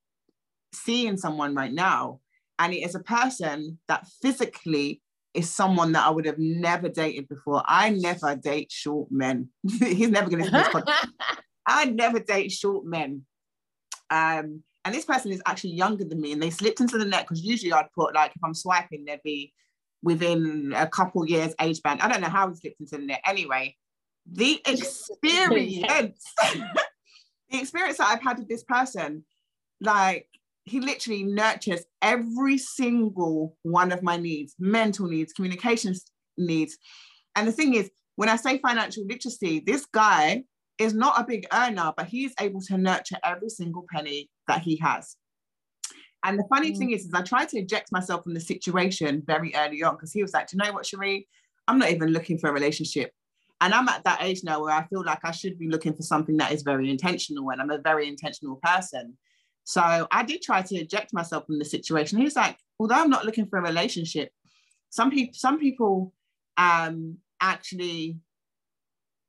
seeing 0.74 1.18
someone 1.18 1.54
right 1.54 1.74
now 1.74 2.22
and 2.60 2.74
it 2.74 2.78
is 2.78 2.96
a 2.96 3.00
person 3.00 3.80
that 3.90 4.08
physically 4.22 5.02
is 5.34 5.50
someone 5.50 5.92
that 5.92 6.06
I 6.06 6.10
would 6.10 6.26
have 6.26 6.40
never 6.40 6.90
dated 6.90 7.28
before. 7.28 7.62
I 7.66 7.90
never 7.90 8.36
date 8.36 8.72
short 8.72 9.12
men. 9.12 9.50
He's 9.68 10.10
never 10.10 10.30
going 10.30 10.44
to. 10.44 10.84
I 11.66 11.86
never 11.86 12.20
date 12.20 12.52
short 12.52 12.86
men. 12.86 13.26
Um, 14.10 14.64
and 14.86 14.96
this 14.96 15.06
person 15.06 15.32
is 15.32 15.42
actually 15.46 15.72
younger 15.72 16.06
than 16.06 16.22
me, 16.22 16.32
and 16.32 16.42
they 16.42 16.50
slipped 16.50 16.80
into 16.80 16.98
the 16.98 17.06
net 17.06 17.26
because 17.26 17.44
usually 17.44 17.74
I'd 17.74 17.92
put 17.94 18.16
like 18.16 18.32
if 18.36 18.44
I'm 18.44 18.54
swiping, 18.54 19.06
they'd 19.06 19.22
be 19.24 19.54
within 20.02 20.74
a 20.76 20.88
couple 20.88 21.28
years 21.28 21.54
age 21.60 21.82
band. 21.84 22.02
I 22.02 22.08
don't 22.08 22.22
know 22.22 22.30
how 22.30 22.50
he 22.50 22.56
slipped 22.56 22.80
into 22.80 22.98
the 22.98 23.06
net. 23.06 23.22
Anyway, 23.26 23.76
the 24.32 24.62
experience, 24.66 26.24
the 27.50 27.60
experience 27.60 27.98
that 27.98 28.08
I've 28.08 28.24
had 28.24 28.40
with 28.40 28.48
this 28.48 28.64
person, 28.64 29.26
like 29.82 30.28
he 30.64 30.80
literally 30.80 31.24
nurtures 31.24 31.84
every 32.02 32.58
single 32.58 33.58
one 33.64 33.92
of 33.92 34.04
my 34.04 34.18
needs, 34.18 34.56
mental 34.60 35.08
needs, 35.08 35.34
communication 35.34 35.94
needs. 36.38 36.78
And 37.36 37.48
the 37.48 37.52
thing 37.52 37.74
is, 37.74 37.90
when 38.16 38.30
I 38.30 38.36
say 38.36 38.60
financial 38.60 39.06
literacy, 39.06 39.62
this 39.66 39.86
guy 39.86 40.44
is 40.80 40.94
not 40.94 41.20
a 41.20 41.26
big 41.26 41.46
earner, 41.54 41.92
but 41.96 42.08
he's 42.08 42.34
able 42.40 42.62
to 42.62 42.78
nurture 42.78 43.18
every 43.24 43.50
single 43.50 43.86
penny 43.94 44.30
that 44.48 44.62
he 44.62 44.78
has. 44.78 45.18
And 46.24 46.40
the 46.40 46.46
funny 46.50 46.72
mm. 46.72 46.78
thing 46.78 46.92
is, 46.92 47.06
is 47.06 47.14
I 47.14 47.22
tried 47.22 47.50
to 47.50 47.60
eject 47.60 47.92
myself 47.92 48.24
from 48.24 48.34
the 48.34 48.40
situation 48.40 49.24
very 49.26 49.54
early 49.56 49.84
on 49.84 49.96
because 49.96 50.12
he 50.12 50.22
was 50.22 50.34
like, 50.34 50.48
Do 50.48 50.58
you 50.58 50.64
know 50.64 50.74
what, 50.74 50.86
Sherri? 50.86 51.28
I'm 51.68 51.80
not 51.80 51.92
even 51.92 52.10
looking 52.10 52.38
for 52.38 52.50
a 52.50 52.54
relationship. 52.54 53.12
And 53.62 53.74
I'm 53.74 53.90
at 53.90 54.04
that 54.06 54.24
age 54.24 54.42
now 54.44 54.62
where 54.62 54.74
I 54.74 54.88
feel 54.88 55.04
like 55.04 55.20
I 55.24 55.32
should 55.32 55.60
be 55.60 55.68
looking 55.68 55.94
for 55.94 56.02
something 56.02 56.38
that 56.38 56.52
is 56.52 56.64
very 56.64 56.90
intentional 56.90 57.50
and 57.52 57.62
I'm 57.62 57.70
a 57.70 57.78
very 57.78 58.08
intentional 58.08 58.60
person. 58.64 59.18
So 59.66 60.08
I 60.12 60.24
did 60.24 60.42
try 60.42 60.62
to 60.62 60.76
eject 60.76 61.14
myself 61.14 61.46
from 61.46 61.60
the 61.60 61.66
situation. 61.66 62.18
He 62.18 62.24
was 62.24 62.36
like, 62.36 62.58
although 62.80 62.96
I'm 62.96 63.10
not 63.10 63.26
looking 63.26 63.48
for 63.48 63.60
a 63.60 63.62
relationship, 63.62 64.32
some 64.90 65.12
people 65.12 65.34
some 65.36 65.60
people 65.60 66.14
um, 66.58 67.18
actually 67.40 68.18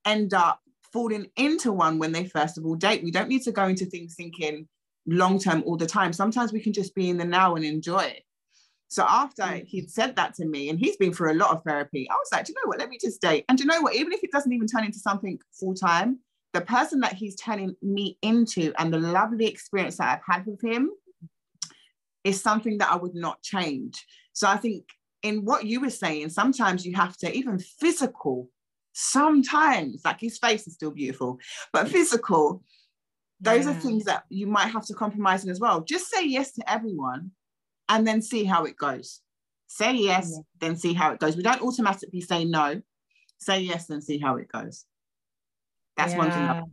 end 0.06 0.32
up 0.32 0.60
falling 0.92 1.26
into 1.36 1.72
one 1.72 1.98
when 1.98 2.12
they 2.12 2.24
first 2.24 2.58
of 2.58 2.64
all 2.64 2.74
date. 2.74 3.04
We 3.04 3.10
don't 3.10 3.28
need 3.28 3.42
to 3.42 3.52
go 3.52 3.66
into 3.66 3.86
things 3.86 4.14
thinking 4.14 4.68
long 5.06 5.38
term 5.38 5.62
all 5.66 5.76
the 5.76 5.86
time. 5.86 6.12
Sometimes 6.12 6.52
we 6.52 6.60
can 6.60 6.72
just 6.72 6.94
be 6.94 7.08
in 7.08 7.18
the 7.18 7.24
now 7.24 7.54
and 7.54 7.64
enjoy 7.64 8.00
it. 8.00 8.22
So 8.88 9.04
after 9.08 9.42
mm. 9.42 9.64
he'd 9.66 9.90
said 9.90 10.16
that 10.16 10.34
to 10.34 10.44
me, 10.44 10.68
and 10.68 10.78
he's 10.78 10.96
been 10.96 11.12
through 11.12 11.32
a 11.32 11.34
lot 11.34 11.52
of 11.52 11.62
therapy, 11.62 12.08
I 12.10 12.14
was 12.14 12.28
like, 12.32 12.48
you 12.48 12.54
know 12.54 12.68
what? 12.68 12.78
Let 12.78 12.88
me 12.88 12.98
just 13.00 13.20
date. 13.20 13.44
And 13.48 13.58
you 13.58 13.66
know 13.66 13.80
what? 13.80 13.94
Even 13.94 14.12
if 14.12 14.22
it 14.22 14.32
doesn't 14.32 14.52
even 14.52 14.66
turn 14.66 14.84
into 14.84 14.98
something 14.98 15.38
full 15.52 15.74
time, 15.74 16.18
the 16.52 16.60
person 16.60 17.00
that 17.00 17.12
he's 17.12 17.36
turning 17.36 17.76
me 17.80 18.18
into 18.22 18.72
and 18.78 18.92
the 18.92 18.98
lovely 18.98 19.46
experience 19.46 19.98
that 19.98 20.18
I've 20.18 20.36
had 20.36 20.46
with 20.46 20.60
him 20.62 20.90
is 22.24 22.42
something 22.42 22.78
that 22.78 22.90
I 22.90 22.96
would 22.96 23.14
not 23.14 23.40
change. 23.42 24.04
So 24.32 24.48
I 24.48 24.56
think 24.56 24.84
in 25.22 25.44
what 25.44 25.64
you 25.64 25.80
were 25.80 25.90
saying, 25.90 26.30
sometimes 26.30 26.84
you 26.84 26.96
have 26.96 27.16
to, 27.18 27.32
even 27.32 27.58
physical, 27.58 28.48
sometimes, 28.92 30.02
like 30.04 30.20
his 30.20 30.38
face 30.38 30.66
is 30.66 30.74
still 30.74 30.90
beautiful, 30.90 31.38
but 31.72 31.88
physical, 31.88 32.62
those 33.40 33.64
yeah. 33.64 33.72
are 33.72 33.80
things 33.80 34.04
that 34.04 34.24
you 34.28 34.46
might 34.46 34.68
have 34.68 34.84
to 34.86 34.94
compromise 34.94 35.44
in 35.44 35.50
as 35.50 35.60
well. 35.60 35.80
Just 35.80 36.10
say 36.10 36.26
yes 36.26 36.52
to 36.52 36.70
everyone 36.70 37.30
and 37.88 38.06
then 38.06 38.22
see 38.22 38.44
how 38.44 38.64
it 38.64 38.76
goes. 38.76 39.20
Say 39.66 39.94
yes, 39.94 40.32
yeah. 40.32 40.42
then 40.60 40.76
see 40.76 40.92
how 40.92 41.12
it 41.12 41.20
goes. 41.20 41.36
We 41.36 41.42
don't 41.42 41.62
automatically 41.62 42.20
say 42.20 42.44
no. 42.44 42.82
Say 43.38 43.60
yes, 43.60 43.88
and 43.88 44.04
see 44.04 44.18
how 44.18 44.36
it 44.36 44.48
goes. 44.52 44.84
That's 45.96 46.12
yeah. 46.12 46.18
one 46.18 46.30
thing. 46.30 46.72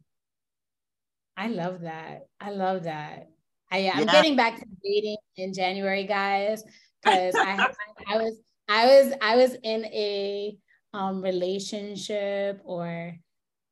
I 1.37 1.47
love 1.47 1.81
that. 1.81 2.27
I 2.41 2.49
love 2.49 2.83
that. 2.83 3.29
I, 3.71 3.91
I'm 3.93 4.05
getting 4.05 4.35
back 4.35 4.59
to 4.59 4.65
dating 4.83 5.17
in 5.37 5.53
January, 5.53 6.05
guys, 6.05 6.63
because 7.03 7.35
I, 7.35 7.67
I 8.07 8.17
was 8.17 8.39
I 8.67 8.85
was 8.85 9.13
I 9.21 9.35
was 9.35 9.55
in 9.63 9.85
a 9.85 10.57
um, 10.93 11.21
relationship 11.21 12.61
or 12.63 13.13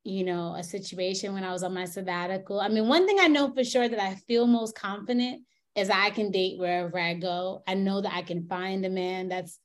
you 0.04 0.24
know 0.24 0.54
a 0.54 0.62
situation 0.62 1.32
when 1.34 1.44
I 1.44 1.52
was 1.52 1.62
on 1.62 1.74
my 1.74 1.84
sabbatical. 1.84 2.60
I 2.60 2.68
mean, 2.68 2.88
one 2.88 3.06
thing 3.06 3.18
I 3.20 3.28
know 3.28 3.52
for 3.52 3.64
sure 3.64 3.88
that 3.88 4.00
I 4.00 4.14
feel 4.26 4.46
most 4.46 4.74
confident 4.74 5.42
is 5.74 5.90
I 5.90 6.10
can 6.10 6.30
date 6.30 6.58
wherever 6.58 6.98
I 6.98 7.14
go. 7.14 7.62
I 7.66 7.74
know 7.74 8.00
that 8.00 8.14
I 8.14 8.22
can 8.22 8.46
find 8.46 8.84
a 8.84 8.90
man 8.90 9.28
that's 9.28 9.58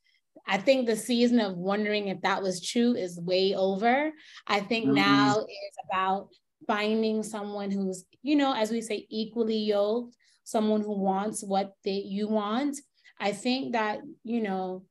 I 0.48 0.58
think 0.58 0.88
the 0.88 0.96
season 0.96 1.40
of 1.40 1.58
wondering 1.58 2.08
if 2.08 2.22
that 2.22 2.42
was 2.42 2.66
true 2.66 2.96
is 2.96 3.20
way 3.20 3.54
over. 3.56 4.12
I 4.48 4.60
think 4.60 4.86
mm-hmm. 4.86 4.96
now 4.96 5.40
is 5.40 5.78
about 5.90 6.30
finding 6.68 7.24
someone 7.24 7.72
who's, 7.72 8.06
you 8.24 8.36
know, 8.36 8.54
as 8.54 8.72
we 8.72 8.82
say, 8.82 9.06
equally 9.10 9.58
yoked, 9.58 10.16
someone 10.44 10.82
who 10.82 10.98
wants 10.98 11.44
what 11.44 11.74
they, 11.84 11.92
you 11.92 12.28
want. 12.28 12.78
I 13.20 13.32
think 13.34 13.74
that, 13.74 14.00
you 14.24 14.42
know, 14.42 14.84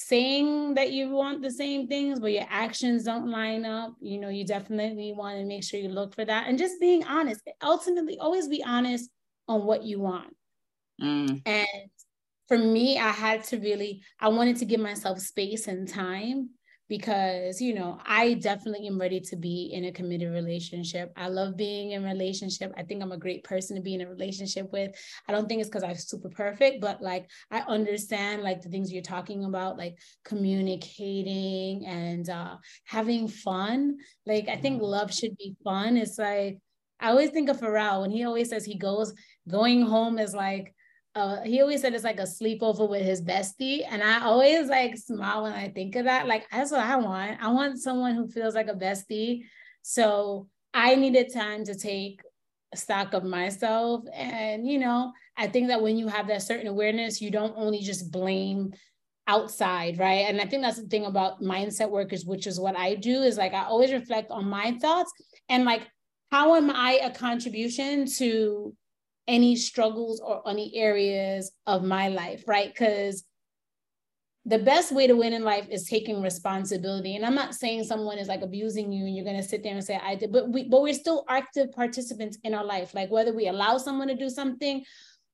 saying 0.00 0.74
that 0.74 0.92
you 0.92 1.10
want 1.10 1.42
the 1.42 1.50
same 1.50 1.88
things, 1.88 2.20
but 2.20 2.30
your 2.30 2.46
actions 2.48 3.02
don't 3.02 3.28
line 3.28 3.64
up, 3.64 3.96
you 4.00 4.20
know, 4.20 4.28
you 4.28 4.46
definitely 4.46 5.12
want 5.12 5.36
to 5.36 5.44
make 5.44 5.64
sure 5.64 5.80
you 5.80 5.88
look 5.88 6.14
for 6.14 6.24
that. 6.24 6.46
And 6.46 6.56
just 6.56 6.80
being 6.80 7.02
honest, 7.02 7.40
ultimately, 7.64 8.16
always 8.16 8.46
be 8.46 8.62
honest 8.62 9.10
on 9.48 9.64
what 9.64 9.82
you 9.82 9.98
want. 9.98 10.36
Mm. 11.02 11.42
And 11.44 11.90
for 12.46 12.56
me, 12.56 12.96
I 12.96 13.08
had 13.08 13.42
to 13.44 13.58
really, 13.58 14.00
I 14.20 14.28
wanted 14.28 14.58
to 14.58 14.64
give 14.64 14.78
myself 14.78 15.18
space 15.18 15.66
and 15.66 15.88
time 15.88 16.50
because, 16.88 17.60
you 17.60 17.74
know, 17.74 17.98
I 18.06 18.34
definitely 18.34 18.86
am 18.86 18.98
ready 18.98 19.20
to 19.20 19.36
be 19.36 19.70
in 19.72 19.84
a 19.84 19.92
committed 19.92 20.32
relationship. 20.32 21.12
I 21.16 21.28
love 21.28 21.56
being 21.56 21.90
in 21.92 22.02
relationship. 22.02 22.72
I 22.76 22.82
think 22.82 23.02
I'm 23.02 23.12
a 23.12 23.18
great 23.18 23.44
person 23.44 23.76
to 23.76 23.82
be 23.82 23.94
in 23.94 24.00
a 24.00 24.08
relationship 24.08 24.72
with. 24.72 24.92
I 25.28 25.32
don't 25.32 25.48
think 25.48 25.60
it's 25.60 25.68
because 25.68 25.84
I'm 25.84 25.94
super 25.96 26.30
perfect, 26.30 26.80
but 26.80 27.02
like 27.02 27.28
I 27.50 27.60
understand 27.60 28.42
like 28.42 28.62
the 28.62 28.70
things 28.70 28.92
you're 28.92 29.02
talking 29.02 29.44
about, 29.44 29.76
like 29.76 29.98
communicating 30.24 31.84
and 31.86 32.28
uh, 32.28 32.56
having 32.84 33.28
fun. 33.28 33.98
Like 34.24 34.48
I 34.48 34.56
think 34.56 34.76
mm-hmm. 34.76 34.86
love 34.86 35.12
should 35.12 35.36
be 35.36 35.56
fun. 35.62 35.96
It's 35.96 36.18
like, 36.18 36.58
I 37.00 37.10
always 37.10 37.30
think 37.30 37.48
of 37.48 37.60
Pharrell 37.60 38.00
when 38.00 38.10
he 38.10 38.24
always 38.24 38.48
says 38.48 38.64
he 38.64 38.76
goes, 38.76 39.12
going 39.48 39.82
home 39.82 40.18
is 40.18 40.34
like, 40.34 40.74
uh, 41.18 41.42
he 41.42 41.60
always 41.60 41.80
said 41.80 41.94
it's 41.94 42.04
like 42.04 42.20
a 42.20 42.22
sleepover 42.22 42.88
with 42.88 43.02
his 43.02 43.22
bestie. 43.22 43.82
And 43.88 44.02
I 44.02 44.22
always 44.22 44.68
like 44.68 44.96
smile 44.96 45.42
when 45.42 45.52
I 45.52 45.68
think 45.68 45.96
of 45.96 46.04
that. 46.04 46.26
Like, 46.26 46.46
that's 46.50 46.70
what 46.70 46.80
I 46.80 46.96
want. 46.96 47.42
I 47.42 47.48
want 47.48 47.78
someone 47.78 48.14
who 48.14 48.28
feels 48.28 48.54
like 48.54 48.68
a 48.68 48.74
bestie. 48.74 49.44
So 49.82 50.48
I 50.72 50.94
needed 50.94 51.32
time 51.32 51.64
to 51.64 51.74
take 51.74 52.20
stock 52.74 53.14
of 53.14 53.24
myself. 53.24 54.04
And, 54.12 54.66
you 54.66 54.78
know, 54.78 55.12
I 55.36 55.48
think 55.48 55.68
that 55.68 55.82
when 55.82 55.96
you 55.96 56.08
have 56.08 56.28
that 56.28 56.42
certain 56.42 56.66
awareness, 56.66 57.20
you 57.20 57.30
don't 57.30 57.54
only 57.56 57.80
just 57.80 58.10
blame 58.10 58.72
outside, 59.26 59.98
right? 59.98 60.26
And 60.28 60.40
I 60.40 60.46
think 60.46 60.62
that's 60.62 60.80
the 60.80 60.88
thing 60.88 61.04
about 61.04 61.42
mindset 61.42 61.90
workers, 61.90 62.24
which 62.24 62.46
is 62.46 62.58
what 62.58 62.76
I 62.76 62.94
do, 62.94 63.22
is 63.22 63.36
like 63.36 63.54
I 63.54 63.64
always 63.64 63.92
reflect 63.92 64.30
on 64.30 64.48
my 64.48 64.78
thoughts 64.80 65.12
and 65.48 65.64
like, 65.64 65.86
how 66.30 66.54
am 66.56 66.70
I 66.70 67.00
a 67.02 67.10
contribution 67.10 68.06
to 68.16 68.74
any 69.28 69.54
struggles 69.54 70.20
or 70.20 70.42
any 70.48 70.74
areas 70.74 71.52
of 71.66 71.84
my 71.84 72.08
life, 72.08 72.42
right? 72.48 72.72
Because 72.72 73.24
the 74.46 74.58
best 74.58 74.90
way 74.92 75.06
to 75.06 75.14
win 75.14 75.34
in 75.34 75.44
life 75.44 75.68
is 75.70 75.86
taking 75.86 76.22
responsibility. 76.22 77.14
And 77.14 77.26
I'm 77.26 77.34
not 77.34 77.54
saying 77.54 77.84
someone 77.84 78.16
is 78.16 78.28
like 78.28 78.40
abusing 78.40 78.90
you 78.90 79.04
and 79.04 79.14
you're 79.14 79.26
to 79.26 79.42
sit 79.42 79.62
there 79.62 79.74
and 79.74 79.84
say, 79.84 80.00
I 80.02 80.14
did, 80.14 80.32
but 80.32 80.50
we, 80.50 80.66
but 80.66 80.80
we're 80.80 80.94
still 80.94 81.26
active 81.28 81.70
participants 81.72 82.38
in 82.44 82.54
our 82.54 82.64
life. 82.64 82.94
Like 82.94 83.10
whether 83.10 83.34
we 83.34 83.48
allow 83.48 83.76
someone 83.76 84.08
to 84.08 84.14
do 84.16 84.30
something 84.30 84.82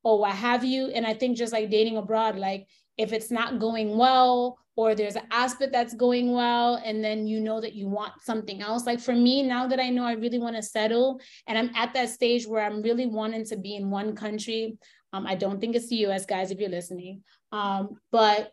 or 0.03 0.19
what 0.19 0.33
have 0.33 0.65
you. 0.65 0.87
And 0.87 1.07
I 1.07 1.13
think 1.13 1.37
just 1.37 1.53
like 1.53 1.69
dating 1.69 1.95
abroad, 1.95 2.37
like 2.37 2.67
if 2.97 3.13
it's 3.13 3.31
not 3.31 3.59
going 3.59 3.97
well 3.97 4.57
or 4.77 4.93
there's 4.93 5.15
an 5.15 5.27
aspect 5.31 5.71
that's 5.71 5.93
going 5.93 6.33
well 6.33 6.81
and 6.83 7.03
then 7.03 7.25
you 7.27 7.39
know 7.39 7.61
that 7.61 7.73
you 7.73 7.87
want 7.87 8.11
something 8.21 8.61
else. 8.61 8.85
Like 8.85 8.99
for 8.99 9.13
me 9.13 9.43
now 9.43 9.67
that 9.67 9.79
i 9.79 9.89
know 9.89 10.05
i 10.05 10.13
really 10.13 10.39
want 10.39 10.55
to 10.55 10.61
settle 10.61 11.19
and 11.47 11.57
i'm 11.57 11.71
at 11.75 11.93
that 11.93 12.09
stage 12.09 12.45
where 12.45 12.63
i'm 12.63 12.81
really 12.81 13.05
wanting 13.05 13.45
to 13.45 13.57
be 13.57 13.75
in 13.75 13.89
one 13.89 14.15
country 14.15 14.77
um, 15.13 15.25
i 15.25 15.35
don't 15.35 15.59
think 15.59 15.75
it's 15.75 15.89
the 15.89 15.97
us 15.97 16.25
guys 16.25 16.51
if 16.51 16.59
you're 16.59 16.69
listening. 16.69 17.23
Um, 17.51 17.97
but 18.11 18.51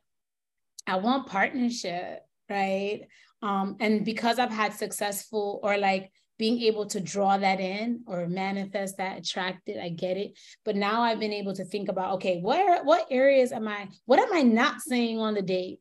i 0.86 0.96
want 0.96 1.26
partnership 1.28 2.20
right? 2.50 3.02
Um, 3.42 3.76
and 3.80 4.04
because 4.04 4.38
i've 4.38 4.52
had 4.52 4.72
successful 4.72 5.60
or 5.62 5.76
like 5.78 6.12
being 6.38 6.60
able 6.62 6.86
to 6.86 7.00
draw 7.00 7.36
that 7.36 7.60
in 7.60 8.02
or 8.06 8.26
manifest 8.26 8.96
that 8.96 9.18
attract 9.18 9.68
it 9.68 9.78
i 9.80 9.88
get 9.88 10.16
it. 10.16 10.32
But 10.64 10.76
now 10.76 11.02
i've 11.02 11.20
been 11.20 11.32
able 11.32 11.54
to 11.54 11.64
think 11.64 11.88
about 11.88 12.14
okay 12.14 12.40
where 12.40 12.82
what 12.84 13.06
areas 13.10 13.52
am 13.52 13.68
i 13.68 13.88
what 14.06 14.18
am 14.18 14.32
i 14.32 14.42
not 14.42 14.80
saying 14.80 15.18
on 15.18 15.34
the 15.34 15.42
date 15.42 15.78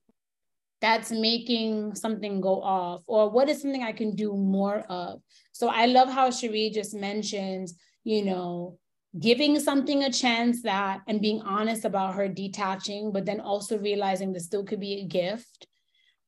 that's 0.81 1.11
making 1.11 1.93
something 1.95 2.41
go 2.41 2.61
off 2.61 3.03
or 3.07 3.29
what 3.29 3.49
is 3.49 3.61
something 3.61 3.83
i 3.83 3.91
can 3.91 4.15
do 4.15 4.35
more 4.35 4.79
of? 4.89 5.21
So 5.51 5.67
i 5.67 5.85
love 5.85 6.09
how 6.09 6.31
Sherri 6.31 6.69
just 6.69 6.93
mentioned 6.93 7.69
you 8.03 8.25
know 8.25 8.77
giving 9.19 9.59
something 9.59 10.03
a 10.03 10.11
chance 10.11 10.61
that 10.61 11.01
and 11.07 11.21
being 11.21 11.41
honest 11.41 11.83
about 11.85 12.15
her 12.15 12.27
detaching 12.27 13.11
but 13.11 13.25
then 13.25 13.41
also 13.41 13.77
realizing 13.77 14.31
this 14.31 14.45
still 14.45 14.63
could 14.63 14.79
be 14.79 15.01
a 15.01 15.05
gift. 15.05 15.67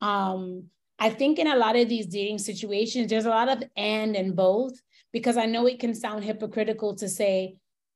Um 0.01 0.69
i 0.99 1.09
think 1.09 1.39
in 1.39 1.47
a 1.47 1.55
lot 1.55 1.75
of 1.75 1.89
these 1.89 2.07
dating 2.07 2.37
situations 2.37 3.09
there's 3.09 3.25
a 3.25 3.29
lot 3.29 3.49
of 3.49 3.63
and 3.75 4.15
and 4.15 4.35
both 4.35 4.73
because 5.11 5.37
i 5.37 5.45
know 5.45 5.65
it 5.67 5.79
can 5.79 5.93
sound 5.93 6.23
hypocritical 6.23 6.95
to 6.95 7.07
say 7.09 7.55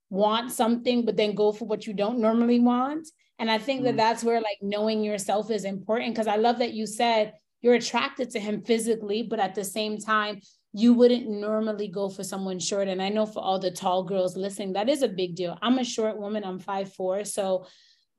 want 0.09 0.51
something 0.51 1.05
but 1.05 1.17
then 1.17 1.35
go 1.35 1.51
for 1.51 1.65
what 1.65 1.85
you 1.85 1.93
don't 1.93 2.19
normally 2.19 2.59
want 2.59 3.07
And 3.39 3.51
I 3.51 3.57
think 3.57 3.81
mm. 3.81 3.83
that 3.85 3.97
that's 3.97 4.23
where 4.23 4.41
like 4.41 4.57
knowing 4.61 5.03
yourself 5.03 5.51
is 5.51 5.65
important 5.65 6.13
because 6.13 6.27
I 6.27 6.37
love 6.37 6.59
that 6.59 6.73
you 6.73 6.87
said 6.87 7.33
you're 7.61 7.75
attracted 7.75 8.29
to 8.31 8.39
him 8.39 8.61
physically, 8.61 9.23
but 9.23 9.39
at 9.39 9.55
the 9.55 9.63
same 9.63 9.97
time, 9.97 10.41
you 10.73 10.93
wouldn't 10.93 11.27
normally 11.27 11.87
go 11.87 12.07
for 12.07 12.23
someone 12.23 12.59
short. 12.59 12.87
And 12.87 13.01
I 13.01 13.09
know 13.09 13.25
for 13.25 13.39
all 13.39 13.57
the 13.57 13.71
tall 13.71 14.03
girls 14.03 14.37
listening, 14.37 14.73
that 14.73 14.89
is 14.89 15.01
a 15.01 15.07
big 15.07 15.35
deal. 15.35 15.57
I'm 15.61 15.79
a 15.79 15.83
short 15.83 16.19
woman, 16.19 16.43
I'm 16.43 16.59
five 16.59 16.93
four, 16.93 17.23
So 17.25 17.65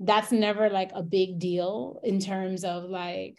that's 0.00 0.32
never 0.32 0.70
like 0.70 0.90
a 0.94 1.02
big 1.02 1.38
deal 1.38 2.00
in 2.04 2.20
terms 2.20 2.64
of 2.64 2.84
like 2.84 3.38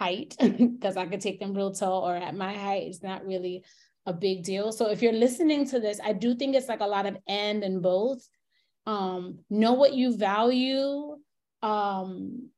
height, 0.00 0.34
because 0.40 0.96
I 0.96 1.06
could 1.06 1.20
take 1.20 1.38
them 1.38 1.54
real 1.54 1.72
tall 1.72 2.08
or 2.08 2.16
at 2.16 2.34
my 2.34 2.54
height, 2.54 2.84
it's 2.86 3.02
not 3.02 3.26
really 3.26 3.62
a 4.06 4.12
big 4.14 4.42
deal. 4.42 4.72
So 4.72 4.90
if 4.90 5.02
you're 5.02 5.12
listening 5.12 5.68
to 5.68 5.78
this, 5.78 6.00
I 6.02 6.14
do 6.14 6.34
think 6.34 6.56
it's 6.56 6.68
like 6.68 6.80
a 6.80 6.86
lot 6.86 7.06
of 7.06 7.18
and 7.28 7.62
and 7.62 7.82
both. 7.82 8.26
Um, 8.86 9.40
know 9.50 9.74
what 9.74 9.92
you 9.92 10.16
value. 10.16 11.16
Um, 11.62 12.48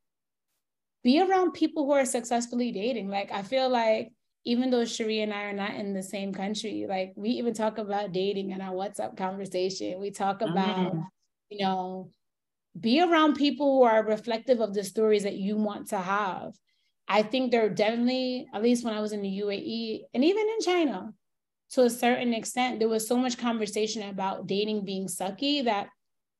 be 1.03 1.20
around 1.20 1.53
people 1.53 1.84
who 1.84 1.93
are 1.93 2.05
successfully 2.05 2.70
dating. 2.70 3.09
Like 3.09 3.32
I 3.32 3.43
feel 3.43 3.68
like 3.68 4.12
even 4.45 4.70
though 4.70 4.84
Sherri 4.84 5.20
and 5.20 5.34
I 5.34 5.43
are 5.43 5.53
not 5.53 5.74
in 5.74 5.95
the 5.95 6.03
same 6.03 6.32
country, 6.32 6.86
like 6.88 7.12
we 7.16 7.30
even 7.30 7.55
talk 7.55 7.78
about 7.78 8.12
dating 8.12 8.51
in 8.51 8.61
our 8.61 8.74
WhatsApp 8.74 9.16
conversation. 9.16 10.01
We 10.01 10.11
talk 10.12 10.43
about, 10.43 10.95
mm. 10.95 11.05
you 11.51 11.64
know, 11.64 12.11
be 12.78 13.01
around 13.01 13.34
people 13.34 13.78
who 13.78 13.82
are 13.82 14.05
reflective 14.05 14.61
of 14.61 14.74
the 14.74 14.84
stories 14.84 15.24
that 15.24 15.36
you 15.36 15.57
want 15.57 15.88
to 15.88 15.99
have. 15.99 16.55
I 17.12 17.22
think 17.22 17.50
there 17.50 17.66
are 17.66 17.68
definitely, 17.68 18.48
at 18.54 18.62
least 18.62 18.84
when 18.86 18.94
I 18.94 19.02
was 19.02 19.12
in 19.12 19.20
the 19.20 19.40
UAE 19.40 20.04
and 20.14 20.24
even 20.24 20.48
in 20.48 20.60
China, 20.62 21.12
to 21.72 21.82
a 21.82 21.90
certain 21.90 22.32
extent, 22.32 22.78
there 22.78 22.88
was 22.88 23.06
so 23.06 23.18
much 23.18 23.36
conversation 23.36 24.08
about 24.08 24.46
dating 24.46 24.86
being 24.86 25.08
sucky 25.08 25.62
that 25.62 25.90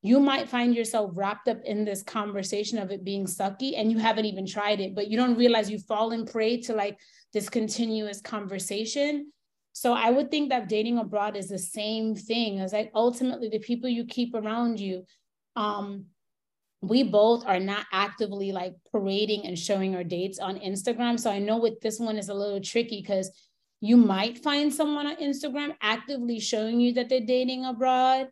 you 0.01 0.19
might 0.19 0.49
find 0.49 0.75
yourself 0.75 1.11
wrapped 1.13 1.47
up 1.47 1.61
in 1.63 1.85
this 1.85 2.01
conversation 2.01 2.79
of 2.79 2.89
it 2.89 3.03
being 3.03 3.25
sucky 3.27 3.77
and 3.77 3.91
you 3.91 3.99
haven't 3.99 4.25
even 4.25 4.47
tried 4.47 4.79
it, 4.79 4.95
but 4.95 5.09
you 5.09 5.15
don't 5.15 5.37
realize 5.37 5.69
you've 5.69 5.85
fallen 5.85 6.25
prey 6.25 6.59
to 6.61 6.73
like 6.73 6.97
this 7.33 7.49
continuous 7.49 8.19
conversation. 8.19 9.31
So 9.73 9.93
I 9.93 10.09
would 10.09 10.31
think 10.31 10.49
that 10.49 10.69
dating 10.69 10.97
abroad 10.97 11.37
is 11.37 11.49
the 11.49 11.59
same 11.59 12.15
thing 12.15 12.59
as 12.59 12.73
like 12.73 12.89
ultimately 12.95 13.47
the 13.47 13.59
people 13.59 13.89
you 13.89 14.05
keep 14.05 14.33
around 14.33 14.79
you. 14.79 15.05
Um, 15.55 16.07
we 16.83 17.01
both 17.03 17.45
are 17.45 17.59
not 17.59 17.85
actively 17.91 18.51
like 18.51 18.75
parading 18.91 19.47
and 19.47 19.57
showing 19.57 19.95
our 19.95 20.03
dates 20.03 20.37
on 20.39 20.59
Instagram. 20.59 21.19
So 21.19 21.31
I 21.31 21.39
know 21.39 21.57
with 21.57 21.79
this 21.81 21.99
one 21.99 22.17
is 22.17 22.29
a 22.29 22.33
little 22.33 22.61
tricky 22.61 23.01
because 23.01 23.31
you 23.81 23.97
might 23.97 24.43
find 24.43 24.73
someone 24.73 25.07
on 25.07 25.15
Instagram 25.17 25.75
actively 25.81 26.39
showing 26.39 26.79
you 26.79 26.93
that 26.93 27.09
they're 27.09 27.21
dating 27.21 27.65
abroad 27.65 28.29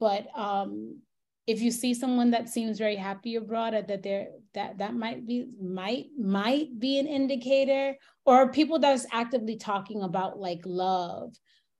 but 0.00 0.26
um, 0.38 1.00
if 1.46 1.60
you 1.60 1.70
see 1.70 1.94
someone 1.94 2.30
that 2.32 2.48
seems 2.48 2.78
very 2.78 2.96
happy 2.96 3.36
abroad, 3.36 3.72
that 3.88 4.02
they're 4.02 4.28
that 4.54 4.78
that 4.78 4.94
might 4.94 5.26
be 5.26 5.46
might 5.60 6.06
might 6.18 6.78
be 6.78 6.98
an 6.98 7.06
indicator, 7.06 7.96
or 8.24 8.50
people 8.50 8.78
that's 8.78 9.06
actively 9.12 9.56
talking 9.56 10.02
about 10.02 10.38
like 10.38 10.60
love. 10.64 11.34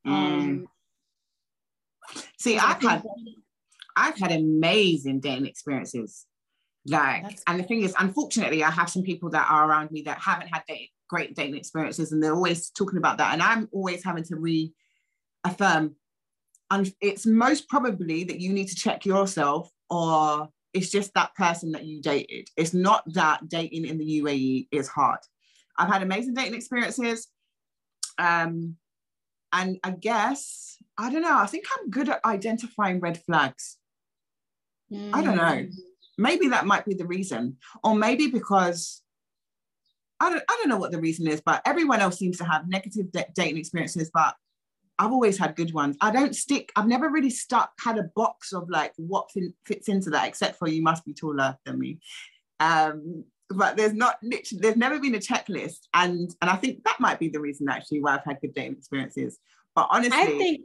Mm. 0.07 0.13
Um, 0.13 0.67
see, 2.39 2.59
I've 2.59 2.81
had 2.83 3.03
I've 3.97 4.19
had 4.19 4.33
amazing 4.33 5.21
dating 5.21 5.47
experiences. 5.47 6.27
Like, 6.87 7.23
That's- 7.23 7.43
and 7.47 7.59
the 7.59 7.65
thing 7.65 7.83
is, 7.83 7.95
unfortunately, 7.99 8.63
I 8.63 8.71
have 8.71 8.91
some 8.91 9.03
people 9.03 9.31
that 9.31 9.51
are 9.51 9.69
around 9.69 9.91
me 9.91 10.03
that 10.03 10.19
haven't 10.19 10.49
had 10.49 10.63
great 11.09 11.35
dating 11.35 11.57
experiences, 11.57 12.13
and 12.13 12.23
they're 12.23 12.35
always 12.35 12.71
talking 12.71 12.99
about 12.99 13.19
that, 13.19 13.33
and 13.33 13.43
I'm 13.43 13.69
always 13.73 14.05
having 14.05 14.25
to 14.25 14.37
reaffirm 14.37 15.97
and 16.71 16.93
it's 17.01 17.27
most 17.27 17.69
probably 17.69 18.25
that 18.25 18.41
you 18.41 18.53
need 18.53 18.69
to 18.69 18.75
check 18.75 19.05
yourself 19.05 19.71
or 19.91 20.49
it's 20.73 20.91
just 20.91 21.15
that 21.15 21.35
person 21.35 21.73
that 21.73 21.85
you 21.85 22.01
dated. 22.03 22.49
It's 22.57 22.75
not 22.75 23.05
that 23.15 23.49
dating 23.49 23.87
in 23.87 23.99
the 23.99 24.21
UAE 24.21 24.69
is 24.73 24.89
hard. 24.89 25.21
I've 25.79 25.93
had 25.93 26.03
amazing 26.03 26.35
dating 26.35 26.55
experiences. 26.55 27.29
Um, 28.19 28.77
and 29.53 29.79
I 29.85 29.93
guess, 29.93 30.77
I 30.99 31.13
don't 31.13 31.23
know, 31.23 31.39
I 31.39 31.47
think 31.47 31.67
I'm 31.79 31.91
good 31.91 32.09
at 32.09 32.25
identifying 32.25 32.99
red 32.99 33.23
flags. 33.23 33.77
Mm. 34.93 35.15
I 35.15 35.23
don't 35.23 35.37
know. 35.37 35.43
Mm. 35.43 35.73
Maybe 36.19 36.49
that 36.49 36.67
might 36.67 36.85
be 36.85 36.95
the 36.95 37.07
reason. 37.07 37.57
Or 37.83 37.95
maybe 37.95 38.29
because 38.29 39.03
I 40.21 40.31
don't, 40.31 40.43
I 40.49 40.57
don't 40.59 40.69
know 40.69 40.77
what 40.77 40.93
the 40.93 41.01
reason 41.01 41.27
is, 41.27 41.41
but 41.41 41.63
everyone 41.67 42.01
else 42.01 42.19
seems 42.19 42.39
to 42.39 42.45
have 42.45 42.69
negative 42.69 43.11
de- 43.13 43.27
dating 43.35 43.59
experiences, 43.59 44.11
but 44.15 44.35
I've 44.99 45.13
always 45.13 45.37
had 45.37 45.57
good 45.57 45.75
ones. 45.75 45.97
I 46.01 46.13
don't 46.13 46.37
stick, 46.37 46.71
I've 46.77 46.87
never 46.87 47.11
really 47.11 47.31
stuck, 47.31 47.73
had 47.81 47.99
a 47.99 48.05
box 48.15 48.53
of 48.53 48.71
like 48.71 48.93
what 48.97 49.31
fits 49.67 49.89
into 49.89 50.11
that, 50.11 50.29
except 50.29 50.57
for 50.59 50.69
you 50.69 50.83
must 50.83 51.05
be 51.05 51.13
taller 51.13 51.59
than 51.65 51.81
me. 51.81 51.99
Um, 52.61 53.25
but 53.51 53.77
there's 53.77 53.93
not 53.93 54.17
literally, 54.23 54.61
there's 54.63 54.77
never 54.77 55.01
been 55.01 55.17
a 55.17 55.19
checklist. 55.19 55.89
And 55.93 56.35
and 56.41 56.51
I 56.51 56.57
think 56.57 56.85
that 56.85 57.01
might 57.01 57.19
be 57.19 57.29
the 57.29 57.41
reason 57.41 57.69
actually 57.69 58.01
why 58.01 58.15
I've 58.15 58.25
had 58.25 58.41
good 58.41 58.55
dating 58.55 58.77
experiences. 58.77 59.39
But 59.75 59.89
honestly, 59.91 60.17
I 60.17 60.27
think 60.27 60.61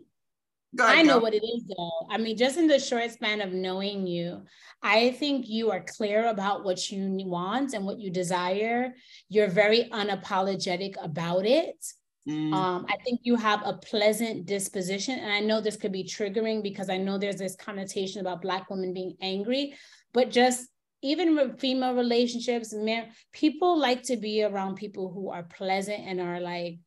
ahead, 0.77 0.97
I 0.97 1.01
know 1.01 1.19
what 1.19 1.33
it 1.33 1.43
is 1.43 1.63
though. 1.65 2.07
I 2.11 2.17
mean, 2.17 2.37
just 2.37 2.57
in 2.57 2.67
the 2.67 2.79
short 2.79 3.09
span 3.11 3.41
of 3.41 3.53
knowing 3.53 4.05
you, 4.05 4.43
I 4.81 5.11
think 5.11 5.49
you 5.49 5.71
are 5.71 5.83
clear 5.97 6.27
about 6.27 6.63
what 6.63 6.91
you 6.91 7.09
want 7.25 7.73
and 7.73 7.85
what 7.85 7.99
you 7.99 8.11
desire. 8.11 8.93
You're 9.29 9.49
very 9.49 9.89
unapologetic 9.91 10.93
about 11.03 11.45
it. 11.45 11.83
Mm. 12.27 12.53
Um, 12.53 12.85
I 12.87 12.97
think 13.03 13.21
you 13.23 13.35
have 13.35 13.61
a 13.65 13.73
pleasant 13.73 14.45
disposition. 14.45 15.17
And 15.17 15.31
I 15.31 15.39
know 15.39 15.59
this 15.59 15.77
could 15.77 15.91
be 15.91 16.03
triggering 16.03 16.61
because 16.61 16.89
I 16.89 16.97
know 16.97 17.17
there's 17.17 17.37
this 17.37 17.55
connotation 17.55 18.21
about 18.21 18.41
Black 18.41 18.69
women 18.69 18.93
being 18.93 19.15
angry, 19.21 19.73
but 20.13 20.29
just 20.29 20.67
even 21.01 21.35
with 21.35 21.59
female 21.59 21.95
relationships, 21.95 22.73
man, 22.73 23.07
people 23.31 23.79
like 23.79 24.03
to 24.03 24.17
be 24.17 24.43
around 24.43 24.75
people 24.75 25.11
who 25.11 25.29
are 25.31 25.43
pleasant 25.43 26.01
and 26.05 26.19
are 26.19 26.39
like 26.39 26.79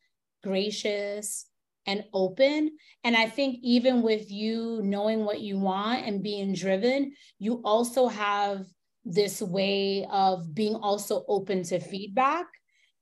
gracious 0.44 1.46
and 1.86 2.04
open. 2.12 2.70
And 3.04 3.16
I 3.16 3.28
think 3.28 3.58
even 3.62 4.02
with 4.02 4.30
you 4.30 4.80
knowing 4.82 5.24
what 5.24 5.40
you 5.40 5.58
want 5.58 6.06
and 6.06 6.22
being 6.22 6.54
driven, 6.54 7.12
you 7.38 7.60
also 7.64 8.08
have 8.08 8.66
this 9.04 9.42
way 9.42 10.06
of 10.10 10.54
being 10.54 10.76
also 10.76 11.24
open 11.28 11.64
to 11.64 11.80
feedback 11.80 12.46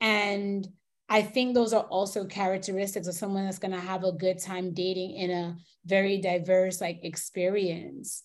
and 0.00 0.66
I 1.10 1.22
think 1.22 1.54
those 1.54 1.72
are 1.72 1.82
also 1.82 2.24
characteristics 2.24 3.08
of 3.08 3.14
someone 3.14 3.44
that's 3.44 3.58
going 3.58 3.72
to 3.72 3.80
have 3.80 4.04
a 4.04 4.12
good 4.12 4.38
time 4.38 4.72
dating 4.72 5.16
in 5.16 5.30
a 5.32 5.56
very 5.84 6.20
diverse 6.20 6.80
like 6.80 7.00
experience. 7.02 8.22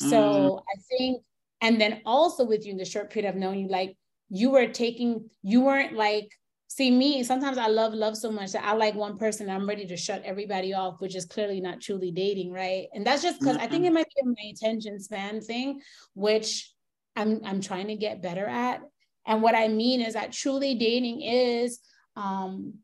Mm. 0.00 0.10
So 0.10 0.60
I 0.60 0.80
think, 0.88 1.22
and 1.60 1.80
then 1.80 2.00
also 2.06 2.44
with 2.44 2.64
you 2.64 2.70
in 2.70 2.78
the 2.78 2.84
short 2.84 3.10
period 3.10 3.28
of 3.28 3.34
knowing 3.34 3.58
you, 3.58 3.68
like 3.68 3.96
you 4.28 4.50
were 4.50 4.68
taking, 4.68 5.28
you 5.42 5.62
weren't 5.62 5.94
like, 5.94 6.30
see 6.68 6.90
me, 6.90 7.24
sometimes 7.24 7.58
I 7.58 7.66
love 7.66 7.94
love 7.94 8.16
so 8.16 8.30
much 8.30 8.52
that 8.52 8.64
I 8.64 8.74
like 8.74 8.94
one 8.94 9.18
person, 9.18 9.50
I'm 9.50 9.68
ready 9.68 9.86
to 9.86 9.96
shut 9.96 10.22
everybody 10.24 10.74
off, 10.74 11.00
which 11.00 11.16
is 11.16 11.24
clearly 11.24 11.60
not 11.60 11.80
truly 11.80 12.12
dating, 12.12 12.52
right? 12.52 12.86
And 12.94 13.06
that's 13.06 13.22
just 13.22 13.40
because 13.40 13.56
mm-hmm. 13.56 13.64
I 13.64 13.68
think 13.68 13.84
it 13.86 13.92
might 13.92 14.06
be 14.14 14.22
my 14.22 14.52
attention 14.52 15.00
span 15.00 15.40
thing, 15.40 15.80
which 16.14 16.72
I'm 17.16 17.40
I'm 17.44 17.60
trying 17.60 17.88
to 17.88 17.96
get 17.96 18.22
better 18.22 18.46
at. 18.46 18.82
And 19.26 19.42
what 19.42 19.54
I 19.54 19.68
mean 19.68 20.00
is 20.02 20.14
that 20.14 20.32
truly 20.32 20.74
dating 20.74 21.22
is 21.22 21.80
um, 22.16 22.74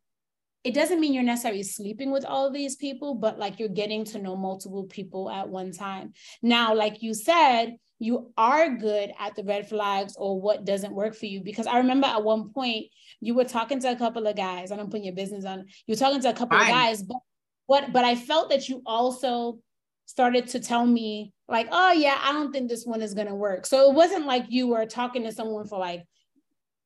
it 0.65 0.73
doesn't 0.73 0.99
mean 0.99 1.13
you're 1.13 1.23
necessarily 1.23 1.63
sleeping 1.63 2.11
with 2.11 2.25
all 2.25 2.51
these 2.51 2.75
people, 2.75 3.15
but 3.15 3.39
like 3.39 3.61
you're 3.61 3.69
getting 3.69 4.05
to 4.07 4.19
know 4.19 4.35
multiple 4.35 4.85
people 4.85 5.31
at 5.31 5.49
one 5.49 5.71
time. 5.73 6.15
Now, 6.43 6.75
like 6.75 7.03
you 7.03 7.13
said, 7.13 7.77
you 7.99 8.33
are 8.37 8.71
good 8.71 9.13
at 9.19 9.37
the 9.37 9.45
red 9.45 9.69
flags 9.69 10.17
or 10.17 10.41
what 10.41 10.65
doesn't 10.65 10.95
work 10.95 11.15
for 11.15 11.27
you. 11.27 11.43
Because 11.43 11.67
I 11.67 11.79
remember 11.79 12.07
at 12.07 12.25
one 12.25 12.51
point 12.51 12.87
you 13.21 13.35
were 13.35 13.45
talking 13.45 13.79
to 13.81 13.93
a 13.93 13.97
couple 13.97 14.27
of 14.27 14.37
guys. 14.37 14.73
I 14.73 14.77
don't 14.77 14.91
put 14.91 15.03
your 15.03 15.15
business 15.15 15.45
on. 15.45 15.67
You're 15.87 15.99
talking 15.99 16.23
to 16.23 16.31
a 16.31 16.35
couple 16.35 16.59
Fine. 16.59 16.69
of 16.69 16.75
guys, 16.75 17.03
but 17.03 17.19
what? 17.67 17.93
But 17.93 18.05
I 18.05 18.15
felt 18.15 18.49
that 18.51 18.69
you 18.69 18.83
also 18.87 19.59
started 20.07 20.49
to 20.49 20.61
tell 20.61 20.85
me 20.85 21.33
like, 21.47 21.69
oh 21.73 21.93
yeah, 21.93 22.19
I 22.23 22.33
don't 22.33 22.53
think 22.53 22.69
this 22.69 22.85
one 22.85 23.03
is 23.03 23.15
gonna 23.15 23.35
work. 23.35 23.67
So 23.67 23.91
it 23.91 23.95
wasn't 23.95 24.27
like 24.27 24.47
you 24.49 24.69
were 24.69 24.87
talking 24.87 25.25
to 25.25 25.33
someone 25.33 25.67
for 25.67 25.79
like 25.79 26.05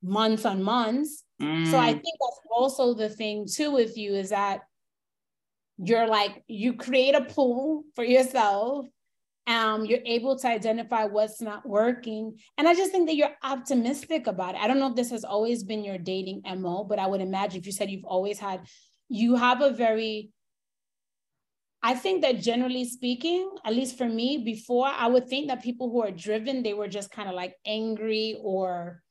months 0.01 0.45
on 0.45 0.63
months. 0.63 1.23
Mm. 1.41 1.69
So 1.71 1.77
I 1.77 1.93
mm. 1.93 2.01
think 2.01 2.15
that's 2.19 2.39
also 2.51 2.93
the 2.93 3.09
thing 3.09 3.47
too 3.51 3.71
with 3.71 3.97
you 3.97 4.15
is 4.15 4.29
that 4.29 4.61
you're 5.77 6.07
like 6.07 6.43
you 6.47 6.73
create 6.73 7.15
a 7.15 7.25
pool 7.25 7.83
for 7.95 8.03
yourself. 8.03 8.85
Um, 9.47 9.85
you're 9.85 10.05
able 10.05 10.37
to 10.37 10.47
identify 10.47 11.05
what's 11.05 11.41
not 11.41 11.67
working. 11.67 12.37
And 12.59 12.67
I 12.67 12.75
just 12.75 12.91
think 12.91 13.07
that 13.07 13.15
you're 13.15 13.35
optimistic 13.41 14.27
about 14.27 14.53
it. 14.53 14.61
I 14.61 14.67
don't 14.67 14.77
know 14.77 14.89
if 14.89 14.95
this 14.95 15.09
has 15.09 15.23
always 15.23 15.63
been 15.63 15.83
your 15.83 15.97
dating 15.97 16.43
MO, 16.45 16.83
but 16.83 16.99
I 16.99 17.07
would 17.07 17.21
imagine 17.21 17.59
if 17.59 17.65
you 17.65 17.71
said 17.71 17.89
you've 17.89 18.05
always 18.05 18.37
had, 18.37 18.61
you 19.07 19.35
have 19.35 19.61
a 19.61 19.71
very 19.71 20.29
I 21.81 21.93
think 21.93 22.21
that 22.23 22.41
generally 22.41 22.83
speaking, 22.83 23.49
at 23.63 23.73
least 23.73 23.97
for 23.97 24.07
me, 24.07 24.39
before 24.43 24.87
I 24.87 25.07
would 25.07 25.29
think 25.29 25.47
that 25.47 25.63
people 25.63 25.89
who 25.89 26.01
are 26.01 26.11
driven, 26.11 26.61
they 26.61 26.73
were 26.73 26.89
just 26.89 27.09
kind 27.09 27.29
of 27.29 27.35
like 27.35 27.55
angry 27.65 28.37
or 28.41 29.01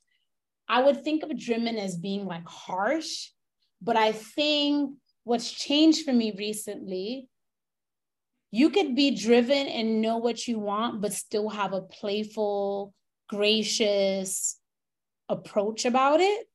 I 0.68 0.82
would 0.82 1.02
think 1.02 1.22
of 1.22 1.38
driven 1.38 1.76
as 1.76 1.96
being 1.96 2.26
like 2.26 2.46
harsh, 2.46 3.28
but 3.80 3.96
I 3.96 4.12
think 4.12 4.96
what's 5.24 5.50
changed 5.50 6.04
for 6.04 6.12
me 6.12 6.34
recently, 6.36 7.28
you 8.50 8.70
could 8.70 8.94
be 8.94 9.10
driven 9.10 9.66
and 9.66 10.00
know 10.00 10.18
what 10.18 10.46
you 10.46 10.58
want, 10.58 11.00
but 11.00 11.12
still 11.12 11.48
have 11.48 11.72
a 11.72 11.82
playful 11.82 12.94
gracious 13.28 14.58
approach 15.28 15.84
about 15.84 16.20
it. 16.20 16.46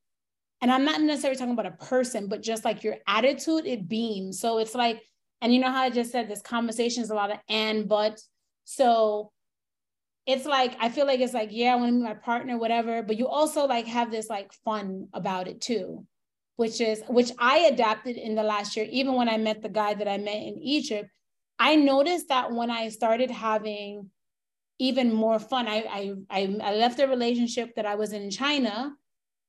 And 0.62 0.72
I'm 0.72 0.86
not 0.86 1.02
necessarily 1.02 1.38
talking 1.38 1.54
about 1.54 1.66
a 1.66 1.72
person, 1.72 2.28
but 2.28 2.42
just 2.42 2.64
like 2.64 2.84
your 2.84 2.96
attitude, 3.08 3.66
it 3.66 3.88
beams. 3.88 4.40
So 4.40 4.60
it's 4.60 4.74
like, 4.74 5.02
and 5.42 5.54
you 5.54 5.60
know 5.60 5.70
how 5.70 5.82
I 5.82 5.90
just 5.90 6.12
said 6.12 6.30
this 6.30 6.42
conversation 6.42 7.04
is 7.04 7.10
a 7.10 7.16
lot 7.16 7.32
of 7.32 7.38
and 7.50 7.88
but. 7.90 8.20
So 8.64 9.33
it's 10.26 10.46
like 10.46 10.76
I 10.80 10.90
feel 10.90 11.06
like 11.06 11.20
it's 11.20 11.34
like, 11.34 11.50
yeah, 11.52 11.74
I 11.74 11.76
want 11.76 11.90
to 11.90 11.94
meet 11.94 12.04
my 12.04 12.14
partner, 12.14 12.58
whatever. 12.58 13.04
But 13.04 13.18
you 13.18 13.28
also 13.28 13.66
like 13.66 13.88
have 13.88 14.12
this 14.12 14.30
like 14.30 14.54
fun 14.66 15.08
about 15.14 15.48
it 15.48 15.62
too, 15.62 16.06
which 16.56 16.80
is 16.80 17.04
which 17.08 17.32
I 17.40 17.60
adapted 17.60 18.16
in 18.16 18.36
the 18.36 18.44
last 18.44 18.76
year, 18.76 18.88
even 18.90 19.16
when 19.16 19.30
I 19.30 19.38
met 19.38 19.62
the 19.62 19.70
guy 19.70 19.94
that 19.94 20.08
I 20.08 20.18
met 20.18 20.36
in 20.36 20.60
Egypt. 20.62 21.10
I 21.60 21.76
noticed 21.76 22.30
that 22.30 22.52
when 22.52 22.72
I 22.72 22.90
started 22.90 23.30
having 23.30 24.10
even 24.80 25.14
more 25.14 25.40
fun, 25.40 25.68
I 25.68 26.16
I 26.30 26.56
I 26.62 26.76
left 26.76 27.00
a 27.00 27.08
relationship 27.08 27.76
that 27.76 27.86
I 27.86 27.96
was 27.96 28.14
in 28.14 28.30
China 28.32 28.94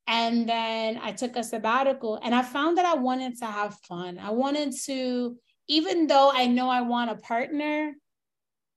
and 0.06 0.48
then 0.48 1.00
I 1.02 1.12
took 1.12 1.36
a 1.36 1.44
sabbatical 1.44 2.18
and 2.22 2.34
I 2.34 2.42
found 2.42 2.78
that 2.78 2.84
I 2.84 2.94
wanted 2.94 3.38
to 3.38 3.46
have 3.46 3.74
fun. 3.88 4.18
I 4.18 4.30
wanted 4.30 4.74
to, 4.84 5.36
even 5.68 6.06
though 6.06 6.30
I 6.32 6.46
know 6.46 6.68
I 6.68 6.82
want 6.82 7.10
a 7.10 7.16
partner, 7.16 7.94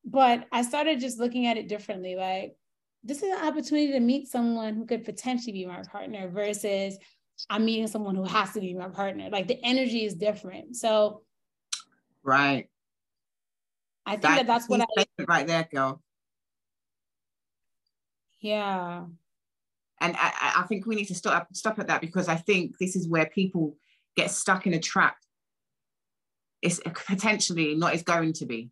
but 0.08 0.48
I 0.54 0.62
started 0.62 1.02
just 1.02 1.20
looking 1.20 1.48
at 1.48 1.58
it 1.58 1.68
differently. 1.68 2.16
Like, 2.16 2.56
this 3.04 3.18
is 3.22 3.30
an 3.30 3.46
opportunity 3.46 3.92
to 3.92 4.00
meet 4.00 4.30
someone 4.30 4.74
who 4.74 4.86
could 4.86 5.04
potentially 5.04 5.52
be 5.52 5.66
my 5.66 5.84
partner 5.84 6.30
versus 6.30 6.98
I'm 7.50 7.66
meeting 7.66 7.88
someone 7.88 8.16
who 8.16 8.24
has 8.24 8.54
to 8.54 8.62
be 8.62 8.74
my 8.74 8.88
partner. 8.88 9.30
Like, 9.30 9.48
the 9.48 9.60
energy 9.64 10.06
is 10.06 10.16
different. 10.16 10.78
So, 10.78 11.24
right. 12.24 12.70
I 14.06 14.12
think 14.12 14.22
that, 14.22 14.36
that 14.38 14.48
that's 14.48 14.70
what 14.70 14.82
I 14.82 15.06
right 15.28 15.46
there, 15.46 15.68
girl. 15.70 16.02
Yeah. 18.40 19.04
And 20.00 20.16
I, 20.16 20.54
I 20.60 20.64
think 20.68 20.86
we 20.86 20.96
need 20.96 21.06
to 21.06 21.16
stop 21.16 21.50
stop 21.54 21.80
at 21.80 21.88
that 21.88 22.00
because 22.00 22.30
I 22.30 22.36
think 22.36 22.78
this 22.78 22.96
is 22.96 23.10
where 23.10 23.26
people 23.26 23.76
get 24.16 24.32
stuck 24.32 24.66
in 24.66 24.74
a 24.74 24.80
trap. 24.80 25.18
It's 26.62 26.80
potentially 26.80 27.76
not 27.76 27.94
is 27.94 28.04
going 28.04 28.32
to 28.34 28.46
be. 28.46 28.72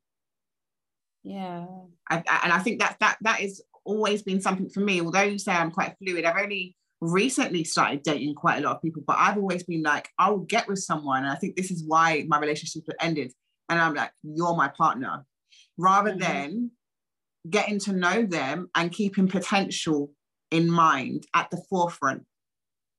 Yeah. 1.26 1.66
I, 2.10 2.18
and 2.44 2.54
I 2.54 2.60
think 2.60 2.80
that 2.80 2.98
that 3.00 3.18
that 3.22 3.42
is 3.42 3.62
always 3.84 4.22
been 4.22 4.42
something 4.42 4.70
for 4.70 4.80
me. 4.80 5.02
Although 5.02 5.24
you 5.24 5.40
say 5.40 5.52
I'm 5.52 5.72
quite 5.72 5.96
fluid, 5.98 6.24
I've 6.24 6.42
only 6.42 6.76
recently 7.02 7.64
started 7.64 8.04
dating 8.04 8.36
quite 8.36 8.60
a 8.60 8.62
lot 8.62 8.76
of 8.76 8.82
people, 8.82 9.04
but 9.06 9.18
I've 9.20 9.38
always 9.38 9.64
been 9.64 9.84
like, 9.84 10.10
I'll 10.20 10.40
get 10.40 10.68
with 10.68 10.80
someone. 10.80 11.24
And 11.24 11.32
I 11.32 11.36
think 11.36 11.56
this 11.56 11.72
is 11.72 11.84
why 11.86 12.26
my 12.28 12.40
relationship 12.40 12.84
ended. 13.02 13.34
And 13.70 13.80
I'm 13.80 13.96
like, 13.96 14.12
you're 14.24 14.56
my 14.56 14.68
partner. 14.68 15.26
Rather 15.78 16.12
mm-hmm. 16.12 16.20
than 16.20 16.72
getting 17.50 17.80
to 17.80 17.94
know 17.94 18.24
them 18.24 18.70
and 18.76 18.92
keeping 18.92 19.28
potential 19.28 20.12
in 20.52 20.70
mind 20.70 21.26
at 21.34 21.50
the 21.50 21.62
forefront. 21.70 22.24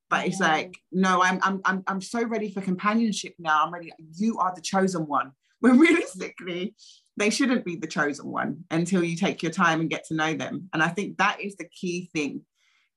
But 0.08 0.26
it's 0.26 0.38
like, 0.38 0.76
no, 0.92 1.20
I'm 1.20 1.40
I'm 1.42 1.60
I'm 1.64 1.82
I'm 1.88 2.00
so 2.00 2.24
ready 2.24 2.52
for 2.52 2.60
companionship 2.60 3.34
now. 3.40 3.64
I'm 3.64 3.72
ready. 3.72 3.92
You 4.16 4.38
are 4.38 4.52
the 4.54 4.62
chosen 4.62 5.06
one. 5.06 5.32
When 5.60 5.78
realistically, 5.78 6.74
they 7.16 7.30
shouldn't 7.30 7.64
be 7.64 7.76
the 7.76 7.86
chosen 7.86 8.30
one 8.30 8.64
until 8.70 9.02
you 9.02 9.16
take 9.16 9.42
your 9.42 9.52
time 9.52 9.80
and 9.80 9.90
get 9.90 10.04
to 10.06 10.14
know 10.14 10.34
them. 10.34 10.68
And 10.72 10.82
I 10.82 10.88
think 10.88 11.16
that 11.18 11.40
is 11.40 11.56
the 11.56 11.68
key 11.68 12.10
thing. 12.12 12.42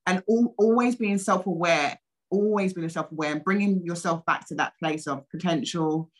And 0.05 0.23
all, 0.27 0.53
always 0.57 0.95
being 0.95 1.17
self 1.17 1.45
aware, 1.45 1.97
always 2.29 2.73
being 2.73 2.89
self 2.89 3.11
aware 3.11 3.31
and 3.31 3.43
bringing 3.43 3.85
yourself 3.85 4.25
back 4.25 4.47
to 4.47 4.55
that 4.55 4.73
place 4.79 5.07
of 5.07 5.29
potential, 5.29 6.11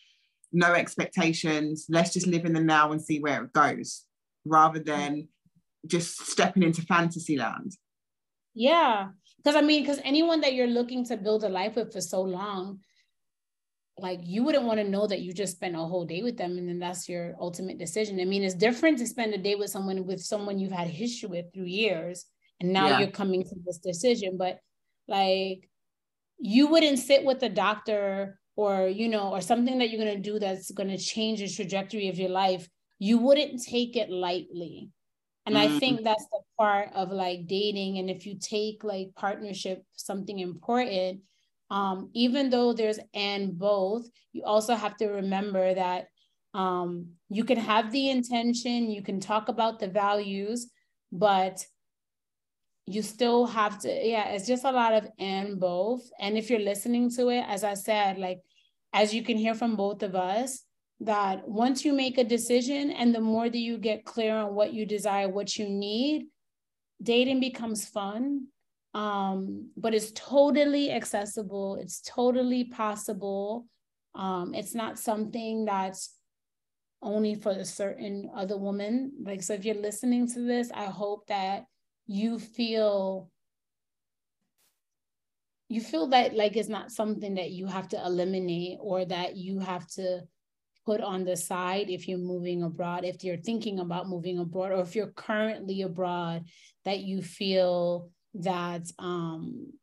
no 0.54 0.74
expectations. 0.74 1.86
Let's 1.90 2.14
just 2.14 2.28
live 2.28 2.46
in 2.46 2.54
the 2.54 2.62
now 2.62 2.92
and 2.92 3.02
see 3.02 3.20
where 3.20 3.44
it 3.44 3.54
goes 3.54 4.06
rather 4.46 4.80
than 4.80 5.28
just 5.86 6.26
stepping 6.28 6.64
into 6.64 6.82
fantasy 6.82 7.38
land. 7.38 7.74
Yeah. 8.54 9.10
Because 9.38 9.56
I 9.56 9.62
mean, 9.62 9.84
because 9.84 10.00
anyone 10.04 10.42
that 10.42 10.54
you're 10.54 10.68
looking 10.68 11.06
to 11.06 11.18
build 11.18 11.44
a 11.44 11.50
life 11.50 11.76
with 11.76 11.94
for 11.94 12.02
so 12.02 12.22
long, 12.22 12.80
like 14.02 14.20
you 14.24 14.44
wouldn't 14.44 14.66
want 14.66 14.80
to 14.80 14.88
know 14.88 15.08
that 15.08 15.22
you 15.22 15.34
just 15.34 15.56
spent 15.56 15.76
a 15.76 15.80
whole 15.80 16.06
day 16.06 16.22
with 16.22 16.38
them 16.38 16.58
and 16.58 16.68
then 16.68 16.80
that's 16.80 17.08
your 17.08 17.36
ultimate 17.40 17.78
decision. 17.78 18.20
I 18.20 18.26
mean, 18.26 18.44
it's 18.44 18.56
different 18.56 18.98
to 19.00 19.08
spend 19.08 19.34
a 19.34 19.38
day 19.38 19.56
with 19.56 19.70
someone 19.70 20.06
with 20.06 20.22
someone 20.22 20.60
you've 20.60 20.72
had 20.72 20.88
history 20.88 21.30
with 21.30 21.46
through 21.54 21.66
years 21.66 22.26
and 22.60 22.74
now 22.74 22.88
yeah. 22.88 23.00
you're 23.00 23.12
coming 23.12 23.44
to 23.44 23.56
this 23.66 23.80
decision. 23.80 24.38
But 24.38 24.60
like 25.08 25.70
you 26.38 26.68
wouldn't 26.68 27.00
sit 27.00 27.24
with 27.26 27.44
a 27.44 27.50
doctor 27.50 28.40
or 28.56 28.88
you 28.88 29.08
know, 29.08 29.30
or 29.30 29.42
something 29.42 29.78
that 29.80 29.90
you're 29.90 30.04
gonna 30.04 30.20
do 30.20 30.40
that's 30.40 30.72
gonna 30.72 30.98
change 30.98 31.40
the 31.40 31.48
trajectory 31.48 32.10
of 32.10 32.20
your 32.20 32.30
life. 32.30 32.68
You 32.98 33.18
wouldn't 33.18 33.64
take 33.64 33.96
it 33.96 34.10
lightly. 34.10 34.90
And 35.46 35.56
mm-hmm. 35.56 35.76
I 35.76 35.80
think 35.80 36.04
that's 36.04 36.26
the 36.32 36.42
part 36.58 36.90
of 36.94 37.12
like 37.12 37.48
dating. 37.48 37.98
And 37.98 38.10
if 38.10 38.26
you 38.26 38.38
take 38.40 38.84
like 38.84 39.16
partnership 39.16 39.84
something 39.96 40.38
important, 40.38 41.22
um, 41.70 42.10
even 42.14 42.50
though 42.50 42.74
there's 42.74 43.00
and 43.14 43.58
both, 43.58 44.08
you 44.34 44.44
also 44.44 44.76
have 44.76 44.96
to 44.98 45.08
remember 45.08 45.74
that 45.74 46.08
um, 46.54 47.10
you 47.30 47.44
can 47.44 47.58
have 47.58 47.92
the 47.92 48.10
intention, 48.10 48.90
you 48.90 49.04
can 49.04 49.20
talk 49.20 49.50
about 49.50 49.80
the 49.80 49.88
values, 49.88 50.72
but 51.12 51.64
you 52.88 53.04
still 53.04 53.46
have 53.46 53.80
to, 53.80 53.88
yeah, 53.88 54.30
it's 54.30 54.48
just 54.48 54.64
a 54.64 54.72
lot 54.72 54.94
of 54.94 55.08
and 55.20 55.60
both. 55.60 56.02
And 56.20 56.38
if 56.38 56.50
you're 56.50 56.60
listening 56.60 57.12
to 57.12 57.30
it, 57.30 57.46
as 57.48 57.64
I 57.64 57.76
said, 57.76 58.18
like, 58.18 58.40
as 58.94 59.14
you 59.14 59.22
can 59.22 59.38
hear 59.38 59.54
from 59.54 59.76
both 59.76 60.02
of 60.02 60.16
us, 60.16 60.64
that 61.02 61.48
once 61.48 61.86
you 61.86 61.94
make 61.94 62.18
a 62.18 62.24
decision 62.24 62.90
and 62.92 63.14
the 63.14 63.22
more 63.22 63.48
that 63.48 63.58
you 63.58 63.78
get 63.78 64.06
clear 64.06 64.36
on 64.36 64.56
what 64.56 64.74
you 64.74 64.88
desire, 64.88 65.30
what 65.30 65.56
you 65.56 65.70
need, 65.70 66.26
dating 67.02 67.40
becomes 67.40 67.88
fun 67.88 68.48
um, 68.94 69.70
but 69.78 69.94
it's 69.94 70.12
totally 70.12 70.92
accessible. 70.92 71.78
It's 71.80 72.02
totally 72.02 72.66
possible. 72.66 73.68
Um, 74.16 74.54
it's 74.54 74.74
not 74.74 74.98
something 74.98 75.66
that's 75.66 76.16
only 77.02 77.36
for 77.36 77.52
a 77.52 77.66
certain 77.66 78.30
other 78.36 78.58
woman. 78.58 79.12
Like, 79.24 79.44
so 79.44 79.54
if 79.54 79.64
you're 79.64 79.76
listening 79.76 80.28
to 80.34 80.42
this, 80.42 80.72
I 80.74 80.86
hope 80.86 81.28
that 81.28 81.66
you 82.08 82.40
feel 82.40 83.30
you 85.72 85.80
feel 85.80 86.08
that 86.08 86.36
like 86.36 86.58
it's 86.58 86.68
not 86.68 86.92
something 86.92 87.36
that 87.36 87.52
you 87.52 87.68
have 87.68 87.88
to 87.90 88.04
eliminate 88.04 88.80
or 88.82 89.06
that 89.06 89.36
you 89.36 89.60
have 89.60 89.86
to 89.88 90.22
put 90.88 91.02
on 91.02 91.24
the 91.24 91.38
side 91.38 91.92
if 91.92 92.08
you're 92.08 92.18
moving 92.18 92.64
abroad 92.64 93.06
if 93.06 93.24
you're 93.24 93.38
thinking 93.38 93.78
about 93.78 94.10
moving 94.10 94.40
abroad 94.40 94.72
or 94.72 94.82
if 94.82 94.96
you're 94.96 95.12
currently 95.12 95.84
abroad 95.84 96.44
that 96.86 97.02
you 97.02 97.22
feel 97.22 98.10
that 98.36 98.92
um, 99.00 99.74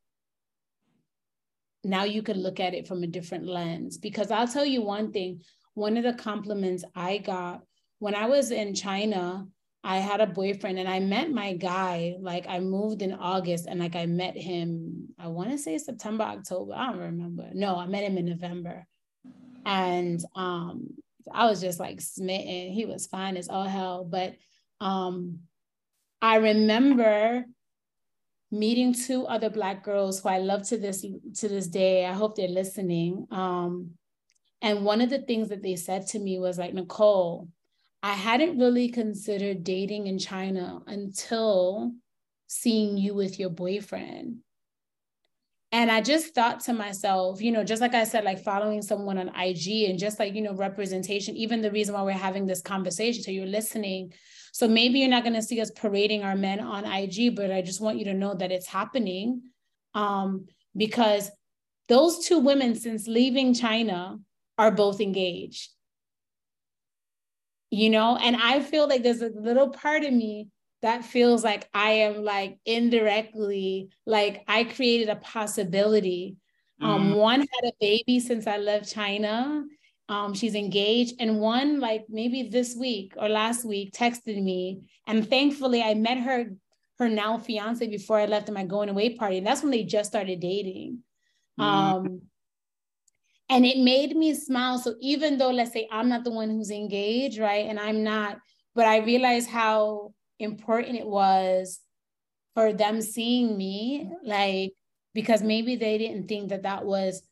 now 1.84 2.04
you 2.04 2.22
can 2.22 2.42
look 2.42 2.60
at 2.60 2.74
it 2.74 2.86
from 2.86 3.02
a 3.02 3.06
different 3.06 3.46
lens. 3.46 3.98
Because 3.98 4.30
I'll 4.30 4.48
tell 4.48 4.66
you 4.66 4.82
one 4.82 5.12
thing 5.12 5.42
one 5.74 5.96
of 5.96 6.04
the 6.04 6.14
compliments 6.14 6.84
I 6.94 7.18
got 7.18 7.62
when 7.98 8.14
I 8.14 8.26
was 8.26 8.50
in 8.50 8.74
China, 8.74 9.46
I 9.82 9.98
had 9.98 10.20
a 10.20 10.26
boyfriend 10.26 10.78
and 10.78 10.88
I 10.88 11.00
met 11.00 11.30
my 11.30 11.54
guy. 11.54 12.16
Like 12.20 12.46
I 12.48 12.60
moved 12.60 13.02
in 13.02 13.12
August 13.12 13.66
and 13.66 13.80
like 13.80 13.96
I 13.96 14.06
met 14.06 14.36
him, 14.36 15.08
I 15.18 15.28
want 15.28 15.50
to 15.50 15.58
say 15.58 15.78
September, 15.78 16.24
October. 16.24 16.74
I 16.74 16.90
don't 16.90 16.98
remember. 16.98 17.48
No, 17.54 17.76
I 17.76 17.86
met 17.86 18.04
him 18.04 18.18
in 18.18 18.26
November. 18.26 18.86
And 19.64 20.22
um, 20.34 20.88
I 21.32 21.46
was 21.46 21.60
just 21.60 21.80
like 21.80 22.00
smitten. 22.00 22.72
He 22.72 22.84
was 22.84 23.06
fine 23.06 23.36
as 23.36 23.48
all 23.48 23.64
hell. 23.64 24.04
But 24.04 24.34
um, 24.80 25.40
I 26.20 26.36
remember 26.36 27.44
meeting 28.58 28.94
two 28.94 29.26
other 29.26 29.50
black 29.50 29.84
girls 29.84 30.20
who 30.20 30.28
I 30.28 30.38
love 30.38 30.66
to 30.68 30.78
this 30.78 31.02
to 31.02 31.48
this 31.48 31.66
day. 31.66 32.06
I 32.06 32.12
hope 32.12 32.36
they're 32.36 32.48
listening. 32.48 33.26
Um, 33.30 33.92
and 34.62 34.84
one 34.84 35.00
of 35.00 35.10
the 35.10 35.18
things 35.18 35.48
that 35.50 35.62
they 35.62 35.76
said 35.76 36.06
to 36.08 36.18
me 36.18 36.38
was 36.38 36.58
like, 36.58 36.74
Nicole, 36.74 37.48
I 38.02 38.14
hadn't 38.14 38.58
really 38.58 38.88
considered 38.88 39.64
dating 39.64 40.06
in 40.06 40.18
China 40.18 40.80
until 40.86 41.92
seeing 42.46 42.96
you 42.96 43.14
with 43.14 43.38
your 43.38 43.50
boyfriend. 43.50 44.38
And 45.72 45.90
I 45.90 46.00
just 46.00 46.34
thought 46.34 46.60
to 46.60 46.72
myself, 46.72 47.42
you 47.42 47.50
know, 47.50 47.64
just 47.64 47.82
like 47.82 47.94
I 47.94 48.04
said, 48.04 48.24
like 48.24 48.42
following 48.42 48.80
someone 48.82 49.18
on 49.18 49.34
IG 49.36 49.90
and 49.90 49.98
just 49.98 50.18
like, 50.18 50.34
you 50.34 50.40
know, 50.40 50.54
representation, 50.54 51.36
even 51.36 51.60
the 51.60 51.72
reason 51.72 51.94
why 51.94 52.02
we're 52.02 52.12
having 52.12 52.46
this 52.46 52.62
conversation. 52.62 53.22
So 53.22 53.30
you're 53.30 53.46
listening 53.46 54.12
so 54.56 54.66
maybe 54.66 55.00
you're 55.00 55.10
not 55.10 55.22
going 55.22 55.34
to 55.34 55.42
see 55.42 55.60
us 55.60 55.70
parading 55.70 56.22
our 56.22 56.34
men 56.34 56.60
on 56.60 56.86
IG, 56.86 57.36
but 57.36 57.50
I 57.50 57.60
just 57.60 57.78
want 57.78 57.98
you 57.98 58.06
to 58.06 58.14
know 58.14 58.32
that 58.32 58.50
it's 58.50 58.66
happening 58.66 59.42
um, 59.92 60.46
because 60.74 61.30
those 61.88 62.24
two 62.24 62.38
women, 62.38 62.74
since 62.74 63.06
leaving 63.06 63.52
China, 63.52 64.18
are 64.56 64.70
both 64.70 65.02
engaged. 65.02 65.68
You 67.70 67.90
know, 67.90 68.16
and 68.16 68.34
I 68.34 68.62
feel 68.62 68.88
like 68.88 69.02
there's 69.02 69.20
a 69.20 69.28
little 69.28 69.68
part 69.68 70.04
of 70.04 70.14
me 70.14 70.48
that 70.80 71.04
feels 71.04 71.44
like 71.44 71.68
I 71.74 71.90
am 71.90 72.24
like 72.24 72.58
indirectly, 72.64 73.90
like 74.06 74.42
I 74.48 74.64
created 74.64 75.10
a 75.10 75.16
possibility. 75.16 76.36
Um, 76.80 77.08
mm-hmm. 77.10 77.14
One 77.16 77.40
had 77.40 77.64
a 77.64 77.72
baby 77.78 78.20
since 78.20 78.46
I 78.46 78.56
left 78.56 78.90
China, 78.90 79.66
um, 80.08 80.34
she's 80.34 80.54
engaged 80.54 81.14
and 81.18 81.40
one 81.40 81.80
like 81.80 82.04
maybe 82.08 82.44
this 82.44 82.76
week 82.76 83.14
or 83.16 83.28
last 83.28 83.64
week 83.64 83.92
texted 83.92 84.40
me 84.42 84.82
and 85.06 85.28
thankfully 85.28 85.82
i 85.82 85.94
met 85.94 86.18
her 86.18 86.46
her 86.98 87.08
now 87.08 87.38
fiance 87.38 87.86
before 87.86 88.18
I 88.18 88.26
left 88.26 88.48
at 88.48 88.54
my 88.54 88.64
going 88.64 88.88
away 88.88 89.14
party. 89.14 89.38
And 89.38 89.46
that's 89.46 89.62
when 89.62 89.70
they 89.70 89.84
just 89.84 90.10
started 90.10 90.40
dating. 90.40 91.00
Mm-hmm. 91.60 91.62
Um, 91.62 92.22
and 93.48 93.64
it 93.64 93.78
made 93.78 94.16
me 94.16 94.34
smile. 94.34 94.78
So 94.78 94.94
even 95.00 95.38
though, 95.38 95.50
let's 95.50 95.72
say, 95.72 95.88
I'm 95.92 96.08
not 96.08 96.24
the 96.24 96.30
one 96.30 96.50
who's 96.50 96.70
engaged, 96.70 97.38
right? 97.38 97.66
And 97.66 97.78
I'm 97.78 98.02
not, 98.02 98.38
but 98.74 98.86
I 98.86 98.98
realized 98.98 99.48
how 99.48 100.14
important 100.38 100.96
it 100.96 101.06
was 101.06 101.80
for 102.54 102.72
them 102.72 103.02
seeing 103.02 103.56
me, 103.56 104.10
like, 104.24 104.72
because 105.14 105.42
maybe 105.42 105.76
they 105.76 105.98
didn't 105.98 106.28
think 106.28 106.48
that 106.48 106.64
that 106.64 106.84
was 106.84 107.22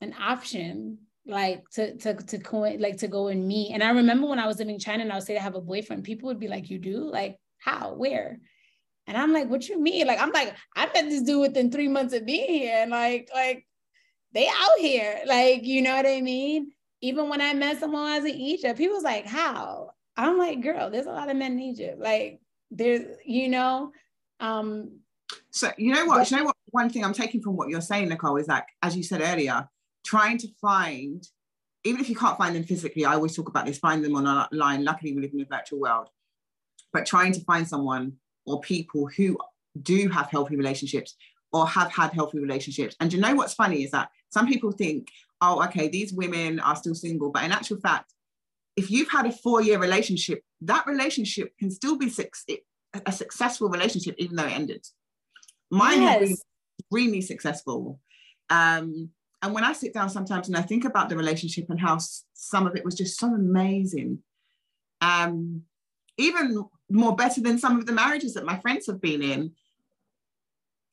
an 0.00 0.14
option 0.20 0.98
like 1.26 1.68
to 1.70 1.96
to 1.98 2.14
to 2.14 2.38
co- 2.38 2.60
like 2.60 2.98
to 2.98 3.08
go 3.08 3.28
and 3.28 3.46
meet. 3.46 3.72
And 3.72 3.82
I 3.82 3.90
remember 3.90 4.26
when 4.26 4.38
I 4.38 4.46
was 4.46 4.58
living 4.58 4.74
in 4.74 4.80
China 4.80 5.02
and 5.02 5.12
I 5.12 5.16
would 5.16 5.24
say 5.24 5.36
I 5.36 5.42
have 5.42 5.54
a 5.54 5.60
boyfriend, 5.60 6.04
people 6.04 6.28
would 6.28 6.40
be 6.40 6.48
like, 6.48 6.70
"You 6.70 6.78
do? 6.78 7.10
Like 7.10 7.38
how? 7.58 7.94
Where?" 7.94 8.38
And 9.06 9.16
I'm 9.16 9.32
like, 9.32 9.48
"What 9.48 9.68
you 9.68 9.80
mean?" 9.80 10.06
Like 10.06 10.20
I'm 10.20 10.32
like, 10.32 10.54
I 10.76 10.86
met 10.86 11.08
this 11.08 11.22
dude 11.22 11.40
within 11.40 11.70
three 11.70 11.88
months 11.88 12.14
of 12.14 12.26
being 12.26 12.48
here, 12.48 12.76
and 12.76 12.90
like 12.90 13.30
like 13.34 13.66
they 14.32 14.48
out 14.48 14.78
here, 14.78 15.20
like 15.26 15.64
you 15.64 15.82
know 15.82 15.94
what 15.94 16.06
I 16.06 16.20
mean. 16.20 16.72
Even 17.00 17.28
when 17.28 17.40
I 17.40 17.52
met 17.54 17.80
someone 17.80 18.12
as 18.12 18.24
in 18.24 18.34
Egypt, 18.34 18.78
he 18.78 18.88
was 18.88 19.02
like, 19.02 19.26
"How?" 19.26 19.90
I'm 20.16 20.38
like, 20.38 20.62
"Girl, 20.62 20.90
there's 20.90 21.06
a 21.06 21.12
lot 21.12 21.30
of 21.30 21.36
men 21.36 21.52
in 21.52 21.60
Egypt. 21.60 22.00
Like 22.00 22.40
there's 22.70 23.02
you 23.24 23.48
know." 23.48 23.92
Um, 24.40 25.00
so 25.50 25.70
you 25.78 25.94
know 25.94 26.04
what? 26.04 26.18
But, 26.18 26.30
you 26.30 26.36
know 26.36 26.44
what? 26.44 26.56
One 26.70 26.90
thing 26.90 27.04
I'm 27.04 27.14
taking 27.14 27.40
from 27.40 27.56
what 27.56 27.68
you're 27.68 27.80
saying, 27.80 28.08
Nicole, 28.08 28.36
is 28.36 28.48
like, 28.48 28.66
as 28.82 28.96
you 28.96 29.02
said 29.02 29.22
earlier, 29.22 29.68
trying 30.04 30.38
to 30.38 30.48
find, 30.60 31.26
even 31.84 32.00
if 32.00 32.08
you 32.08 32.16
can't 32.16 32.38
find 32.38 32.54
them 32.54 32.64
physically, 32.64 33.04
I 33.04 33.14
always 33.14 33.34
talk 33.34 33.48
about 33.48 33.66
this, 33.66 33.78
find 33.78 34.04
them 34.04 34.14
online. 34.14 34.84
Luckily, 34.84 35.14
we 35.14 35.22
live 35.22 35.32
in 35.34 35.40
a 35.40 35.46
virtual 35.46 35.80
world, 35.80 36.08
but 36.92 37.06
trying 37.06 37.32
to 37.32 37.40
find 37.40 37.66
someone 37.66 38.14
or 38.46 38.60
people 38.60 39.08
who 39.16 39.38
do 39.82 40.08
have 40.08 40.30
healthy 40.30 40.56
relationships 40.56 41.16
or 41.52 41.66
have 41.66 41.92
had 41.92 42.12
healthy 42.12 42.38
relationships. 42.38 42.96
And 43.00 43.12
you 43.12 43.20
know 43.20 43.34
what's 43.34 43.54
funny 43.54 43.84
is 43.84 43.90
that 43.92 44.08
some 44.30 44.46
people 44.46 44.72
think, 44.72 45.08
oh, 45.40 45.62
okay, 45.64 45.88
these 45.88 46.12
women 46.12 46.60
are 46.60 46.76
still 46.76 46.94
single. 46.94 47.30
But 47.30 47.44
in 47.44 47.52
actual 47.52 47.78
fact, 47.78 48.12
if 48.76 48.90
you've 48.90 49.10
had 49.10 49.26
a 49.26 49.32
four 49.32 49.62
year 49.62 49.78
relationship, 49.78 50.42
that 50.62 50.86
relationship 50.86 51.52
can 51.58 51.70
still 51.70 51.96
be 51.96 52.10
a 53.06 53.12
successful 53.12 53.68
relationship, 53.68 54.16
even 54.18 54.36
though 54.36 54.46
it 54.46 54.52
ended. 54.52 54.84
Mine 55.70 56.02
yes. 56.02 56.20
has 56.20 56.28
been 56.28 56.36
extremely 56.80 57.20
successful. 57.20 58.00
Um, 58.50 59.10
and 59.44 59.52
when 59.52 59.62
I 59.62 59.74
sit 59.74 59.92
down 59.92 60.08
sometimes 60.08 60.48
and 60.48 60.56
I 60.56 60.62
think 60.62 60.86
about 60.86 61.10
the 61.10 61.18
relationship 61.18 61.68
and 61.68 61.78
how 61.78 61.98
some 62.32 62.66
of 62.66 62.76
it 62.76 62.84
was 62.84 62.94
just 62.94 63.20
so 63.20 63.26
amazing, 63.26 64.20
um, 65.02 65.64
even 66.16 66.64
more 66.88 67.14
better 67.14 67.42
than 67.42 67.58
some 67.58 67.78
of 67.78 67.84
the 67.84 67.92
marriages 67.92 68.32
that 68.34 68.46
my 68.46 68.58
friends 68.60 68.86
have 68.86 69.02
been 69.02 69.22
in. 69.22 69.52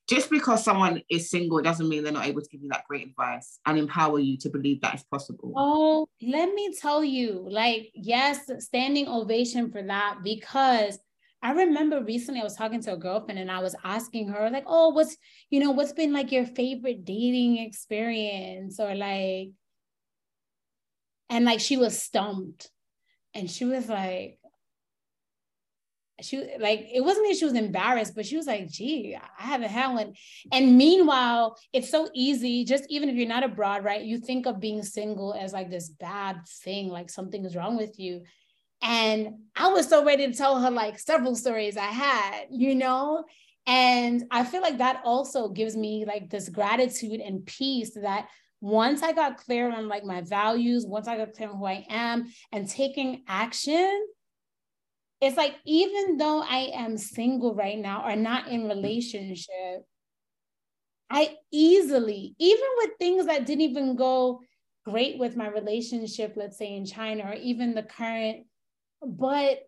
Just 0.09 0.29
because 0.29 0.65
someone 0.65 1.01
is 1.09 1.29
single 1.29 1.61
doesn't 1.61 1.87
mean 1.87 2.03
they're 2.03 2.11
not 2.11 2.27
able 2.27 2.41
to 2.41 2.49
give 2.49 2.61
you 2.61 2.67
that 2.71 2.83
great 2.89 3.07
advice 3.07 3.59
and 3.65 3.79
empower 3.79 4.19
you 4.19 4.37
to 4.39 4.49
believe 4.49 4.81
that 4.81 4.95
is 4.95 5.03
possible. 5.03 5.53
Oh, 5.55 6.09
let 6.21 6.53
me 6.53 6.73
tell 6.73 7.05
you, 7.05 7.47
like, 7.49 7.91
yes, 7.93 8.51
standing 8.59 9.07
ovation 9.07 9.71
for 9.71 9.81
that 9.83 10.17
because 10.25 10.99
I 11.43 11.51
remember 11.51 12.03
recently 12.03 12.41
I 12.41 12.43
was 12.43 12.55
talking 12.55 12.81
to 12.83 12.93
a 12.93 12.97
girlfriend 12.97 13.39
and 13.39 13.51
I 13.51 13.59
was 13.59 13.75
asking 13.83 14.29
her, 14.29 14.49
like, 14.49 14.65
oh, 14.67 14.89
what's, 14.89 15.17
you 15.49 15.59
know, 15.59 15.71
what's 15.71 15.93
been 15.93 16.13
like 16.13 16.31
your 16.31 16.45
favorite 16.45 17.03
dating 17.03 17.57
experience? 17.57 18.79
Or 18.79 18.93
like, 18.93 19.49
and 21.29 21.45
like 21.45 21.59
she 21.59 21.77
was 21.77 22.01
stumped. 22.01 22.69
And 23.33 23.49
she 23.49 23.65
was 23.65 23.89
like, 23.89 24.37
she 26.21 26.37
like 26.59 26.87
it 26.93 27.03
wasn't 27.03 27.27
that 27.27 27.37
she 27.37 27.45
was 27.45 27.53
embarrassed, 27.55 28.15
but 28.15 28.25
she 28.25 28.37
was 28.37 28.47
like, 28.47 28.69
gee, 28.69 29.15
I 29.15 29.43
haven't 29.43 29.69
had 29.69 29.93
one. 29.93 30.13
And 30.51 30.77
meanwhile, 30.77 31.57
it's 31.73 31.89
so 31.89 32.09
easy, 32.13 32.63
just 32.63 32.85
even 32.89 33.09
if 33.09 33.15
you're 33.15 33.27
not 33.27 33.43
abroad, 33.43 33.83
right? 33.83 34.03
You 34.03 34.19
think 34.19 34.45
of 34.45 34.59
being 34.59 34.83
single 34.83 35.33
as 35.33 35.53
like 35.53 35.69
this 35.69 35.89
bad 35.89 36.41
thing, 36.63 36.89
like 36.89 37.09
something 37.09 37.43
is 37.45 37.55
wrong 37.55 37.77
with 37.77 37.99
you. 37.99 38.21
And 38.81 39.35
I 39.55 39.67
was 39.67 39.87
so 39.87 40.03
ready 40.03 40.27
to 40.27 40.33
tell 40.33 40.59
her 40.59 40.71
like 40.71 40.99
several 40.99 41.35
stories 41.35 41.77
I 41.77 41.85
had, 41.85 42.45
you 42.49 42.75
know? 42.75 43.25
And 43.67 44.23
I 44.31 44.43
feel 44.43 44.61
like 44.61 44.79
that 44.79 45.01
also 45.05 45.49
gives 45.49 45.75
me 45.75 46.05
like 46.05 46.29
this 46.29 46.49
gratitude 46.49 47.19
and 47.19 47.45
peace 47.45 47.93
that 48.01 48.27
once 48.59 49.01
I 49.01 49.11
got 49.11 49.37
clear 49.37 49.71
on 49.71 49.87
like 49.87 50.03
my 50.03 50.21
values, 50.21 50.85
once 50.85 51.07
I 51.07 51.17
got 51.17 51.33
clear 51.33 51.49
on 51.49 51.57
who 51.57 51.65
I 51.65 51.85
am 51.89 52.31
and 52.51 52.69
taking 52.69 53.23
action, 53.27 54.07
it's 55.19 55.37
like 55.37 55.55
even 55.65 56.17
though 56.17 56.41
I 56.41 56.71
am 56.73 56.97
single 56.97 57.53
right 57.53 57.77
now 57.77 58.03
or 58.03 58.15
not 58.15 58.47
in 58.47 58.67
relationship, 58.67 59.85
I 61.11 61.35
easily, 61.51 62.35
even 62.39 62.67
with 62.77 62.91
things 62.97 63.25
that 63.27 63.45
didn't 63.45 63.61
even 63.61 63.95
go 63.95 64.41
great 64.85 65.19
with 65.19 65.35
my 65.35 65.47
relationship, 65.47 66.33
let's 66.35 66.57
say 66.57 66.75
in 66.75 66.85
China, 66.85 67.29
or 67.29 67.33
even 67.33 67.75
the 67.75 67.83
current 67.83 68.45
but 69.01 69.59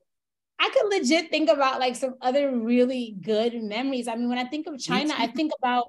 I 0.59 0.69
could 0.69 0.89
legit 0.89 1.29
think 1.29 1.49
about 1.49 1.79
like 1.79 1.95
some 1.95 2.15
other 2.21 2.57
really 2.57 3.15
good 3.21 3.61
memories. 3.61 4.07
I 4.07 4.15
mean, 4.15 4.29
when 4.29 4.37
I 4.37 4.45
think 4.45 4.67
of 4.67 4.79
China, 4.79 5.13
I 5.17 5.27
think 5.27 5.51
about 5.57 5.87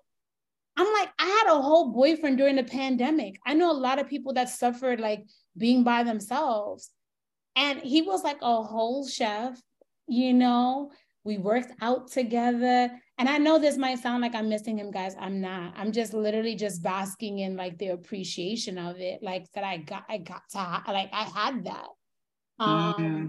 I'm 0.76 0.92
like, 0.92 1.10
I 1.18 1.26
had 1.26 1.52
a 1.52 1.62
whole 1.62 1.92
boyfriend 1.92 2.38
during 2.38 2.56
the 2.56 2.64
pandemic. 2.64 3.38
I 3.46 3.54
know 3.54 3.70
a 3.70 3.72
lot 3.72 4.00
of 4.00 4.08
people 4.08 4.32
that 4.32 4.48
suffered 4.48 4.98
like 4.98 5.24
being 5.56 5.84
by 5.84 6.02
themselves. 6.02 6.90
And 7.54 7.80
he 7.80 8.02
was 8.02 8.24
like 8.24 8.38
a 8.42 8.62
whole 8.62 9.06
chef, 9.06 9.60
you 10.08 10.34
know. 10.34 10.90
We 11.22 11.38
worked 11.38 11.72
out 11.80 12.10
together. 12.10 12.90
And 13.16 13.28
I 13.28 13.38
know 13.38 13.58
this 13.58 13.78
might 13.78 14.00
sound 14.00 14.22
like 14.22 14.34
I'm 14.34 14.48
missing 14.48 14.78
him, 14.78 14.90
guys. 14.90 15.14
I'm 15.18 15.40
not. 15.40 15.72
I'm 15.76 15.92
just 15.92 16.12
literally 16.12 16.56
just 16.56 16.82
basking 16.82 17.38
in 17.38 17.56
like 17.56 17.78
the 17.78 17.88
appreciation 17.88 18.76
of 18.76 18.98
it. 18.98 19.22
Like 19.22 19.50
that 19.52 19.64
I 19.64 19.78
got, 19.78 20.04
I 20.08 20.18
got 20.18 20.42
to 20.50 20.82
like 20.92 21.10
I 21.12 21.22
had 21.22 21.64
that. 21.64 21.86
Um, 22.64 22.94
mm-hmm. 22.94 23.26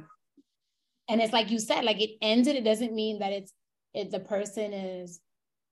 And 1.07 1.21
it's 1.21 1.33
like 1.33 1.51
you 1.51 1.59
said, 1.59 1.85
like 1.85 2.01
it 2.01 2.11
ended. 2.21 2.55
It 2.55 2.63
doesn't 2.63 2.93
mean 2.93 3.19
that 3.19 3.31
it's 3.31 3.53
it 3.93 4.11
the 4.11 4.19
person 4.19 4.73
is 4.73 5.19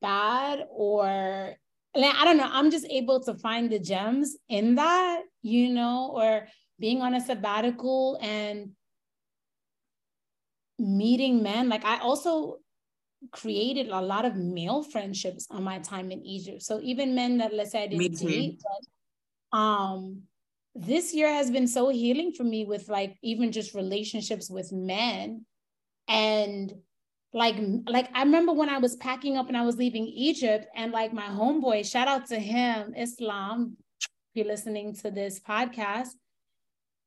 bad 0.01 0.65
or 0.69 1.55
I 1.95 2.25
don't 2.25 2.37
know. 2.37 2.49
I'm 2.51 2.71
just 2.71 2.87
able 2.89 3.19
to 3.21 3.35
find 3.35 3.69
the 3.69 3.79
gems 3.79 4.35
in 4.49 4.75
that, 4.75 5.21
you 5.41 5.69
know, 5.69 6.11
or 6.15 6.47
being 6.79 7.01
on 7.01 7.13
a 7.13 7.21
sabbatical 7.21 8.17
and 8.21 8.71
meeting 10.79 11.43
men. 11.43 11.69
Like 11.69 11.85
I 11.85 11.99
also 11.99 12.57
created 13.31 13.89
a 13.89 14.01
lot 14.01 14.25
of 14.25 14.35
male 14.35 14.83
friendships 14.83 15.47
on 15.49 15.63
my 15.63 15.79
time 15.79 16.11
in 16.11 16.25
Egypt. 16.25 16.61
So 16.63 16.79
even 16.81 17.15
men 17.15 17.37
that 17.37 17.53
let's 17.53 17.71
say 17.71 17.83
I 17.83 17.87
didn't 17.87 18.17
date, 18.17 18.61
but 19.51 19.57
um 19.57 20.23
this 20.75 21.13
year 21.13 21.31
has 21.31 21.51
been 21.51 21.67
so 21.67 21.89
healing 21.89 22.33
for 22.33 22.43
me 22.43 22.65
with 22.65 22.89
like 22.89 23.17
even 23.21 23.51
just 23.51 23.73
relationships 23.73 24.49
with 24.49 24.71
men. 24.71 25.45
And 26.07 26.73
like 27.33 27.55
like 27.87 28.09
I 28.13 28.23
remember 28.23 28.53
when 28.53 28.69
I 28.69 28.77
was 28.77 28.95
packing 28.97 29.37
up 29.37 29.47
and 29.47 29.57
I 29.57 29.63
was 29.63 29.77
leaving 29.77 30.05
Egypt 30.05 30.67
and 30.75 30.91
like 30.91 31.13
my 31.13 31.27
homeboy 31.27 31.89
shout 31.89 32.07
out 32.07 32.27
to 32.27 32.39
him 32.39 32.93
Islam 32.95 33.75
if 33.99 34.09
you're 34.35 34.45
listening 34.45 34.93
to 34.97 35.09
this 35.09 35.39
podcast 35.39 36.09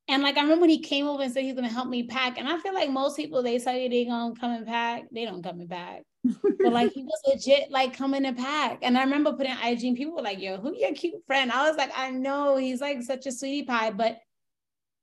and 0.08 0.22
like 0.22 0.36
I 0.36 0.42
remember 0.42 0.62
when 0.62 0.70
he 0.70 0.78
came 0.78 1.06
over 1.06 1.22
and 1.22 1.32
said 1.32 1.44
he's 1.44 1.54
gonna 1.54 1.68
help 1.68 1.88
me 1.88 2.04
pack 2.04 2.38
and 2.38 2.48
I 2.48 2.58
feel 2.58 2.74
like 2.74 2.90
most 2.90 3.16
people 3.16 3.42
they 3.42 3.58
tell 3.58 3.76
you 3.76 3.88
they 3.88 4.04
gonna 4.04 4.34
come 4.38 4.52
and 4.52 4.66
pack 4.66 5.04
they 5.12 5.24
don't 5.24 5.42
come 5.42 5.60
and 5.60 5.70
pack 5.70 6.02
but 6.58 6.72
like 6.72 6.92
he 6.92 7.02
was 7.02 7.20
legit 7.26 7.70
like 7.70 7.96
coming 7.96 8.22
to 8.24 8.32
pack. 8.32 8.78
And 8.82 8.96
I 8.96 9.02
remember 9.02 9.32
putting 9.32 9.52
IG 9.52 9.84
and 9.84 9.96
people 9.96 10.16
were 10.16 10.22
like, 10.22 10.40
yo, 10.40 10.58
who 10.58 10.74
your 10.76 10.92
cute 10.92 11.24
friend? 11.26 11.52
I 11.52 11.68
was 11.68 11.76
like, 11.76 11.90
I 11.96 12.10
know 12.10 12.56
he's 12.56 12.80
like 12.80 13.02
such 13.02 13.26
a 13.26 13.32
sweetie 13.32 13.64
pie. 13.64 13.90
But 13.90 14.18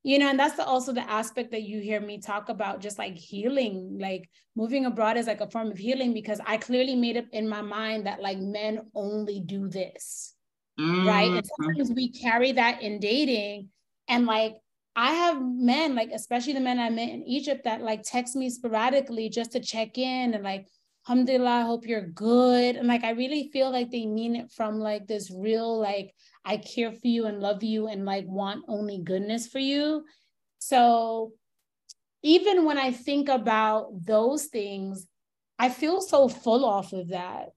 you 0.04 0.20
know, 0.20 0.30
and 0.30 0.40
that's 0.40 0.58
the, 0.58 0.66
also 0.66 0.92
the 0.92 1.10
aspect 1.10 1.52
that 1.52 1.64
you 1.64 1.80
hear 1.80 2.02
me 2.02 2.18
talk 2.20 2.50
about, 2.50 2.82
just 2.82 2.98
like 2.98 3.16
healing, 3.16 3.98
like 4.00 4.30
moving 4.56 4.86
abroad 4.86 5.16
is 5.16 5.28
like 5.28 5.40
a 5.40 5.50
form 5.50 5.72
of 5.72 5.78
healing 5.78 6.14
because 6.14 6.42
I 6.46 6.58
clearly 6.58 6.96
made 6.96 7.16
up 7.16 7.26
in 7.32 7.48
my 7.48 7.62
mind 7.62 8.06
that 8.06 8.22
like 8.22 8.38
men 8.38 8.82
only 8.94 9.40
do 9.40 9.70
this. 9.70 10.34
Mm-hmm. 10.80 11.08
Right. 11.08 11.32
And 11.32 11.44
mm-hmm. 11.44 11.64
sometimes 11.64 11.92
we 11.96 12.12
carry 12.12 12.52
that 12.54 12.82
in 12.82 13.00
dating. 13.00 13.70
And 14.10 14.26
like 14.26 14.56
I 14.96 15.14
have 15.14 15.42
men, 15.42 15.96
like 15.96 16.12
especially 16.14 16.54
the 16.54 16.60
men 16.60 16.80
I 16.80 16.90
met 16.90 17.10
in 17.10 17.24
Egypt, 17.24 17.64
that 17.64 17.82
like 17.82 18.04
text 18.04 18.36
me 18.36 18.50
sporadically 18.50 19.30
just 19.30 19.54
to 19.54 19.60
check 19.60 19.98
in 19.98 20.34
and 20.34 20.44
like, 20.44 20.68
alhamdulillah, 21.08 21.50
I 21.50 21.62
hope 21.62 21.88
you're 21.88 22.08
good. 22.08 22.76
And 22.76 22.88
like, 22.88 23.04
I 23.04 23.12
really 23.12 23.50
feel 23.52 23.72
like 23.72 23.92
they 23.92 24.06
mean 24.06 24.36
it 24.36 24.52
from 24.52 24.80
like 24.80 25.08
this 25.08 25.32
real, 25.32 25.80
like, 25.80 26.14
I 26.46 26.58
care 26.58 26.92
for 26.92 27.08
you 27.08 27.26
and 27.26 27.40
love 27.40 27.64
you 27.64 27.88
and 27.88 28.06
like 28.06 28.26
want 28.28 28.66
only 28.68 29.00
goodness 29.00 29.48
for 29.48 29.60
you. 29.60 30.06
So 30.60 31.34
even 32.22 32.64
when 32.64 32.78
I 32.78 32.92
think 32.92 33.30
about 33.30 34.06
those 34.06 34.46
things, 34.46 35.08
I 35.60 35.70
feel 35.70 36.02
so 36.02 36.28
full 36.30 36.66
off 36.66 36.94
of 36.94 37.10
that. 37.10 37.50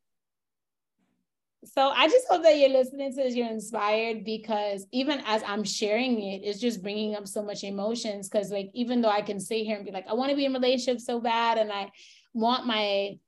So 1.65 1.89
I 1.89 2.07
just 2.07 2.27
hope 2.29 2.43
that 2.43 2.59
you're 2.59 2.69
listening 2.69 3.11
to 3.11 3.17
this, 3.17 3.35
you're 3.35 3.51
inspired 3.51 4.25
because 4.25 4.87
even 4.93 5.21
as 5.27 5.43
I'm 5.45 5.65
sharing 5.65 6.23
it, 6.23 6.43
it's 6.45 6.61
just 6.61 6.83
bringing 6.83 7.17
up 7.17 7.27
so 7.27 7.43
much 7.43 7.65
emotions. 7.65 8.29
Because 8.29 8.51
like 8.51 8.71
even 8.73 9.01
though 9.01 9.11
I 9.11 9.23
can 9.23 9.41
sit 9.41 9.65
here 9.65 9.77
and 9.77 9.85
be 9.85 9.91
like, 9.91 10.07
I 10.09 10.15
want 10.15 10.31
to 10.31 10.37
be 10.37 10.45
in 10.45 10.53
relationship 10.53 11.01
so 11.01 11.21
bad, 11.21 11.59
and 11.59 11.73
I 11.73 11.91
want 12.35 12.67
my 12.67 13.19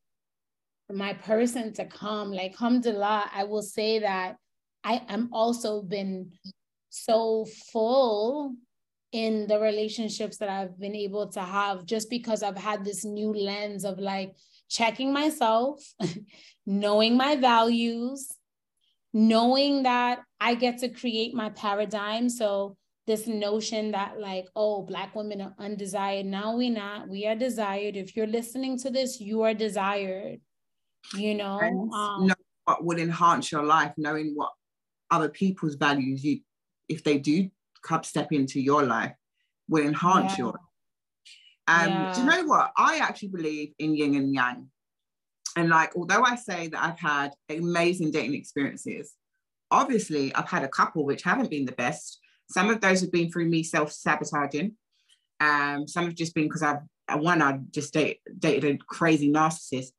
my 0.90 1.14
person 1.14 1.72
to 1.74 1.84
come. 1.86 2.32
Like 2.32 2.52
alhamdulillah, 2.52 3.30
I 3.34 3.44
will 3.44 3.62
say 3.62 4.00
that 4.00 4.36
I 4.84 5.02
am 5.08 5.30
also 5.32 5.82
been 5.82 6.32
so 6.90 7.46
full 7.72 8.54
in 9.12 9.46
the 9.46 9.58
relationships 9.58 10.36
that 10.38 10.48
I've 10.48 10.78
been 10.78 10.94
able 10.94 11.28
to 11.28 11.40
have 11.40 11.86
just 11.86 12.10
because 12.10 12.42
I've 12.42 12.58
had 12.58 12.84
this 12.84 13.04
new 13.04 13.32
lens 13.32 13.84
of 13.84 13.98
like 13.98 14.34
checking 14.68 15.12
myself, 15.12 15.82
knowing 16.66 17.16
my 17.16 17.36
values, 17.36 18.28
knowing 19.12 19.82
that 19.84 20.20
I 20.40 20.54
get 20.54 20.78
to 20.78 20.88
create 20.88 21.34
my 21.34 21.50
paradigm. 21.50 22.28
So 22.28 22.76
this 23.06 23.26
notion 23.26 23.92
that 23.92 24.20
like, 24.20 24.46
oh, 24.54 24.82
black 24.82 25.14
women 25.16 25.40
are 25.40 25.54
undesired. 25.58 26.26
Now 26.26 26.56
we 26.56 26.68
not. 26.70 27.08
We 27.08 27.26
are 27.26 27.34
desired. 27.34 27.96
If 27.96 28.14
you're 28.16 28.26
listening 28.26 28.78
to 28.80 28.90
this, 28.90 29.20
you 29.20 29.42
are 29.42 29.54
desired. 29.54 30.40
You 31.14 31.34
know, 31.34 31.58
um, 31.92 32.26
know 32.26 32.34
what 32.64 32.84
would 32.84 32.98
enhance 32.98 33.50
your 33.50 33.64
life, 33.64 33.92
knowing 33.96 34.32
what 34.34 34.50
other 35.10 35.30
people's 35.30 35.74
values 35.74 36.22
you, 36.22 36.40
if 36.88 37.02
they 37.02 37.18
do 37.18 37.50
step 38.02 38.30
into 38.32 38.60
your 38.60 38.82
life, 38.82 39.14
will 39.68 39.86
enhance 39.86 40.32
yeah. 40.32 40.44
your. 40.44 40.60
Um, 41.68 41.88
yeah. 41.88 42.12
Do 42.14 42.20
you 42.20 42.26
know 42.26 42.44
what? 42.44 42.72
I 42.76 42.98
actually 42.98 43.28
believe 43.28 43.72
in 43.78 43.94
yin 43.94 44.14
and 44.14 44.34
yang. 44.34 44.68
And 45.56 45.68
like, 45.68 45.94
although 45.96 46.22
I 46.24 46.36
say 46.36 46.68
that 46.68 46.82
I've 46.82 46.98
had 46.98 47.32
amazing 47.50 48.10
dating 48.10 48.34
experiences, 48.34 49.12
obviously 49.70 50.34
I've 50.34 50.48
had 50.48 50.64
a 50.64 50.68
couple 50.68 51.04
which 51.04 51.22
haven't 51.22 51.50
been 51.50 51.66
the 51.66 51.72
best. 51.72 52.20
Some 52.50 52.70
of 52.70 52.80
those 52.80 53.02
have 53.02 53.12
been 53.12 53.30
through 53.30 53.48
me 53.48 53.62
self-sabotaging. 53.62 54.74
Um, 55.40 55.86
some 55.86 56.06
have 56.06 56.14
just 56.14 56.34
been 56.34 56.44
because 56.44 56.62
I've 56.62 56.80
one 57.16 57.42
I 57.42 57.58
just 57.70 57.92
date, 57.94 58.20
dated 58.38 58.74
a 58.74 58.78
crazy 58.86 59.30
narcissist. 59.30 59.92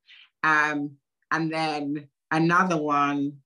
Um, 0.43 0.91
and 1.31 1.51
then 1.51 2.07
another 2.31 2.77
one, 2.77 3.37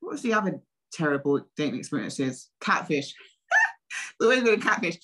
what 0.00 0.12
was 0.12 0.22
the 0.22 0.34
other 0.34 0.60
terrible 0.92 1.44
dating 1.56 1.78
experiences? 1.78 2.50
Catfish. 2.60 3.14
the 4.20 4.28
way 4.28 4.56
catfish. 4.58 4.98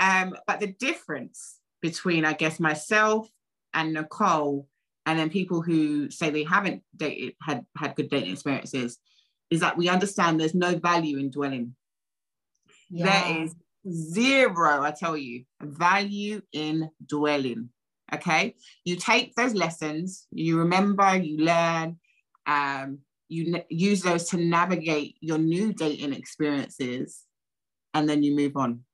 Um, 0.00 0.34
but 0.46 0.60
the 0.60 0.68
difference 0.68 1.60
between, 1.84 2.24
I 2.24 2.32
guess, 2.32 2.58
myself 2.58 3.28
and 3.74 3.92
Nicole, 3.92 4.66
and 5.04 5.18
then 5.18 5.28
people 5.28 5.60
who 5.60 6.10
say 6.10 6.30
they 6.30 6.44
haven't 6.44 6.82
dated, 6.96 7.34
had 7.42 7.66
had 7.76 7.94
good 7.94 8.08
dating 8.08 8.32
experiences, 8.32 8.96
is 9.50 9.60
that 9.60 9.76
we 9.76 9.90
understand 9.90 10.40
there's 10.40 10.54
no 10.54 10.76
value 10.78 11.18
in 11.18 11.30
dwelling. 11.30 11.74
Yeah. 12.88 13.04
There 13.04 13.42
is 13.42 13.54
zero, 13.86 14.80
I 14.80 14.92
tell 14.92 15.14
you, 15.14 15.44
value 15.60 16.40
in 16.54 16.88
dwelling. 17.04 17.68
Okay. 18.14 18.54
You 18.86 18.96
take 18.96 19.34
those 19.34 19.52
lessons, 19.52 20.26
you 20.30 20.60
remember, 20.60 21.14
you 21.16 21.44
learn, 21.44 21.98
um, 22.46 23.00
you 23.28 23.56
n- 23.56 23.64
use 23.68 24.00
those 24.00 24.30
to 24.30 24.38
navigate 24.38 25.16
your 25.20 25.36
new 25.36 25.74
dating 25.74 26.14
experiences, 26.14 27.24
and 27.92 28.08
then 28.08 28.22
you 28.22 28.34
move 28.34 28.56
on. 28.56 28.84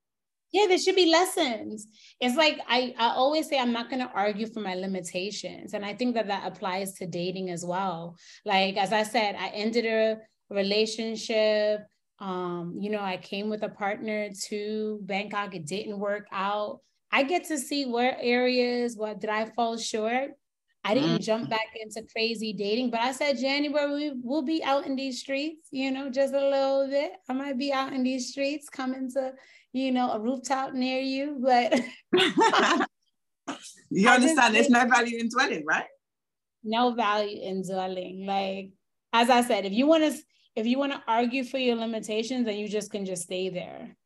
Yeah, 0.53 0.67
there 0.67 0.79
should 0.79 0.97
be 0.97 1.11
lessons. 1.11 1.87
It's 2.21 2.37
like 2.37 2.59
I, 2.69 2.95
I 2.99 3.15
always 3.15 3.49
say 3.49 3.59
I'm 3.59 3.73
not 3.73 3.89
going 3.89 4.03
to 4.03 4.13
argue 4.13 4.47
for 4.47 4.61
my 4.61 4.75
limitations. 4.75 5.75
And 5.75 5.85
I 5.85 5.95
think 5.95 6.15
that 6.15 6.27
that 6.27 6.47
applies 6.47 6.95
to 6.95 7.07
dating 7.07 7.51
as 7.51 7.65
well. 7.65 8.17
Like, 8.45 8.77
as 8.77 8.93
I 8.93 9.05
said, 9.05 9.37
I 9.39 9.49
ended 9.49 9.87
a 9.87 10.19
relationship. 10.53 11.87
Um, 12.19 12.77
you 12.79 12.91
know, 12.91 13.01
I 13.01 13.17
came 13.17 13.49
with 13.49 13.63
a 13.63 13.69
partner 13.69 14.29
to 14.49 14.99
Bangkok. 15.03 15.55
It 15.55 15.67
didn't 15.67 15.99
work 15.99 16.27
out. 16.33 16.81
I 17.13 17.23
get 17.23 17.45
to 17.45 17.59
see 17.59 17.87
where 17.87 18.17
areas, 18.21 18.97
what 18.97 19.21
did 19.21 19.31
I 19.31 19.47
fall 19.47 19.77
short? 19.77 20.31
I 20.83 20.95
didn't 20.95 21.19
mm. 21.19 21.23
jump 21.23 21.51
back 21.51 21.69
into 21.79 22.07
crazy 22.11 22.53
dating, 22.55 22.91
but 22.91 23.01
I 23.01 23.13
said 23.13 23.39
January 23.39 23.93
we 23.93 24.21
will 24.23 24.43
be 24.43 24.65
out 24.65 24.87
in 24.87 24.97
these 24.97 25.21
streets, 25.21 25.69
you 25.71 25.91
know, 25.91 26.09
just 26.09 26.33
a 26.33 26.41
little 26.41 26.89
bit. 26.89 27.13
I 27.29 27.35
might 27.35 27.59
be 27.59 27.73
out 27.73 27.93
in 27.93 28.03
these 28.03 28.31
streets 28.31 28.69
coming 28.71 29.11
to, 29.13 29.33
you 29.73 29.93
know, 29.93 30.13
a 30.13 30.21
rooftop 30.21 30.73
near 30.73 31.01
you, 31.01 31.39
but 31.41 31.81
you 33.91 34.09
understand 34.09 34.55
there's 34.55 34.71
no 34.71 34.87
value 34.87 35.19
in 35.19 35.29
dwelling, 35.29 35.65
right? 35.67 35.87
No 36.63 36.93
value 36.93 37.41
in 37.43 37.63
dwelling. 37.63 38.27
Like 38.27 38.71
as 39.13 39.31
I 39.31 39.43
said, 39.43 39.65
if 39.65 39.73
you 39.73 39.87
want 39.87 40.05
to 40.05 40.19
if 40.57 40.67
you 40.67 40.79
want 40.79 40.93
to 40.93 41.03
argue 41.07 41.45
for 41.45 41.59
your 41.59 41.77
limitations, 41.77 42.45
then 42.45 42.57
you 42.57 42.69
just 42.69 42.91
can 42.91 43.07
just 43.07 43.23
stay 43.23 43.49
there. 43.49 43.97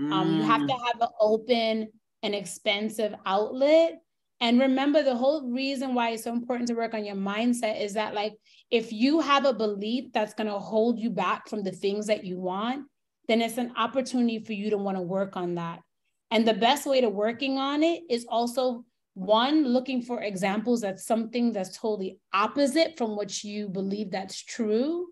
Mm. 0.00 0.12
Um, 0.12 0.36
you 0.36 0.42
have 0.42 0.66
to 0.66 0.74
mm. 0.74 0.86
have 0.86 1.00
an 1.00 1.08
open 1.20 1.88
and 2.22 2.34
expensive 2.34 3.14
outlet 3.24 4.00
and 4.40 4.60
remember, 4.60 5.02
the 5.02 5.16
whole 5.16 5.50
reason 5.50 5.94
why 5.94 6.10
it's 6.10 6.24
so 6.24 6.32
important 6.32 6.68
to 6.68 6.74
work 6.74 6.92
on 6.92 7.04
your 7.04 7.16
mindset 7.16 7.80
is 7.80 7.94
that, 7.94 8.14
like, 8.14 8.34
if 8.70 8.92
you 8.92 9.20
have 9.20 9.44
a 9.44 9.54
belief 9.54 10.12
that's 10.12 10.34
going 10.34 10.48
to 10.48 10.58
hold 10.58 10.98
you 10.98 11.10
back 11.10 11.48
from 11.48 11.62
the 11.62 11.70
things 11.70 12.08
that 12.08 12.24
you 12.24 12.38
want, 12.38 12.86
then 13.28 13.40
it's 13.40 13.58
an 13.58 13.72
opportunity 13.76 14.38
for 14.38 14.52
you 14.52 14.70
to 14.70 14.78
want 14.78 14.96
to 14.96 15.02
work 15.02 15.36
on 15.36 15.54
that. 15.54 15.80
And 16.30 16.46
the 16.46 16.54
best 16.54 16.86
way 16.86 17.00
to 17.00 17.08
working 17.08 17.58
on 17.58 17.82
it 17.82 18.02
is 18.10 18.26
also 18.28 18.84
one, 19.14 19.64
looking 19.64 20.02
for 20.02 20.22
examples 20.22 20.80
that's 20.80 21.06
something 21.06 21.52
that's 21.52 21.78
totally 21.78 22.18
opposite 22.32 22.98
from 22.98 23.16
what 23.16 23.44
you 23.44 23.68
believe 23.68 24.10
that's 24.10 24.42
true, 24.42 25.08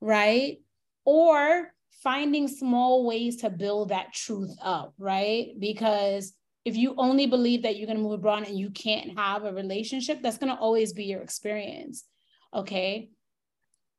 right? 0.00 0.58
Or 1.04 1.72
finding 2.02 2.48
small 2.48 3.06
ways 3.06 3.36
to 3.36 3.50
build 3.50 3.90
that 3.90 4.12
truth 4.14 4.56
up, 4.62 4.94
right? 4.98 5.48
Because 5.58 6.32
if 6.64 6.76
you 6.76 6.94
only 6.98 7.26
believe 7.26 7.62
that 7.62 7.76
you're 7.76 7.86
going 7.86 7.98
to 7.98 8.02
move 8.02 8.12
abroad 8.12 8.46
and 8.46 8.58
you 8.58 8.70
can't 8.70 9.16
have 9.18 9.44
a 9.44 9.52
relationship, 9.52 10.22
that's 10.22 10.38
going 10.38 10.52
to 10.52 10.58
always 10.58 10.92
be 10.92 11.04
your 11.04 11.20
experience. 11.20 12.04
Okay. 12.54 13.10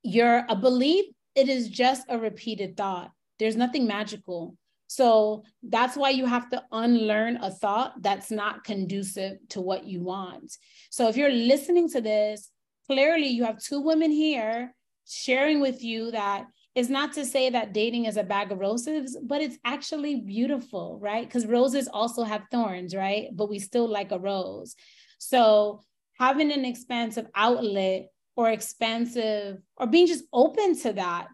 Your 0.03 0.45
a 0.49 0.55
belief, 0.55 1.05
it 1.35 1.47
is 1.47 1.69
just 1.69 2.05
a 2.09 2.17
repeated 2.17 2.75
thought. 2.75 3.11
There's 3.39 3.55
nothing 3.55 3.87
magical. 3.87 4.55
So 4.87 5.43
that's 5.63 5.97
why 5.97 6.11
you 6.11 6.25
have 6.25 6.49
to 6.49 6.63
unlearn 6.71 7.37
a 7.37 7.51
thought 7.51 8.01
that's 8.01 8.31
not 8.31 8.63
conducive 8.63 9.37
to 9.49 9.61
what 9.61 9.85
you 9.85 10.01
want. 10.01 10.55
So 10.89 11.09
if 11.09 11.17
you're 11.17 11.29
listening 11.29 11.89
to 11.89 12.01
this, 12.01 12.49
clearly 12.87 13.27
you 13.27 13.43
have 13.43 13.59
two 13.59 13.81
women 13.81 14.11
here 14.11 14.73
sharing 15.05 15.59
with 15.59 15.83
you 15.83 16.11
that 16.11 16.45
is 16.73 16.89
not 16.89 17.11
to 17.13 17.25
say 17.25 17.49
that 17.49 17.73
dating 17.73 18.05
is 18.05 18.17
a 18.17 18.23
bag 18.23 18.51
of 18.51 18.59
roses, 18.59 19.17
but 19.23 19.41
it's 19.41 19.57
actually 19.65 20.21
beautiful, 20.21 20.99
right? 21.01 21.27
Because 21.27 21.45
roses 21.45 21.87
also 21.87 22.23
have 22.23 22.43
thorns, 22.51 22.95
right? 22.95 23.29
But 23.33 23.49
we 23.49 23.59
still 23.59 23.87
like 23.87 24.11
a 24.11 24.19
rose. 24.19 24.75
So 25.17 25.81
having 26.19 26.51
an 26.51 26.65
expansive 26.65 27.27
outlet 27.35 28.09
or 28.35 28.51
expansive 28.51 29.57
or 29.75 29.87
being 29.87 30.07
just 30.07 30.25
open 30.31 30.79
to 30.81 30.93
that 30.93 31.27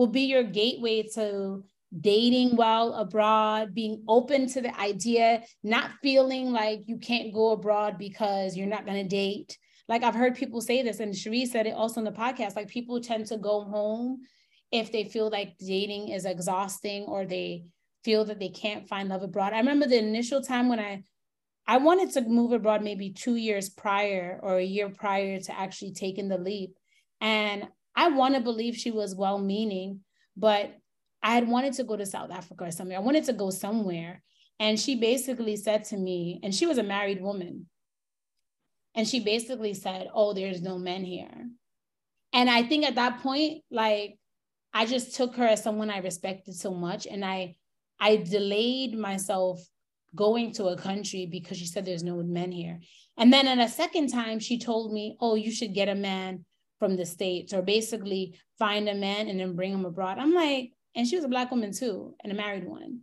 will 0.00 0.06
be 0.06 0.22
your 0.22 0.42
gateway 0.42 1.02
to 1.02 1.62
dating 2.00 2.56
while 2.56 2.94
abroad, 2.94 3.74
being 3.74 4.02
open 4.08 4.48
to 4.48 4.62
the 4.62 4.80
idea, 4.80 5.42
not 5.62 5.90
feeling 6.02 6.52
like 6.52 6.80
you 6.86 6.96
can't 6.96 7.34
go 7.34 7.50
abroad 7.50 7.98
because 7.98 8.56
you're 8.56 8.66
not 8.66 8.86
going 8.86 8.96
to 8.96 9.06
date. 9.06 9.58
Like 9.88 10.02
I've 10.02 10.14
heard 10.14 10.36
people 10.36 10.62
say 10.62 10.80
this, 10.80 11.00
and 11.00 11.14
Sherri 11.14 11.44
said 11.44 11.66
it 11.66 11.74
also 11.74 12.00
in 12.00 12.06
the 12.06 12.12
podcast. 12.12 12.56
Like 12.56 12.68
people 12.68 12.98
tend 13.02 13.26
to 13.26 13.36
go 13.36 13.64
home 13.64 14.20
if 14.72 14.90
they 14.90 15.04
feel 15.04 15.28
like 15.28 15.58
dating 15.58 16.08
is 16.08 16.24
exhausting 16.24 17.02
or 17.02 17.26
they 17.26 17.64
feel 18.02 18.24
that 18.24 18.38
they 18.40 18.48
can't 18.48 18.88
find 18.88 19.10
love 19.10 19.22
abroad. 19.22 19.52
I 19.52 19.58
remember 19.58 19.86
the 19.86 19.98
initial 19.98 20.40
time 20.40 20.70
when 20.70 20.80
I 20.80 21.02
I 21.66 21.76
wanted 21.76 22.10
to 22.12 22.22
move 22.22 22.52
abroad 22.52 22.82
maybe 22.82 23.10
2 23.10 23.36
years 23.36 23.68
prior 23.68 24.40
or 24.42 24.56
a 24.56 24.64
year 24.64 24.88
prior 24.88 25.38
to 25.40 25.60
actually 25.60 25.92
taking 25.92 26.28
the 26.28 26.38
leap. 26.38 26.70
And 27.20 27.68
I 27.96 28.08
want 28.08 28.34
to 28.34 28.40
believe 28.40 28.76
she 28.76 28.90
was 28.90 29.14
well 29.14 29.38
meaning, 29.38 30.00
but 30.36 30.74
I 31.22 31.34
had 31.34 31.48
wanted 31.48 31.74
to 31.74 31.84
go 31.84 31.96
to 31.96 32.06
South 32.06 32.30
Africa 32.30 32.64
or 32.64 32.70
somewhere. 32.70 32.98
I 32.98 33.02
wanted 33.02 33.24
to 33.24 33.32
go 33.32 33.50
somewhere. 33.50 34.22
And 34.58 34.78
she 34.78 34.94
basically 34.94 35.56
said 35.56 35.84
to 35.86 35.96
me, 35.96 36.40
and 36.42 36.54
she 36.54 36.66
was 36.66 36.78
a 36.78 36.82
married 36.82 37.22
woman. 37.22 37.66
And 38.94 39.06
she 39.06 39.20
basically 39.20 39.74
said, 39.74 40.08
Oh, 40.12 40.32
there's 40.34 40.62
no 40.62 40.78
men 40.78 41.04
here. 41.04 41.48
And 42.32 42.50
I 42.50 42.62
think 42.62 42.84
at 42.84 42.96
that 42.96 43.20
point, 43.20 43.62
like 43.70 44.18
I 44.72 44.86
just 44.86 45.16
took 45.16 45.36
her 45.36 45.46
as 45.46 45.62
someone 45.62 45.90
I 45.90 45.98
respected 45.98 46.54
so 46.54 46.72
much. 46.72 47.06
And 47.06 47.24
I 47.24 47.56
I 47.98 48.16
delayed 48.16 48.96
myself 48.98 49.60
going 50.14 50.52
to 50.52 50.66
a 50.66 50.76
country 50.76 51.26
because 51.26 51.58
she 51.58 51.66
said 51.66 51.84
there's 51.84 52.02
no 52.02 52.22
men 52.22 52.50
here. 52.50 52.80
And 53.16 53.32
then 53.32 53.46
at 53.46 53.58
a 53.58 53.68
second 53.68 54.08
time, 54.08 54.38
she 54.38 54.58
told 54.58 54.92
me, 54.92 55.16
oh, 55.20 55.34
you 55.34 55.52
should 55.52 55.74
get 55.74 55.88
a 55.88 55.94
man 55.94 56.44
from 56.80 56.96
the 56.96 57.06
States 57.06 57.52
or 57.52 57.62
basically 57.62 58.36
find 58.58 58.88
a 58.88 58.94
man 58.94 59.28
and 59.28 59.38
then 59.38 59.54
bring 59.54 59.72
him 59.72 59.84
abroad. 59.84 60.18
I'm 60.18 60.34
like, 60.34 60.72
and 60.96 61.06
she 61.06 61.14
was 61.14 61.24
a 61.24 61.28
black 61.28 61.52
woman 61.52 61.72
too, 61.72 62.16
and 62.24 62.32
a 62.32 62.34
married 62.34 62.66
one. 62.66 63.02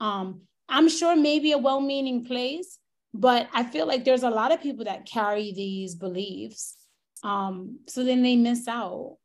Um, 0.00 0.40
I'm 0.70 0.88
sure 0.88 1.14
maybe 1.14 1.52
a 1.52 1.58
well-meaning 1.58 2.24
place, 2.24 2.78
but 3.12 3.48
I 3.52 3.64
feel 3.64 3.86
like 3.86 4.04
there's 4.04 4.22
a 4.22 4.30
lot 4.30 4.52
of 4.52 4.62
people 4.62 4.86
that 4.86 5.04
carry 5.04 5.52
these 5.52 5.94
beliefs. 5.94 6.76
Um, 7.22 7.80
so 7.86 8.02
then 8.02 8.22
they 8.22 8.36
miss 8.36 8.66
out. 8.66 9.18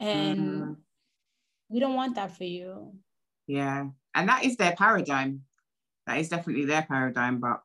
And 0.00 0.40
mm-hmm 0.40 0.72
we 1.72 1.80
don't 1.80 1.94
want 1.94 2.14
that 2.16 2.36
for 2.36 2.44
you. 2.44 2.92
Yeah. 3.46 3.86
And 4.14 4.28
that 4.28 4.44
is 4.44 4.56
their 4.56 4.76
paradigm. 4.76 5.40
That 6.06 6.18
is 6.18 6.28
definitely 6.28 6.66
their 6.66 6.82
paradigm. 6.82 7.40
But 7.40 7.62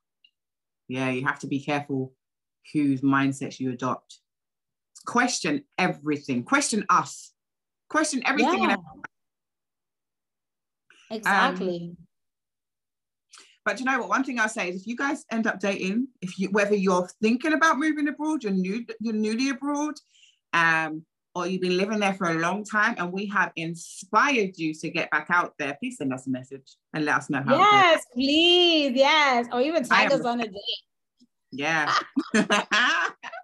yeah, 0.88 1.10
you 1.10 1.26
have 1.26 1.40
to 1.40 1.48
be 1.48 1.60
careful 1.60 2.14
whose 2.74 3.02
mindsets 3.02 3.60
you 3.60 3.72
adopt. 3.72 4.20
Question 5.08 5.64
everything, 5.78 6.44
question 6.44 6.86
us, 6.90 7.32
question 7.90 8.22
everything. 8.26 8.70
Yeah. 8.70 8.76
Exactly. 11.10 11.96
Um, 11.98 12.08
but 13.66 13.80
you 13.80 13.86
know 13.86 14.00
what? 14.00 14.10
One 14.10 14.24
thing 14.24 14.40
I'll 14.40 14.50
say 14.50 14.70
is 14.70 14.82
if 14.82 14.88
you 14.88 14.96
guys 14.96 15.26
end 15.32 15.48
up 15.48 15.60
dating, 15.60 16.08
if 16.22 16.38
you 16.38 16.50
whether 16.52 16.76
you're 16.76 17.10
thinking 17.22 17.54
about 17.54 17.80
moving 17.80 18.08
abroad, 18.08 18.44
you're 18.44 18.54
new, 18.54 18.86
you're 19.00 19.14
newly 19.14 19.50
abroad, 19.50 19.96
um, 20.54 21.04
or 21.36 21.48
you've 21.48 21.62
been 21.62 21.78
living 21.78 22.00
there 22.00 22.14
for 22.14 22.30
a 22.30 22.36
long 22.36 22.64
time, 22.64 22.96
and 22.98 23.12
we 23.12 23.26
have 23.28 23.52
inspired 23.56 24.58
you 24.58 24.74
to 24.74 24.90
get 24.90 25.10
back 25.12 25.28
out 25.30 25.54
there, 25.60 25.76
please 25.80 25.98
send 25.98 26.14
us 26.14 26.28
a 26.28 26.30
message 26.30 26.76
and 26.94 27.06
let 27.06 27.16
us 27.16 27.30
know 27.30 27.44
how. 27.46 27.58
Yes, 27.58 28.04
please, 28.14 28.94
yes, 28.96 29.48
or 29.52 29.62
even 29.62 29.84
tag 29.84 30.12
us 30.12 30.26
on 30.26 30.42
a 30.42 30.46
date. 30.46 30.62
Yeah. 31.52 31.94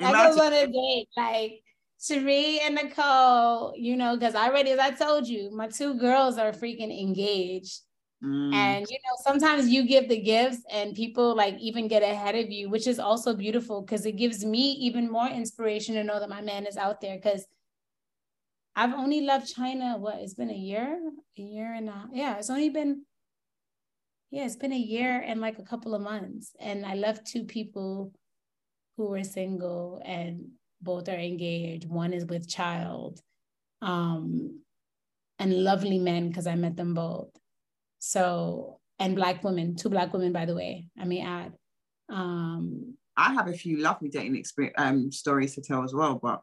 tag 0.00 0.14
us 0.14 0.40
on 0.40 0.52
a 0.52 0.66
date, 0.66 1.08
like. 1.16 1.62
Sherri 2.02 2.60
and 2.60 2.76
Nicole, 2.76 3.74
you 3.76 3.94
know, 3.94 4.16
because 4.16 4.34
I 4.34 4.48
already, 4.48 4.70
as 4.70 4.78
I 4.78 4.90
told 4.90 5.28
you, 5.28 5.50
my 5.54 5.68
two 5.68 5.92
girls 5.98 6.38
are 6.38 6.50
freaking 6.50 6.98
engaged. 6.98 7.80
Mm. 8.24 8.54
And 8.54 8.86
you 8.88 8.96
know, 8.96 9.22
sometimes 9.22 9.68
you 9.68 9.86
give 9.86 10.08
the 10.08 10.20
gifts 10.20 10.62
and 10.70 10.94
people 10.94 11.34
like 11.34 11.58
even 11.58 11.88
get 11.88 12.02
ahead 12.02 12.34
of 12.36 12.50
you, 12.50 12.70
which 12.70 12.86
is 12.86 12.98
also 12.98 13.34
beautiful 13.34 13.82
because 13.82 14.06
it 14.06 14.16
gives 14.16 14.44
me 14.44 14.72
even 14.72 15.10
more 15.10 15.28
inspiration 15.28 15.94
to 15.94 16.04
know 16.04 16.20
that 16.20 16.28
my 16.30 16.40
man 16.40 16.66
is 16.66 16.78
out 16.78 17.02
there. 17.02 17.16
Because 17.16 17.46
I've 18.76 18.94
only 18.94 19.20
left 19.20 19.54
China, 19.54 19.98
what 19.98 20.20
it's 20.20 20.34
been 20.34 20.50
a 20.50 20.54
year, 20.54 21.00
a 21.38 21.42
year 21.42 21.74
and 21.74 21.88
a. 21.90 22.08
Yeah, 22.12 22.38
it's 22.38 22.50
only 22.50 22.70
been, 22.70 23.04
yeah, 24.30 24.46
it's 24.46 24.56
been 24.56 24.72
a 24.72 24.78
year 24.78 25.22
and 25.26 25.40
like 25.40 25.58
a 25.58 25.64
couple 25.64 25.94
of 25.94 26.00
months. 26.00 26.54
And 26.60 26.86
I 26.86 26.94
left 26.94 27.26
two 27.26 27.44
people 27.44 28.12
who 29.00 29.14
are 29.14 29.24
single 29.24 30.02
and 30.04 30.44
both 30.82 31.08
are 31.08 31.16
engaged. 31.16 31.88
One 31.88 32.12
is 32.12 32.26
with 32.26 32.46
child. 32.46 33.18
Um, 33.80 34.60
and 35.38 35.64
lovely 35.64 35.98
men 35.98 36.28
because 36.28 36.46
I 36.46 36.54
met 36.54 36.76
them 36.76 36.92
both. 36.92 37.30
So, 37.98 38.78
and 38.98 39.16
black 39.16 39.42
women, 39.42 39.74
two 39.74 39.88
black 39.88 40.12
women, 40.12 40.34
by 40.34 40.44
the 40.44 40.54
way, 40.54 40.88
I 40.98 41.06
may 41.06 41.22
add. 41.22 41.54
Um, 42.10 42.94
I 43.16 43.32
have 43.32 43.48
a 43.48 43.54
few 43.54 43.78
lovely 43.78 44.10
dating 44.10 44.36
experience 44.36 44.74
um, 44.76 45.10
stories 45.10 45.54
to 45.54 45.62
tell 45.62 45.82
as 45.82 45.94
well, 45.94 46.20
but 46.22 46.42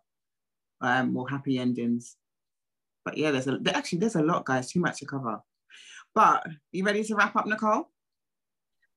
um, 0.82 1.14
more 1.14 1.30
happy 1.30 1.60
endings. 1.60 2.16
But 3.06 3.18
yeah, 3.18 3.30
there's 3.30 3.48
a 3.48 3.60
actually 3.68 4.00
there's 4.00 4.16
a 4.16 4.24
lot, 4.24 4.46
guys. 4.46 4.72
Too 4.72 4.80
much 4.80 4.98
to 5.00 5.06
cover. 5.06 5.42
But 6.16 6.48
you 6.72 6.84
ready 6.84 7.04
to 7.04 7.16
wrap 7.16 7.36
up, 7.36 7.46
Nicole? 7.46 7.92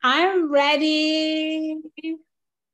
I'm 0.03 0.51
ready. 0.51 1.77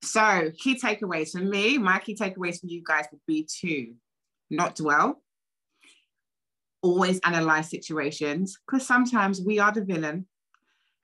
So, 0.06 0.52
key 0.56 0.78
takeaways 0.78 1.32
for 1.32 1.44
me, 1.44 1.78
my 1.78 1.98
key 1.98 2.14
takeaways 2.14 2.60
from 2.60 2.68
you 2.68 2.82
guys 2.86 3.06
would 3.10 3.20
be 3.26 3.46
to 3.60 3.92
not 4.50 4.76
dwell, 4.76 5.20
always 6.80 7.18
analyze 7.24 7.68
situations 7.68 8.56
because 8.64 8.86
sometimes 8.86 9.40
we 9.40 9.58
are 9.58 9.72
the 9.72 9.84
villain. 9.84 10.26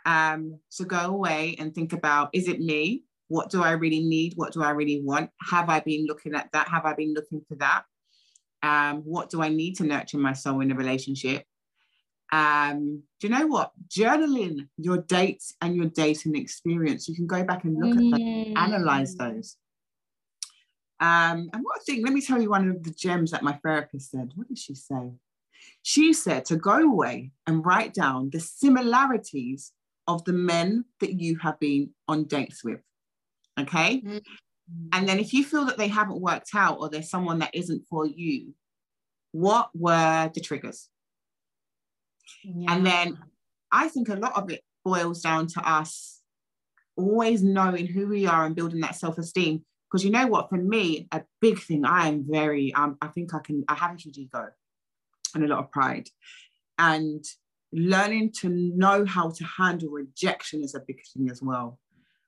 Um, 0.06 0.60
so 0.68 0.84
go 0.84 0.98
away 0.98 1.56
and 1.58 1.74
think 1.74 1.92
about 1.92 2.30
is 2.32 2.46
it 2.46 2.60
me? 2.60 3.02
What 3.26 3.50
do 3.50 3.62
I 3.62 3.72
really 3.72 4.02
need? 4.04 4.34
What 4.36 4.52
do 4.52 4.62
I 4.62 4.70
really 4.70 5.02
want? 5.02 5.30
Have 5.50 5.68
I 5.68 5.80
been 5.80 6.06
looking 6.06 6.34
at 6.34 6.50
that? 6.52 6.68
Have 6.68 6.84
I 6.84 6.94
been 6.94 7.12
looking 7.12 7.42
for 7.48 7.56
that? 7.56 7.82
Um, 8.62 8.98
what 8.98 9.30
do 9.30 9.42
I 9.42 9.48
need 9.48 9.74
to 9.76 9.84
nurture 9.84 10.18
my 10.18 10.32
soul 10.32 10.60
in 10.60 10.70
a 10.70 10.76
relationship? 10.76 11.44
Um, 12.32 13.02
do 13.20 13.26
you 13.26 13.28
know 13.28 13.46
what? 13.46 13.72
Journaling 13.88 14.66
your 14.78 14.98
dates 14.98 15.54
and 15.60 15.76
your 15.76 15.86
dating 15.86 16.34
experience. 16.34 17.06
You 17.06 17.14
can 17.14 17.26
go 17.26 17.44
back 17.44 17.64
and 17.64 17.76
look 17.78 17.96
mm. 17.96 18.12
at 18.12 18.18
them, 18.18 18.56
analyze 18.56 19.14
those. 19.14 19.56
Um, 20.98 21.50
and 21.52 21.62
what 21.62 21.78
I 21.78 21.82
think, 21.84 22.04
let 22.04 22.14
me 22.14 22.22
tell 22.22 22.40
you 22.40 22.48
one 22.48 22.70
of 22.70 22.82
the 22.82 22.90
gems 22.90 23.32
that 23.32 23.42
my 23.42 23.58
therapist 23.62 24.10
said. 24.10 24.30
What 24.34 24.48
did 24.48 24.58
she 24.58 24.74
say? 24.74 25.10
She 25.82 26.12
said 26.12 26.44
to 26.46 26.56
go 26.56 26.78
away 26.78 27.32
and 27.46 27.64
write 27.66 27.92
down 27.92 28.30
the 28.30 28.40
similarities 28.40 29.72
of 30.06 30.24
the 30.24 30.32
men 30.32 30.84
that 31.00 31.20
you 31.20 31.38
have 31.40 31.60
been 31.60 31.90
on 32.08 32.24
dates 32.24 32.64
with. 32.64 32.80
Okay. 33.60 34.00
Mm-hmm. 34.00 34.18
And 34.92 35.08
then 35.08 35.18
if 35.18 35.34
you 35.34 35.44
feel 35.44 35.66
that 35.66 35.76
they 35.76 35.88
haven't 35.88 36.20
worked 36.20 36.50
out 36.54 36.78
or 36.80 36.88
there's 36.88 37.10
someone 37.10 37.40
that 37.40 37.54
isn't 37.54 37.84
for 37.90 38.06
you, 38.06 38.54
what 39.32 39.70
were 39.74 40.30
the 40.32 40.40
triggers? 40.40 40.88
Yeah. 42.44 42.74
And 42.74 42.86
then 42.86 43.18
I 43.70 43.88
think 43.88 44.08
a 44.08 44.16
lot 44.16 44.36
of 44.36 44.50
it 44.50 44.62
boils 44.84 45.22
down 45.22 45.46
to 45.48 45.68
us 45.68 46.20
always 46.96 47.42
knowing 47.42 47.86
who 47.86 48.06
we 48.06 48.26
are 48.26 48.44
and 48.44 48.56
building 48.56 48.80
that 48.80 48.96
self 48.96 49.18
esteem. 49.18 49.64
Because 49.90 50.04
you 50.04 50.10
know 50.10 50.26
what, 50.26 50.48
for 50.48 50.56
me, 50.56 51.06
a 51.12 51.22
big 51.40 51.60
thing, 51.60 51.84
I 51.84 52.08
am 52.08 52.24
very, 52.26 52.72
um, 52.74 52.96
I 53.02 53.08
think 53.08 53.34
I 53.34 53.40
can, 53.40 53.62
I 53.68 53.74
have 53.74 53.94
a 53.94 53.98
huge 53.98 54.16
ego 54.16 54.48
and 55.34 55.44
a 55.44 55.48
lot 55.48 55.58
of 55.58 55.70
pride. 55.70 56.08
And 56.78 57.22
learning 57.72 58.32
to 58.40 58.48
know 58.48 59.04
how 59.04 59.30
to 59.30 59.44
handle 59.44 59.90
rejection 59.90 60.62
is 60.62 60.74
a 60.74 60.80
big 60.80 61.00
thing 61.12 61.30
as 61.30 61.42
well. 61.42 61.78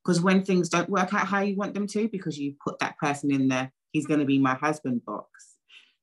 Because 0.05 0.21
when 0.21 0.45
things 0.45 0.69
don't 0.69 0.91
work 0.91 1.15
out 1.15 1.27
how 1.27 1.41
you 1.41 1.57
want 1.57 1.73
them 1.73 1.87
to, 1.89 2.09
because 2.09 2.39
you 2.39 2.55
put 2.63 2.79
that 2.81 2.99
person 2.99 3.31
in 3.31 3.49
there, 3.49 3.73
he's 3.93 4.07
going 4.07 4.21
to 4.21 4.27
be 4.27 4.39
my 4.39 4.55
husband 4.55 5.05
box. 5.07 5.55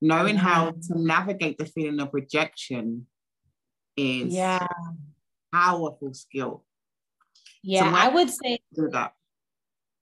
Knowing 0.02 0.36
how 0.36 0.72
to 0.72 1.00
navigate 1.00 1.60
the 1.60 1.66
feeling 1.66 2.00
of 2.00 2.10
rejection 2.12 3.06
is 3.98 4.34
yeah 4.34 4.68
powerful 5.52 6.14
skill. 6.14 6.64
Yeah, 7.64 7.92
so 7.92 7.98
I 7.98 8.08
would 8.08 8.30
say 8.30 8.60
that. 8.92 9.14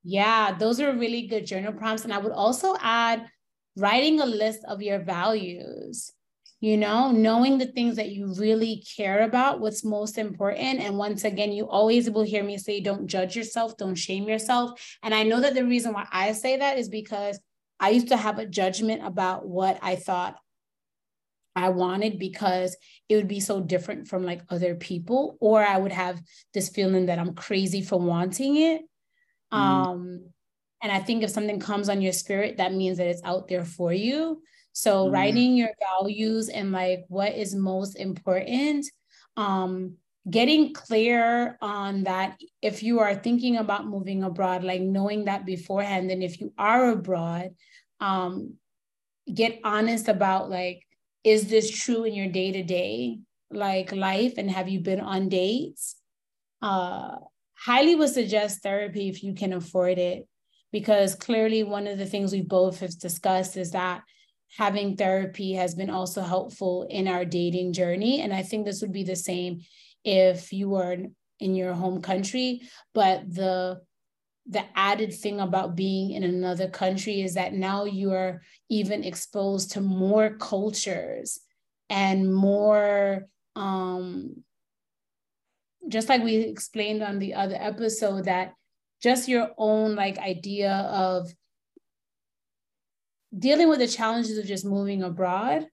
Yeah, 0.03 0.55
those 0.57 0.79
are 0.79 0.95
really 0.95 1.27
good 1.27 1.45
journal 1.45 1.73
prompts. 1.73 2.05
And 2.05 2.13
I 2.13 2.19
would 2.19 2.31
also 2.31 2.75
add 2.79 3.27
writing 3.75 4.21
a 4.21 4.25
list 4.25 4.63
of 4.65 4.81
your 4.81 4.99
values 4.99 6.13
you 6.61 6.75
know, 6.75 7.11
knowing 7.11 7.57
the 7.57 7.67
things 7.67 7.95
that 7.95 8.09
you 8.09 8.33
really 8.33 8.83
care 8.97 9.21
about, 9.23 9.61
what's 9.61 9.85
most 9.85 10.17
important. 10.17 10.81
And 10.81 10.97
once 10.97 11.23
again, 11.23 11.53
you 11.53 11.69
always 11.69 12.09
will 12.09 12.23
hear 12.23 12.43
me 12.43 12.57
say, 12.57 12.81
don't 12.81 13.07
judge 13.07 13.35
yourself, 13.35 13.77
don't 13.77 13.95
shame 13.95 14.27
yourself. 14.27 14.97
And 15.01 15.13
I 15.13 15.23
know 15.23 15.39
that 15.39 15.53
the 15.53 15.65
reason 15.65 15.93
why 15.93 16.05
I 16.11 16.33
say 16.33 16.57
that 16.57 16.77
is 16.77 16.89
because 16.89 17.39
I 17.79 17.91
used 17.91 18.09
to 18.09 18.17
have 18.17 18.39
a 18.39 18.45
judgment 18.45 19.05
about 19.05 19.47
what 19.47 19.79
I 19.81 19.95
thought 19.95 20.35
I 21.59 21.69
wanted 21.69 22.19
because 22.19 22.77
it 23.09 23.17
would 23.17 23.27
be 23.27 23.41
so 23.41 23.59
different 23.59 24.07
from 24.07 24.23
like 24.23 24.41
other 24.49 24.75
people, 24.75 25.37
or 25.41 25.61
I 25.61 25.77
would 25.77 25.91
have 25.91 26.21
this 26.53 26.69
feeling 26.69 27.07
that 27.07 27.19
I'm 27.19 27.33
crazy 27.33 27.81
for 27.81 27.99
wanting 27.99 28.55
it. 28.55 28.81
Mm. 29.53 29.57
Um, 29.57 30.29
and 30.81 30.89
I 30.89 30.99
think 30.99 31.21
if 31.21 31.31
something 31.31 31.59
comes 31.59 31.89
on 31.89 32.01
your 32.01 32.13
spirit, 32.13 32.57
that 32.57 32.73
means 32.73 32.97
that 32.97 33.07
it's 33.07 33.23
out 33.25 33.49
there 33.49 33.65
for 33.65 33.91
you. 33.91 34.41
So 34.71 35.07
mm 35.07 35.11
writing 35.11 35.57
your 35.57 35.73
values 35.89 36.47
and 36.47 36.71
like 36.71 37.03
what 37.09 37.35
is 37.35 37.53
most 37.53 37.99
important, 37.99 38.85
um, 39.35 39.95
getting 40.29 40.73
clear 40.73 41.57
on 41.61 42.03
that 42.03 42.37
if 42.61 42.83
you 42.83 42.99
are 42.99 43.15
thinking 43.15 43.57
about 43.57 43.87
moving 43.87 44.23
abroad, 44.23 44.63
like 44.63 44.81
knowing 44.81 45.25
that 45.25 45.45
beforehand, 45.45 46.09
and 46.11 46.23
if 46.23 46.39
you 46.39 46.53
are 46.57 46.91
abroad, 46.91 47.49
um, 47.99 48.53
get 49.33 49.59
honest 49.65 50.07
about 50.07 50.49
like, 50.49 50.85
is 51.23 51.49
this 51.49 51.69
true 51.69 52.03
in 52.03 52.13
your 52.13 52.27
day-to-day 52.27 53.19
like 53.51 53.91
life 53.91 54.33
and 54.37 54.49
have 54.49 54.69
you 54.69 54.79
been 54.79 55.01
on 55.01 55.29
dates? 55.29 55.95
Uh, 56.61 57.15
highly 57.53 57.95
would 57.95 58.09
suggest 58.09 58.61
therapy 58.61 59.09
if 59.09 59.23
you 59.23 59.33
can 59.33 59.53
afford 59.53 59.97
it 59.97 60.27
because 60.71 61.15
clearly 61.15 61.63
one 61.63 61.87
of 61.87 61.97
the 61.97 62.05
things 62.05 62.31
we 62.31 62.41
both 62.41 62.79
have 62.79 62.97
discussed 62.99 63.57
is 63.57 63.71
that 63.71 64.03
having 64.57 64.95
therapy 64.95 65.53
has 65.53 65.75
been 65.75 65.89
also 65.89 66.21
helpful 66.21 66.87
in 66.89 67.07
our 67.07 67.25
dating 67.25 67.73
journey. 67.73 68.21
And 68.21 68.33
I 68.33 68.43
think 68.43 68.65
this 68.65 68.81
would 68.81 68.91
be 68.91 69.03
the 69.03 69.15
same 69.15 69.61
if 70.03 70.51
you 70.53 70.69
were 70.69 70.97
in 71.39 71.55
your 71.55 71.73
home 71.73 72.01
country. 72.01 72.61
But 72.93 73.33
the 73.33 73.81
the 74.49 74.65
added 74.75 75.13
thing 75.13 75.39
about 75.39 75.75
being 75.75 76.11
in 76.11 76.23
another 76.23 76.67
country 76.67 77.21
is 77.21 77.35
that 77.35 77.53
now 77.53 77.85
you 77.85 78.11
are 78.11 78.41
even 78.69 79.03
exposed 79.03 79.71
to 79.71 79.81
more 79.81 80.31
cultures 80.37 81.39
and 81.89 82.33
more 82.33 83.27
um 83.55 84.43
just 85.87 86.09
like 86.09 86.23
we 86.23 86.37
explained 86.37 87.01
on 87.01 87.19
the 87.19 87.33
other 87.33 87.57
episode 87.59 88.25
that 88.25 88.53
just 89.01 89.29
your 89.29 89.51
own 89.57 89.95
like 89.95 90.17
idea 90.17 90.71
of 90.91 91.31
dealing 93.37 93.69
with 93.69 93.79
the 93.79 93.87
challenges 93.87 94.37
of 94.37 94.45
just 94.45 94.65
moving 94.65 95.03
abroad. 95.03 95.67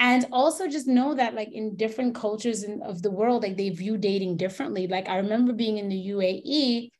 And 0.00 0.26
also 0.30 0.68
just 0.68 0.86
know 0.86 1.14
that 1.14 1.34
like 1.34 1.50
in 1.52 1.74
different 1.74 2.14
cultures 2.14 2.62
in, 2.62 2.82
of 2.82 3.02
the 3.02 3.10
world 3.10 3.42
like 3.42 3.56
they 3.56 3.70
view 3.70 3.96
dating 3.96 4.36
differently. 4.36 4.86
Like 4.86 5.08
i 5.08 5.16
remember 5.16 5.52
being 5.52 5.78
in 5.78 5.88
the 5.88 6.08
uae 6.10 6.90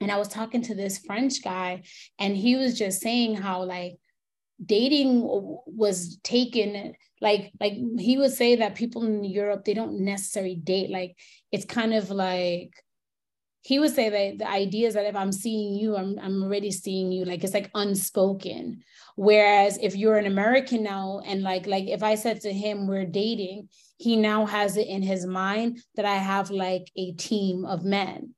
and 0.00 0.10
i 0.10 0.16
was 0.16 0.28
talking 0.28 0.62
to 0.62 0.74
this 0.74 0.98
french 0.98 1.42
guy 1.42 1.82
and 2.18 2.36
he 2.36 2.56
was 2.56 2.78
just 2.78 3.00
saying 3.00 3.34
how 3.34 3.62
like 3.62 3.96
dating 4.64 5.22
was 5.66 6.18
taken 6.22 6.92
like 7.20 7.52
like 7.60 7.74
he 7.98 8.18
would 8.18 8.32
say 8.32 8.56
that 8.56 8.74
people 8.74 9.04
in 9.04 9.24
europe 9.24 9.64
they 9.64 9.74
don't 9.74 10.00
necessarily 10.00 10.56
date 10.56 10.90
like 10.90 11.16
it's 11.52 11.64
kind 11.64 11.94
of 11.94 12.10
like 12.10 12.72
he 13.68 13.78
would 13.78 13.94
say 13.94 14.08
that 14.08 14.38
the 14.38 14.50
idea 14.50 14.88
is 14.88 14.94
that 14.94 15.04
if 15.04 15.14
I'm 15.14 15.30
seeing 15.30 15.74
you, 15.74 15.94
I'm, 15.94 16.18
I'm 16.22 16.42
already 16.42 16.70
seeing 16.70 17.12
you. 17.12 17.26
Like 17.26 17.44
it's 17.44 17.52
like 17.52 17.70
unspoken. 17.74 18.82
Whereas 19.16 19.78
if 19.82 19.94
you're 19.94 20.16
an 20.16 20.24
American 20.24 20.82
now, 20.82 21.20
and 21.26 21.42
like, 21.42 21.66
like 21.66 21.86
if 21.86 22.02
I 22.02 22.14
said 22.14 22.40
to 22.42 22.52
him, 22.52 22.86
we're 22.86 23.04
dating, 23.04 23.68
he 23.98 24.16
now 24.16 24.46
has 24.46 24.78
it 24.78 24.86
in 24.86 25.02
his 25.02 25.26
mind 25.26 25.82
that 25.96 26.06
I 26.06 26.16
have 26.16 26.50
like 26.50 26.90
a 26.96 27.12
team 27.12 27.66
of 27.66 27.84
men. 27.84 28.34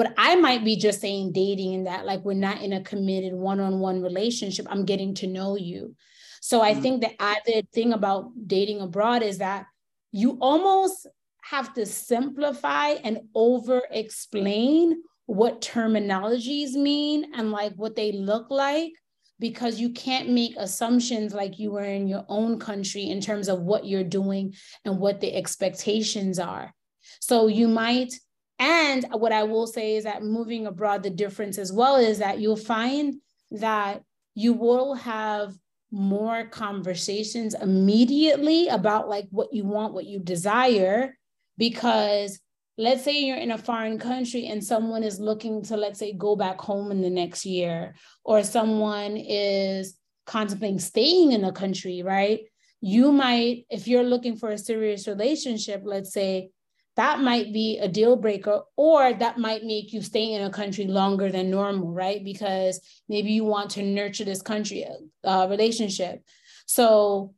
But 0.00 0.14
I 0.16 0.34
might 0.36 0.64
be 0.64 0.76
just 0.76 1.02
saying 1.02 1.32
dating 1.32 1.74
and 1.74 1.86
that 1.86 2.06
like 2.06 2.24
we're 2.24 2.32
not 2.32 2.62
in 2.62 2.72
a 2.72 2.80
committed 2.80 3.34
one-on-one 3.34 4.00
relationship. 4.00 4.66
I'm 4.70 4.86
getting 4.86 5.12
to 5.16 5.26
know 5.26 5.56
you. 5.56 5.94
So 6.40 6.62
I 6.62 6.72
mm-hmm. 6.72 6.80
think 6.80 7.00
the 7.02 7.20
added 7.20 7.70
thing 7.70 7.92
about 7.92 8.30
dating 8.46 8.80
abroad 8.80 9.22
is 9.22 9.36
that 9.38 9.66
you 10.10 10.38
almost 10.40 11.06
have 11.42 11.74
to 11.74 11.84
simplify 11.84 12.92
and 13.04 13.18
over 13.34 13.82
explain 13.90 15.02
what 15.26 15.60
terminologies 15.60 16.72
mean 16.72 17.34
and 17.34 17.50
like 17.52 17.74
what 17.74 17.94
they 17.94 18.10
look 18.10 18.50
like 18.50 18.92
because 19.38 19.78
you 19.78 19.90
can't 19.90 20.30
make 20.30 20.54
assumptions 20.56 21.34
like 21.34 21.58
you 21.58 21.72
were 21.72 21.84
in 21.84 22.08
your 22.08 22.24
own 22.30 22.58
country 22.58 23.10
in 23.10 23.20
terms 23.20 23.50
of 23.50 23.60
what 23.60 23.84
you're 23.84 24.02
doing 24.02 24.54
and 24.86 24.98
what 24.98 25.20
the 25.20 25.34
expectations 25.34 26.38
are. 26.38 26.72
So 27.20 27.48
you 27.48 27.68
might, 27.68 28.14
and 28.60 29.06
what 29.12 29.32
I 29.32 29.44
will 29.44 29.66
say 29.66 29.96
is 29.96 30.04
that 30.04 30.22
moving 30.22 30.66
abroad, 30.66 31.02
the 31.02 31.08
difference 31.08 31.56
as 31.56 31.72
well 31.72 31.96
is 31.96 32.18
that 32.18 32.40
you'll 32.40 32.56
find 32.56 33.16
that 33.52 34.02
you 34.34 34.52
will 34.52 34.94
have 34.94 35.54
more 35.90 36.44
conversations 36.44 37.54
immediately 37.54 38.68
about 38.68 39.08
like 39.08 39.26
what 39.30 39.52
you 39.54 39.64
want, 39.64 39.94
what 39.94 40.04
you 40.04 40.20
desire, 40.20 41.16
because 41.56 42.38
let's 42.76 43.02
say 43.02 43.18
you're 43.18 43.38
in 43.38 43.50
a 43.50 43.58
foreign 43.58 43.98
country 43.98 44.46
and 44.46 44.62
someone 44.62 45.04
is 45.04 45.18
looking 45.18 45.62
to 45.62 45.76
let's 45.78 45.98
say 45.98 46.12
go 46.12 46.36
back 46.36 46.60
home 46.60 46.90
in 46.90 47.00
the 47.00 47.10
next 47.10 47.46
year 47.46 47.94
or 48.24 48.42
someone 48.42 49.16
is 49.16 49.96
contemplating 50.26 50.78
staying 50.78 51.32
in 51.32 51.44
a 51.44 51.52
country 51.52 52.02
right? 52.02 52.40
You 52.82 53.10
might 53.10 53.64
if 53.68 53.88
you're 53.88 54.04
looking 54.04 54.36
for 54.36 54.50
a 54.50 54.58
serious 54.58 55.08
relationship 55.08 55.82
let's 55.84 56.12
say 56.12 56.50
that 56.96 57.20
might 57.20 57.52
be 57.52 57.78
a 57.78 57.88
deal 57.88 58.16
breaker 58.16 58.62
or 58.76 59.12
that 59.12 59.38
might 59.38 59.64
make 59.64 59.92
you 59.92 60.02
stay 60.02 60.32
in 60.32 60.42
a 60.42 60.50
country 60.50 60.86
longer 60.86 61.30
than 61.30 61.50
normal 61.50 61.92
right 61.92 62.24
because 62.24 62.80
maybe 63.08 63.30
you 63.32 63.44
want 63.44 63.70
to 63.70 63.82
nurture 63.82 64.24
this 64.24 64.42
country 64.42 64.86
uh, 65.24 65.46
relationship 65.48 66.22
so 66.66 67.34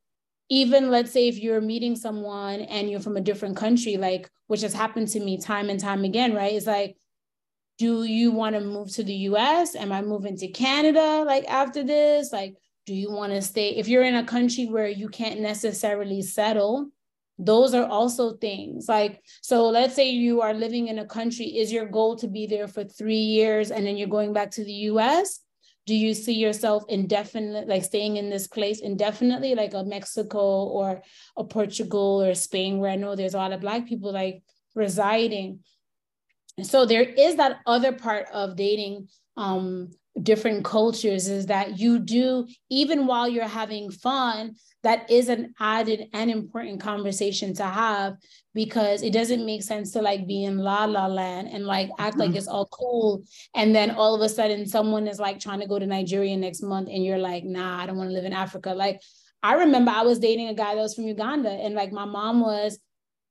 even 0.53 0.91
let's 0.91 1.11
say 1.11 1.29
if 1.29 1.39
you're 1.39 1.63
meeting 1.63 1.97
someone 1.97 2.61
and 2.61 2.91
you're 2.91 3.01
from 3.01 3.17
a 3.17 3.23
different 3.23 3.57
country, 3.57 3.97
like 3.97 4.31
which 4.49 4.61
has 4.61 4.75
happened 4.75 5.09
to 5.09 5.19
me 5.19 5.41
time 5.41 5.71
and 5.71 5.81
time 5.81 6.05
again, 6.05 6.35
right? 6.35 6.53
It's 6.53 6.67
like, 6.67 6.99
do 7.79 8.05
you 8.05 8.33
want 8.33 8.55
to 8.55 8.61
move 8.61 8.91
to 8.93 9.03
the 9.03 9.15
US? 9.31 9.75
Am 9.75 9.93
I 9.93 10.03
moving 10.03 10.37
to 10.37 10.49
Canada 10.49 11.25
like 11.27 11.47
after 11.49 11.83
this? 11.83 12.35
Like, 12.35 12.57
do 12.85 12.93
you 12.95 13.11
want 13.11 13.33
to 13.33 13.41
stay? 13.41 13.71
If 13.71 13.89
you're 13.89 14.03
in 14.03 14.15
a 14.15 14.27
country 14.27 14.67
where 14.67 14.89
you 14.89 15.09
can't 15.09 15.41
necessarily 15.41 16.21
settle, 16.21 16.91
those 17.45 17.75
are 17.75 17.87
also 17.87 18.37
things 18.37 18.89
like 18.89 19.21
so 19.43 19.69
let's 19.69 19.95
say 19.95 20.11
you 20.11 20.41
are 20.41 20.55
living 20.55 20.89
in 20.89 20.99
a 20.99 21.07
country 21.07 21.47
is 21.47 21.73
your 21.73 21.87
goal 21.87 22.17
to 22.17 22.29
be 22.29 22.47
there 22.47 22.69
for 22.69 22.85
3 22.85 23.17
years 23.17 23.71
and 23.71 23.87
then 23.87 23.97
you're 23.97 24.09
going 24.09 24.33
back 24.33 24.51
to 24.53 24.65
the 24.65 24.79
US 24.91 25.41
do 25.85 25.95
you 25.95 26.15
see 26.15 26.35
yourself 26.35 26.85
indefinite 26.89 27.67
like 27.67 27.83
staying 27.83 28.17
in 28.17 28.31
this 28.31 28.47
place 28.47 28.81
indefinitely 28.81 29.55
like 29.57 29.75
a 29.75 29.83
mexico 29.83 30.65
or 30.65 31.03
a 31.37 31.43
portugal 31.43 32.23
or 32.23 32.35
spain 32.35 32.79
where 32.79 32.93
i 32.93 32.95
know 32.97 33.17
there's 33.17 33.35
a 33.35 33.39
lot 33.39 33.53
of 33.53 33.61
black 33.61 33.87
people 33.87 34.13
like 34.13 34.43
residing? 34.75 35.61
And 36.59 36.67
so 36.67 36.85
there 36.85 37.03
is 37.03 37.37
that 37.37 37.61
other 37.67 37.93
part 37.93 38.29
of 38.33 38.57
dating 38.57 39.09
um 39.37 39.91
different 40.21 40.65
cultures 40.65 41.29
is 41.29 41.47
that 41.47 41.79
you 41.79 41.99
do 41.99 42.47
even 42.69 43.07
while 43.07 43.27
you're 43.27 43.49
having 43.49 43.91
fun 43.91 44.55
that 44.83 45.11
is 45.11 45.31
an 45.31 45.55
added 45.59 46.07
and 46.13 46.31
important 46.31 46.81
conversation 46.81 47.55
to 47.55 47.65
have 47.65 48.17
because 48.53 49.03
it 49.03 49.13
doesn't 49.13 49.47
make 49.47 49.63
sense 49.63 49.91
to 49.93 50.03
like 50.03 50.27
be 50.27 50.45
in 50.45 50.59
la 50.59 50.85
la 50.85 51.07
land 51.07 51.49
and 51.49 51.65
like 51.65 51.89
act 51.99 52.13
mm-hmm. 52.13 52.29
like 52.29 52.37
it's 52.37 52.47
all 52.47 52.67
cool 52.67 53.25
and 53.55 53.75
then 53.75 53.91
all 53.91 54.15
of 54.15 54.21
a 54.21 54.29
sudden 54.29 54.67
someone 54.67 55.09
is 55.09 55.19
like 55.19 55.41
trying 55.41 55.61
to 55.61 55.67
go 55.67 55.79
to 55.79 55.87
Nigeria 55.87 56.37
next 56.37 56.63
month 56.63 56.89
and 56.89 57.03
you're 57.03 57.19
like 57.19 57.45
nah 57.45 57.81
I 57.81 57.87
don't 57.87 57.97
want 57.97 58.11
to 58.11 58.15
live 58.15 58.27
in 58.27 58.35
Africa 58.35 58.75
like 58.75 59.01
I 59.43 59.55
remember 59.55 59.93
I 59.93 60.03
was 60.03 60.19
dating 60.19 60.49
a 60.49 60.55
guy 60.55 60.75
that 60.75 60.83
was 60.83 60.95
from 60.95 61.07
Uganda 61.07 61.51
and 61.51 61.75
like 61.75 61.91
my 61.91 62.05
mom 62.05 62.41
was 62.41 62.79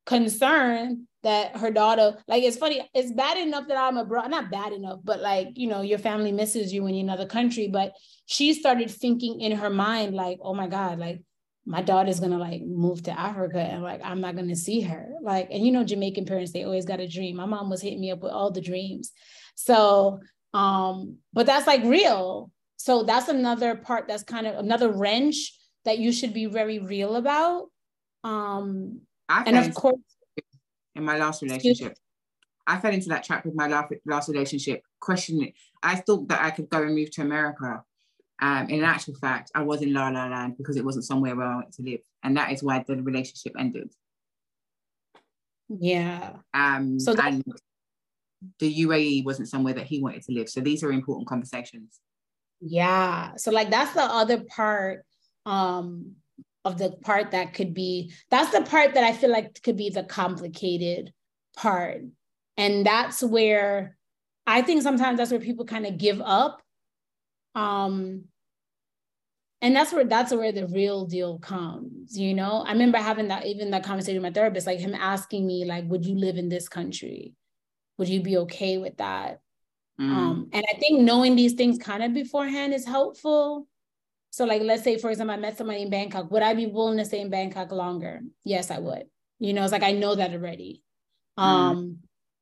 concerned 0.06 1.08
that 1.24 1.56
her 1.56 1.70
daughter 1.70 2.18
like 2.28 2.42
it's 2.42 2.58
funny 2.58 2.82
it's 2.96 3.12
bad 3.12 3.38
enough 3.38 3.68
that 3.68 3.78
i'm 3.78 3.98
abroad 3.98 4.30
not 4.32 4.50
bad 4.50 4.74
enough 4.74 5.00
but 5.04 5.20
like 5.20 5.50
you 5.56 5.68
know 5.68 5.82
your 5.82 6.00
family 6.00 6.32
misses 6.32 6.74
you 6.74 6.84
when 6.84 6.96
you're 6.96 7.04
in 7.04 7.10
another 7.10 7.28
country 7.28 7.68
but 7.68 7.94
she 8.26 8.54
started 8.54 8.90
thinking 8.90 9.40
in 9.40 9.52
her 9.52 9.70
mind 9.70 10.16
like 10.16 10.40
oh 10.42 10.54
my 10.54 10.68
god 10.68 10.98
like 10.98 11.22
my 11.66 11.82
daughter's 11.82 12.20
gonna 12.20 12.38
like 12.38 12.62
move 12.64 13.04
to 13.04 13.18
Africa 13.18 13.60
and 13.60 13.84
like 13.84 14.02
I'm 14.04 14.22
not 14.22 14.36
gonna 14.36 14.56
see 14.56 14.82
her. 14.82 15.10
Like, 15.22 15.50
and 15.52 15.64
you 15.64 15.72
know, 15.72 15.84
Jamaican 15.84 16.26
parents, 16.26 16.52
they 16.52 16.64
always 16.64 16.86
got 16.86 17.00
a 17.00 17.08
dream. 17.08 17.38
My 17.38 17.46
mom 17.46 17.70
was 17.70 17.82
hitting 17.82 18.02
me 18.02 18.12
up 18.12 18.22
with 18.22 18.32
all 18.32 18.52
the 18.52 18.62
dreams. 18.62 19.12
So, 19.56 20.20
um, 20.54 21.18
but 21.34 21.46
that's 21.46 21.68
like 21.68 21.84
real. 21.84 22.52
So 22.78 23.04
that's 23.04 23.28
another 23.28 23.76
part 23.76 24.08
that's 24.08 24.24
kind 24.24 24.48
of 24.48 24.58
another 24.58 24.92
wrench 24.92 25.54
that 25.86 26.00
you 26.00 26.12
should 26.12 26.34
be 26.34 26.48
very 26.48 26.80
real 26.80 27.16
about. 27.16 27.68
Um, 28.24 29.02
I 29.32 29.44
and 29.46 29.58
of 29.58 29.74
course, 29.74 30.00
in 30.96 31.04
my 31.04 31.18
last 31.18 31.42
relationship, 31.42 31.98
I 32.68 32.80
fell 32.80 32.94
into 32.94 33.10
that 33.10 33.24
trap 33.24 33.46
with 33.46 33.56
my 33.56 33.68
last, 33.68 33.94
last 34.06 34.30
relationship, 34.30 34.84
questioning. 35.00 35.50
it. 35.50 35.54
I 35.82 35.96
thought 35.96 36.28
that 36.30 36.42
I 36.42 36.52
could 36.52 36.70
go 36.70 36.84
and 36.84 36.96
move 36.96 37.12
to 37.12 37.22
America 37.22 37.84
um, 38.42 38.70
in 38.70 38.84
actual 38.84 39.14
fact, 39.14 39.52
I 39.54 39.62
was 39.62 39.84
in 39.84 39.94
La 39.94 40.10
La 40.10 40.26
Land 40.26 40.58
because 40.58 40.76
it 40.76 40.84
wasn't 40.84 41.06
somewhere 41.06 41.36
where 41.36 41.46
I 41.46 41.56
wanted 41.56 41.74
to 41.74 41.84
live. 41.84 42.00
And 42.24 42.36
that 42.38 42.52
is 42.52 42.64
why 42.64 42.84
the 42.86 42.96
relationship 42.96 43.54
ended. 43.58 43.94
Yeah. 45.70 46.38
Um, 46.54 47.00
so 47.00 47.14
that- 47.14 47.26
and 47.26 47.44
the 48.58 48.74
UAE 48.82 49.24
wasn't 49.24 49.48
somewhere 49.48 49.76
that 49.76 49.86
he 49.86 50.02
wanted 50.02 50.24
to 50.24 50.32
live. 50.32 50.50
So 50.50 50.60
these 50.60 50.84
are 50.84 50.92
important 50.92 51.28
conversations. 51.28 52.00
Yeah. 52.60 53.36
So 53.36 53.52
like 53.52 53.70
that's 53.70 53.94
the 53.94 54.02
other 54.02 54.44
part 54.44 55.06
um 55.46 56.16
of 56.64 56.78
the 56.78 56.92
part 56.92 57.32
that 57.32 57.54
could 57.54 57.74
be 57.74 58.14
that's 58.30 58.52
the 58.52 58.62
part 58.62 58.94
that 58.94 59.04
I 59.04 59.14
feel 59.14 59.32
like 59.32 59.62
could 59.64 59.78
be 59.78 59.90
the 59.90 60.04
complicated 60.04 61.14
part. 61.56 62.02
And 62.58 62.86
that's 62.86 63.24
where 63.24 63.98
I 64.46 64.62
think 64.62 64.84
sometimes 64.84 65.18
that's 65.18 65.32
where 65.32 65.40
people 65.40 65.66
kind 65.66 65.86
of 65.86 65.98
give 65.98 66.22
up. 66.22 66.62
Um 67.56 68.26
and 69.64 69.76
that's 69.76 69.94
where 69.94 70.06
that's 70.06 70.34
where 70.34 70.52
the 70.52 70.68
real 70.68 71.06
deal 71.06 71.40
comes 71.40 72.18
you 72.18 72.34
know? 72.34 72.64
I 72.66 72.72
remember 72.72 72.98
having 72.98 73.30
that 73.30 73.46
even 73.46 73.72
that 73.72 73.84
conversation 73.84 74.22
with 74.22 74.32
my 74.32 74.34
therapist 74.34 74.68
like 74.68 74.80
him 74.80 74.96
asking 74.96 75.46
me 75.48 75.66
like 75.66 75.86
would 75.88 76.06
you 76.06 76.16
live 76.16 76.38
in 76.38 76.50
this 76.50 76.70
country? 76.70 77.34
Would 77.98 78.10
you 78.10 78.22
be 78.22 78.38
okay 78.38 78.78
with 78.78 78.98
that? 78.98 79.42
Mm. 80.00 80.10
um 80.10 80.50
and 80.54 80.66
i 80.74 80.78
think 80.80 81.02
knowing 81.02 81.36
these 81.36 81.54
things 81.54 81.78
kind 81.78 82.02
of 82.02 82.14
beforehand 82.14 82.74
is 82.74 82.86
helpful 82.86 83.68
so 84.32 84.46
like 84.46 84.64
let's 84.64 84.84
say 84.84 84.98
for 84.98 85.12
example 85.12 85.36
i 85.36 85.38
met 85.38 85.58
somebody 85.58 85.84
in 85.84 85.90
bangkok 85.90 86.32
would 86.32 86.42
i 86.42 86.54
be 86.54 86.66
willing 86.66 86.98
to 86.98 87.06
stay 87.06 87.22
in 87.22 87.30
bangkok 87.30 87.72
longer 87.72 88.22
yes 88.44 88.72
i 88.72 88.80
would 88.80 89.04
you 89.38 89.54
know 89.54 89.64
it's 89.64 89.72
like 89.72 89.84
i 89.84 89.92
know 89.92 90.16
that 90.16 90.34
already 90.34 90.82
mm. 91.38 91.44
um 91.44 91.98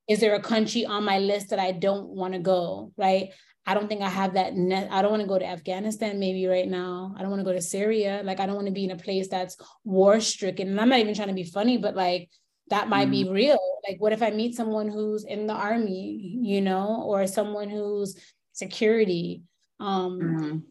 is 0.07 0.21
there 0.21 0.35
a 0.35 0.41
country 0.41 0.85
on 0.85 1.03
my 1.03 1.19
list 1.19 1.49
that 1.49 1.59
i 1.59 1.71
don't 1.71 2.07
want 2.07 2.33
to 2.33 2.39
go 2.39 2.93
right 2.97 3.31
I 3.69 3.75
don't 3.75 3.87
think 3.87 4.01
I 4.01 4.09
have 4.09 4.33
that. 4.33 4.55
Ne- 4.55 4.87
I 4.89 5.03
don't 5.03 5.11
want 5.11 5.21
to 5.21 5.27
go 5.27 5.37
to 5.37 5.45
Afghanistan 5.45 6.17
maybe 6.17 6.47
right 6.47 6.67
now. 6.67 7.13
I 7.15 7.21
don't 7.21 7.29
want 7.29 7.41
to 7.41 7.45
go 7.45 7.53
to 7.53 7.61
Syria. 7.61 8.21
Like 8.23 8.39
I 8.39 8.47
don't 8.47 8.55
want 8.55 8.65
to 8.65 8.73
be 8.73 8.85
in 8.85 8.89
a 8.89 8.95
place 8.95 9.27
that's 9.27 9.57
war 9.83 10.19
stricken. 10.19 10.69
And 10.69 10.81
I'm 10.81 10.89
not 10.89 10.97
even 10.97 11.13
trying 11.13 11.27
to 11.27 11.35
be 11.35 11.43
funny, 11.43 11.77
but 11.77 11.95
like 11.95 12.31
that 12.71 12.89
might 12.89 13.09
mm 13.09 13.11
be 13.11 13.29
real. 13.29 13.59
Like 13.87 13.97
what 13.99 14.11
if 14.11 14.23
I 14.23 14.31
meet 14.31 14.55
someone 14.55 14.89
who's 14.89 15.23
in 15.23 15.45
the 15.45 15.53
army, 15.53 16.39
you 16.41 16.61
know, 16.61 17.03
or 17.05 17.27
someone 17.27 17.69
who's 17.69 18.19
security? 18.53 19.43
Um, 19.79 20.19
mm 20.19 20.61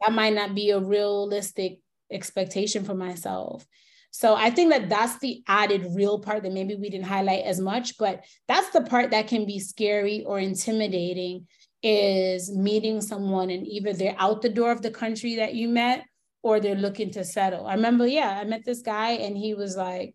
That 0.00 0.12
might 0.12 0.34
not 0.34 0.54
be 0.54 0.70
a 0.70 0.80
realistic 0.80 1.78
expectation 2.10 2.84
for 2.84 2.94
myself. 2.94 3.66
So 4.10 4.34
I 4.34 4.50
think 4.50 4.70
that 4.70 4.88
that's 4.88 5.18
the 5.18 5.42
added 5.46 5.88
real 5.90 6.18
part 6.18 6.42
that 6.42 6.52
maybe 6.52 6.74
we 6.74 6.88
didn't 6.88 7.06
highlight 7.06 7.44
as 7.44 7.60
much, 7.60 7.98
but 7.98 8.24
that's 8.48 8.70
the 8.70 8.80
part 8.80 9.10
that 9.10 9.28
can 9.28 9.44
be 9.44 9.58
scary 9.58 10.24
or 10.24 10.38
intimidating 10.38 11.46
is 11.82 12.50
meeting 12.50 13.00
someone 13.00 13.50
and 13.50 13.66
either 13.66 13.92
they're 13.92 14.16
out 14.18 14.40
the 14.40 14.48
door 14.48 14.72
of 14.72 14.80
the 14.80 14.90
country 14.90 15.36
that 15.36 15.54
you 15.54 15.68
met 15.68 16.04
or 16.42 16.60
they're 16.60 16.74
looking 16.74 17.10
to 17.10 17.24
settle. 17.24 17.66
I 17.66 17.74
remember, 17.74 18.06
yeah, 18.06 18.38
I 18.40 18.44
met 18.44 18.64
this 18.64 18.80
guy 18.80 19.10
and 19.10 19.36
he 19.36 19.54
was 19.54 19.76
like, 19.76 20.14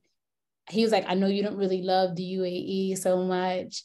he 0.69 0.82
was 0.82 0.91
like, 0.91 1.05
I 1.07 1.13
know 1.13 1.27
you 1.27 1.43
don't 1.43 1.57
really 1.57 1.84
love 1.84 2.15
the 2.15 2.23
UAE 2.23 2.97
so 2.97 3.23
much. 3.23 3.84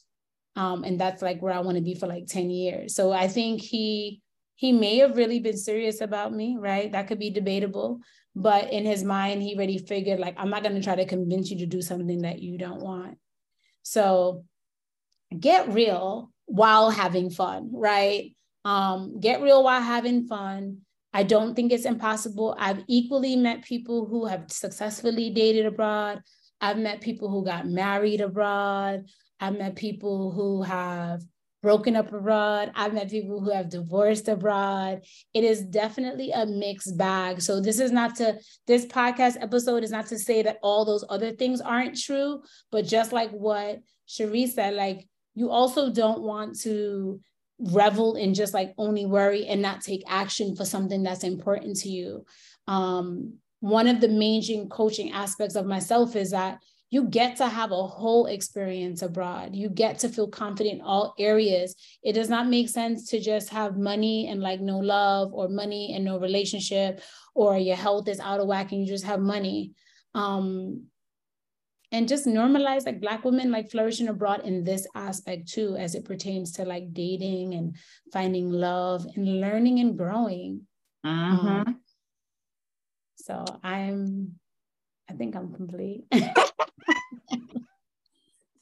Um, 0.55 0.85
and 0.85 0.99
that's 0.99 1.21
like 1.21 1.43
where 1.43 1.53
I 1.53 1.61
want 1.61 1.77
to 1.77 1.83
be 1.83 1.95
for 1.95 2.07
like 2.07 2.27
10 2.27 2.49
years. 2.49 2.95
So 2.95 3.13
I 3.13 3.29
think 3.29 3.61
he 3.61 4.23
he 4.57 4.73
may 4.73 4.97
have 4.99 5.17
really 5.17 5.39
been 5.39 5.57
serious 5.57 6.01
about 6.01 6.33
me, 6.33 6.57
right? 6.59 6.91
That 6.91 7.07
could 7.07 7.19
be 7.19 7.31
debatable. 7.31 8.01
But 8.35 8.73
in 8.73 8.85
his 8.85 9.05
mind, 9.05 9.43
he 9.43 9.55
already 9.55 9.79
figured 9.79 10.19
like, 10.19 10.35
I'm 10.39 10.51
not 10.51 10.63
going 10.63 10.75
to 10.75 10.83
try 10.83 10.97
to 10.97 11.07
convince 11.07 11.51
you 11.51 11.59
to 11.59 11.67
do 11.67 11.81
something 11.81 12.23
that 12.23 12.41
you 12.41 12.59
don't 12.59 12.81
want. 12.81 13.19
So 13.83 14.45
get 15.39 15.73
real 15.73 16.33
while 16.47 16.91
having 16.91 17.31
fun, 17.31 17.71
right? 17.73 18.35
Um, 18.65 19.21
get 19.21 19.43
real 19.43 19.63
while 19.63 19.81
having 19.81 20.27
fun. 20.27 20.79
I 21.13 21.23
don't 21.23 21.55
think 21.55 21.73
it's 21.73 21.85
impossible. 21.85 22.57
I've 22.59 22.83
equally 22.89 23.37
met 23.37 23.63
people 23.63 24.07
who 24.07 24.27
have 24.27 24.51
successfully 24.51 25.31
dated 25.31 25.67
abroad. 25.67 26.21
I've 26.61 26.79
met 26.79 27.01
people 27.01 27.31
who 27.31 27.45
got 27.45 27.67
married 27.67 28.21
abroad. 28.21 29.07
I've 29.39 29.57
met 29.57 29.77
people 29.77 30.31
who 30.31 30.63
have 30.63 31.23
broken 31.67 31.97
up 31.97 32.13
abroad. 32.13 32.71
I've 32.77 32.95
met 32.95 33.11
people 33.11 33.41
who 33.41 33.51
have 33.51 33.69
divorced 33.69 34.29
abroad. 34.29 35.03
It 35.35 35.43
is 35.43 35.63
definitely 35.63 36.31
a 36.31 36.47
mixed 36.47 36.97
bag. 36.97 37.43
So 37.43 37.61
this 37.61 37.81
is 37.81 37.91
not 37.91 38.15
to 38.19 38.39
this 38.69 38.87
podcast 38.87 39.43
episode 39.43 39.83
is 39.83 39.91
not 39.91 40.07
to 40.07 40.17
say 40.17 40.45
that 40.45 40.61
all 40.63 40.85
those 40.85 41.05
other 41.09 41.33
things 41.33 41.61
aren't 41.61 41.99
true, 41.99 42.41
but 42.71 42.87
just 42.87 43.11
like 43.11 43.33
what 43.33 43.81
Sherri 44.07 44.47
said, 44.47 44.75
like 44.75 45.09
you 45.35 45.51
also 45.51 45.93
don't 45.93 46.23
want 46.23 46.57
to 46.61 47.19
revel 47.59 48.15
in 48.15 48.33
just 48.33 48.55
like 48.55 48.73
only 48.79 49.05
worry 49.05 49.47
and 49.49 49.61
not 49.61 49.81
take 49.81 50.05
action 50.07 50.55
for 50.55 50.65
something 50.65 51.03
that's 51.03 51.25
important 51.25 51.79
to 51.79 51.89
you. 51.89 52.25
Um, 52.69 53.39
one 53.59 53.89
of 53.89 54.01
the 54.01 54.09
main 54.09 54.69
coaching 54.69 55.11
aspects 55.11 55.57
of 55.57 55.67
myself 55.67 56.15
is 56.15 56.31
that 56.31 56.61
you 56.91 57.05
get 57.05 57.37
to 57.37 57.49
have 57.49 57.73
a 57.73 57.87
whole 57.87 58.27
experience 58.27 59.03
abroad. 59.03 59.57
You 59.57 59.69
get 59.69 59.99
to 60.01 60.09
feel 60.09 60.29
confident 60.29 60.77
in 60.77 60.81
all 60.83 61.15
areas. 61.19 61.75
It 62.03 62.13
does 62.13 62.29
not 62.29 62.49
make 62.49 62.69
sense 62.69 63.11
to 63.11 63.21
just 63.21 63.49
have 63.51 63.77
money 63.77 64.29
and 64.29 64.41
like 64.41 64.61
no 64.61 64.79
love 64.79 65.33
or 65.33 65.49
money 65.49 65.95
and 65.95 66.05
no 66.05 66.19
relationship 66.19 67.03
or 67.35 67.59
your 67.59 67.77
health 67.77 68.09
is 68.09 68.21
out 68.21 68.41
of 68.41 68.47
whack 68.47 68.71
and 68.71 68.81
you 68.83 68.87
just 68.87 69.05
have 69.05 69.21
money. 69.21 69.73
Um, 70.15 70.87
and 71.93 72.09
just 72.09 72.27
normalize 72.27 72.87
like 72.87 73.01
black 73.01 73.25
women 73.25 73.51
like 73.51 73.71
flourishing 73.71 74.09
abroad 74.09 74.43
in 74.45 74.65
this 74.65 74.87
aspect 74.95 75.49
too 75.49 75.77
as 75.77 75.95
it 75.95 76.05
pertains 76.05 76.53
to 76.53 76.65
like 76.65 76.93
dating 76.93 77.55
and 77.55 77.77
finding 78.13 78.51
love 78.51 79.07
and 79.15 79.41
learning 79.41 79.79
and 79.79 79.97
growing 79.97 80.63
mm-hmm. 81.05 81.47
um, 81.47 81.81
so 83.17 83.45
i'm 83.63 84.33
i 85.11 85.13
think 85.15 85.37
i'm 85.37 85.53
complete 85.55 86.05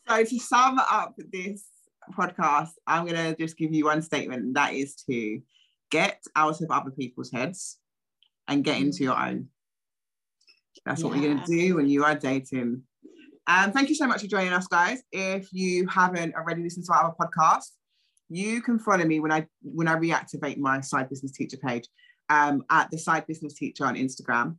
So 0.08 0.22
to 0.22 0.38
sum 0.38 0.78
up 0.78 1.14
this 1.32 1.64
podcast, 2.16 2.70
I'm 2.86 3.06
gonna 3.06 3.34
just 3.36 3.56
give 3.56 3.72
you 3.72 3.86
one 3.86 4.02
statement, 4.02 4.42
and 4.42 4.56
that 4.56 4.74
is 4.74 4.96
to 5.08 5.40
get 5.90 6.22
out 6.36 6.60
of 6.60 6.70
other 6.70 6.90
people's 6.90 7.32
heads 7.32 7.78
and 8.46 8.62
get 8.62 8.80
into 8.80 9.02
your 9.02 9.18
own. 9.18 9.48
That's 10.84 11.02
what 11.02 11.16
yeah. 11.16 11.22
we're 11.22 11.34
gonna 11.34 11.46
do 11.46 11.76
when 11.76 11.88
you 11.88 12.04
are 12.04 12.14
dating. 12.14 12.82
Um, 13.46 13.72
thank 13.72 13.88
you 13.88 13.94
so 13.94 14.06
much 14.06 14.20
for 14.20 14.26
joining 14.26 14.52
us, 14.52 14.66
guys. 14.66 15.02
If 15.10 15.48
you 15.52 15.86
haven't 15.88 16.34
already 16.34 16.62
listened 16.62 16.86
to 16.86 16.92
our 16.92 17.14
podcast, 17.18 17.70
you 18.28 18.60
can 18.60 18.78
follow 18.78 19.04
me 19.04 19.20
when 19.20 19.32
I 19.32 19.46
when 19.62 19.88
I 19.88 19.96
reactivate 19.96 20.58
my 20.58 20.82
side 20.82 21.08
business 21.08 21.32
teacher 21.32 21.56
page 21.56 21.88
um, 22.28 22.62
at 22.70 22.90
the 22.90 22.98
side 22.98 23.26
business 23.26 23.54
teacher 23.54 23.86
on 23.86 23.96
Instagram. 23.96 24.56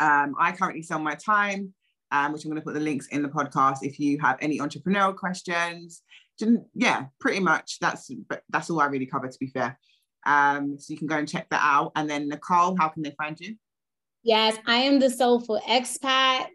Um, 0.00 0.34
I 0.38 0.52
currently 0.52 0.82
sell 0.82 0.98
my 0.98 1.14
time 1.14 1.74
um, 2.12 2.32
which 2.32 2.44
I'm 2.44 2.50
going 2.50 2.60
to 2.60 2.64
put 2.64 2.74
the 2.74 2.80
links 2.80 3.06
in 3.08 3.22
the 3.22 3.28
podcast 3.28 3.78
if 3.82 3.98
you 4.00 4.18
have 4.20 4.36
any 4.40 4.58
entrepreneurial 4.58 5.14
questions. 5.14 6.02
Yeah, 6.74 7.06
pretty 7.20 7.40
much 7.40 7.78
that's 7.80 8.10
that's 8.48 8.70
all 8.70 8.80
I 8.80 8.86
really 8.86 9.06
cover 9.06 9.28
to 9.28 9.38
be 9.38 9.48
fair. 9.48 9.78
Um, 10.24 10.78
so 10.78 10.92
you 10.92 10.98
can 10.98 11.06
go 11.06 11.16
and 11.16 11.28
check 11.28 11.48
that 11.50 11.60
out. 11.62 11.92
And 11.96 12.08
then 12.08 12.28
Nicole, 12.28 12.76
how 12.78 12.88
can 12.88 13.02
they 13.02 13.14
find 13.18 13.38
you? 13.38 13.56
Yes, 14.22 14.56
I 14.66 14.76
am 14.76 14.98
the 14.98 15.10
soulful 15.10 15.60
expat. 15.68 16.46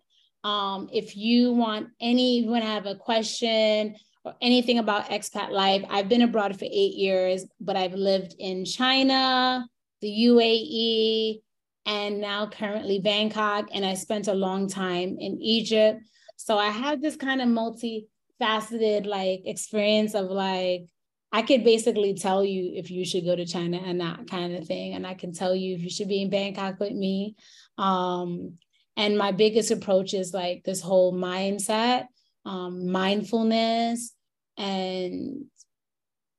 Um, 0.43 0.89
if 0.91 1.15
you 1.15 1.53
want 1.53 1.89
any, 1.99 2.39
you 2.39 2.49
want 2.49 2.63
to 2.63 2.69
have 2.69 2.85
a 2.85 2.95
question 2.95 3.95
or 4.23 4.35
anything 4.41 4.79
about 4.79 5.09
expat 5.09 5.51
life, 5.51 5.83
I've 5.89 6.09
been 6.09 6.23
abroad 6.23 6.57
for 6.57 6.65
eight 6.65 6.95
years, 6.95 7.45
but 7.59 7.75
I've 7.75 7.93
lived 7.93 8.35
in 8.39 8.65
China, 8.65 9.67
the 10.01 10.07
UAE, 10.07 11.41
and 11.85 12.19
now 12.19 12.47
currently 12.47 12.99
Bangkok. 12.99 13.69
And 13.73 13.85
I 13.85 13.93
spent 13.93 14.27
a 14.27 14.33
long 14.33 14.67
time 14.67 15.17
in 15.19 15.41
Egypt. 15.41 16.01
So 16.37 16.57
I 16.57 16.69
have 16.69 17.01
this 17.01 17.15
kind 17.15 17.41
of 17.41 17.47
multifaceted 17.47 19.05
like 19.05 19.41
experience 19.45 20.13
of 20.15 20.25
like, 20.29 20.85
I 21.31 21.41
could 21.41 21.63
basically 21.63 22.13
tell 22.13 22.43
you 22.43 22.71
if 22.75 22.89
you 22.89 23.05
should 23.05 23.25
go 23.25 23.35
to 23.35 23.45
China 23.45 23.77
and 23.77 23.97
not 23.97 24.29
kind 24.29 24.55
of 24.55 24.65
thing. 24.65 24.93
And 24.93 25.05
I 25.05 25.15
can 25.15 25.33
tell 25.33 25.53
you 25.53 25.75
if 25.75 25.83
you 25.83 25.89
should 25.89 26.07
be 26.07 26.21
in 26.21 26.29
Bangkok 26.29 26.79
with 26.79 26.93
me. 26.93 27.35
Um, 27.77 28.57
and 28.97 29.17
my 29.17 29.31
biggest 29.31 29.71
approach 29.71 30.13
is 30.13 30.33
like 30.33 30.63
this 30.63 30.81
whole 30.81 31.13
mindset, 31.13 32.05
um, 32.45 32.89
mindfulness, 32.89 34.13
and 34.57 35.45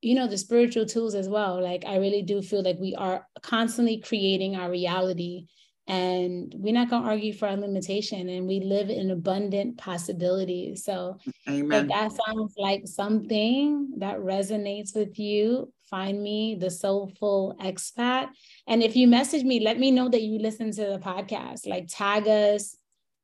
you 0.07 0.15
know 0.15 0.29
the 0.29 0.39
spiritual 0.39 0.87
tools 0.87 1.17
as 1.17 1.29
well. 1.29 1.61
Like 1.61 1.85
i 1.85 1.97
really 1.97 2.23
do 2.23 2.41
feel 2.41 2.63
like 2.63 2.79
we 2.79 2.95
are 2.95 3.27
constantly 3.43 3.99
creating 3.99 4.55
our 4.55 4.71
reality 4.71 5.47
and 5.89 6.55
we're 6.57 6.73
not 6.73 6.91
going 6.91 7.03
to 7.03 7.09
argue 7.09 7.33
for 7.33 7.49
our 7.49 7.57
limitation 7.57 8.29
and 8.29 8.47
we 8.47 8.61
live 8.61 8.89
in 8.89 9.11
abundant 9.11 9.79
possibilities. 9.79 10.85
So 10.85 11.19
Amen. 11.49 11.83
if 11.83 11.89
that 11.89 12.13
sounds 12.25 12.55
like 12.57 12.87
something 12.87 13.95
that 13.99 14.19
resonates 14.19 14.95
with 14.95 15.19
you 15.19 15.73
find 15.91 16.23
me 16.23 16.55
the 16.55 16.71
soulful 16.71 17.57
expat. 17.61 18.29
And 18.69 18.85
if 18.85 18.95
you 18.95 19.09
message 19.09 19.43
me 19.43 19.59
let 19.59 19.79
me 19.81 19.91
know 19.91 20.09
that 20.09 20.23
you 20.23 20.39
listen 20.39 20.71
to 20.71 20.87
the 20.87 21.01
podcast. 21.01 21.67
Like 21.67 21.87
tag 21.89 22.29
us. 22.29 22.77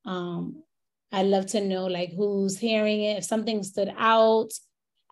Um 0.05 0.65
i'd 1.13 1.27
love 1.27 1.47
to 1.47 1.61
know 1.61 1.87
like 1.87 2.13
who's 2.17 2.59
hearing 2.59 3.03
it. 3.05 3.19
If 3.19 3.25
something 3.25 3.63
stood 3.63 3.93
out 3.97 4.51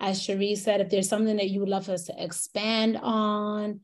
as 0.01 0.22
Sherri 0.22 0.55
said, 0.57 0.80
if 0.80 0.88
there's 0.88 1.09
something 1.09 1.36
that 1.36 1.51
you 1.51 1.61
would 1.61 1.68
love 1.68 1.88
us 1.88 2.05
to 2.05 2.22
expand 2.22 2.98
on, 3.03 3.80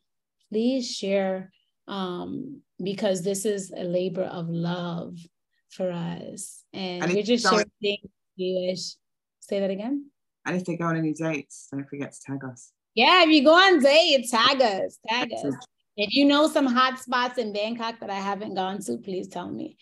please 0.50 0.90
share 0.90 1.52
um, 1.86 2.62
because 2.82 3.22
this 3.22 3.44
is 3.44 3.70
a 3.76 3.84
labor 3.84 4.24
of 4.24 4.48
love 4.48 5.18
for 5.70 5.90
us. 5.90 6.64
And, 6.72 7.04
and 7.04 7.12
we're 7.12 7.22
just 7.22 7.44
sharing 7.44 7.66
things. 7.82 8.96
Say 9.40 9.60
that 9.60 9.70
again. 9.70 10.10
And 10.46 10.56
if 10.56 10.64
they 10.64 10.76
go 10.76 10.86
on 10.86 10.96
any 10.96 11.12
dates, 11.12 11.68
don't 11.70 11.88
forget 11.88 12.12
to 12.12 12.20
tag 12.20 12.44
us. 12.44 12.72
Yeah, 12.94 13.22
if 13.24 13.28
you 13.28 13.44
go 13.44 13.54
on 13.54 13.80
dates, 13.80 14.30
tag 14.30 14.60
us, 14.62 14.98
tag 15.06 15.30
us. 15.32 15.54
If 15.96 16.14
you 16.14 16.24
know 16.24 16.48
some 16.48 16.66
hot 16.66 16.98
spots 16.98 17.38
in 17.38 17.52
Bangkok 17.52 18.00
that 18.00 18.10
I 18.10 18.20
haven't 18.20 18.54
gone 18.54 18.80
to, 18.82 18.96
please 18.98 19.28
tell 19.28 19.50
me. 19.50 19.76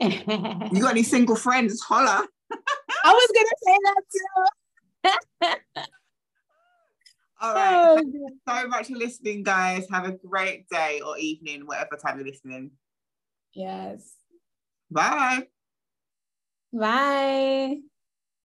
you 0.00 0.10
got 0.80 0.90
any 0.90 1.02
single 1.02 1.36
friends? 1.36 1.80
Holla. 1.80 2.26
I 3.04 3.12
was 3.12 3.30
gonna 3.34 3.48
say 3.62 3.78
that 3.84 4.02
too. 4.12 4.57
All 7.40 7.54
right. 7.54 7.88
Oh, 7.90 7.94
Thank 7.96 8.14
you 8.14 8.28
so 8.48 8.68
much 8.68 8.88
for 8.88 8.96
listening, 8.96 9.42
guys. 9.42 9.86
Have 9.90 10.06
a 10.06 10.12
great 10.12 10.68
day 10.68 11.00
or 11.04 11.16
evening, 11.18 11.66
whatever 11.66 11.96
time 11.96 12.18
you're 12.18 12.26
listening. 12.26 12.72
Yes. 13.54 14.14
Bye. 14.90 15.46
Bye. 16.72 17.78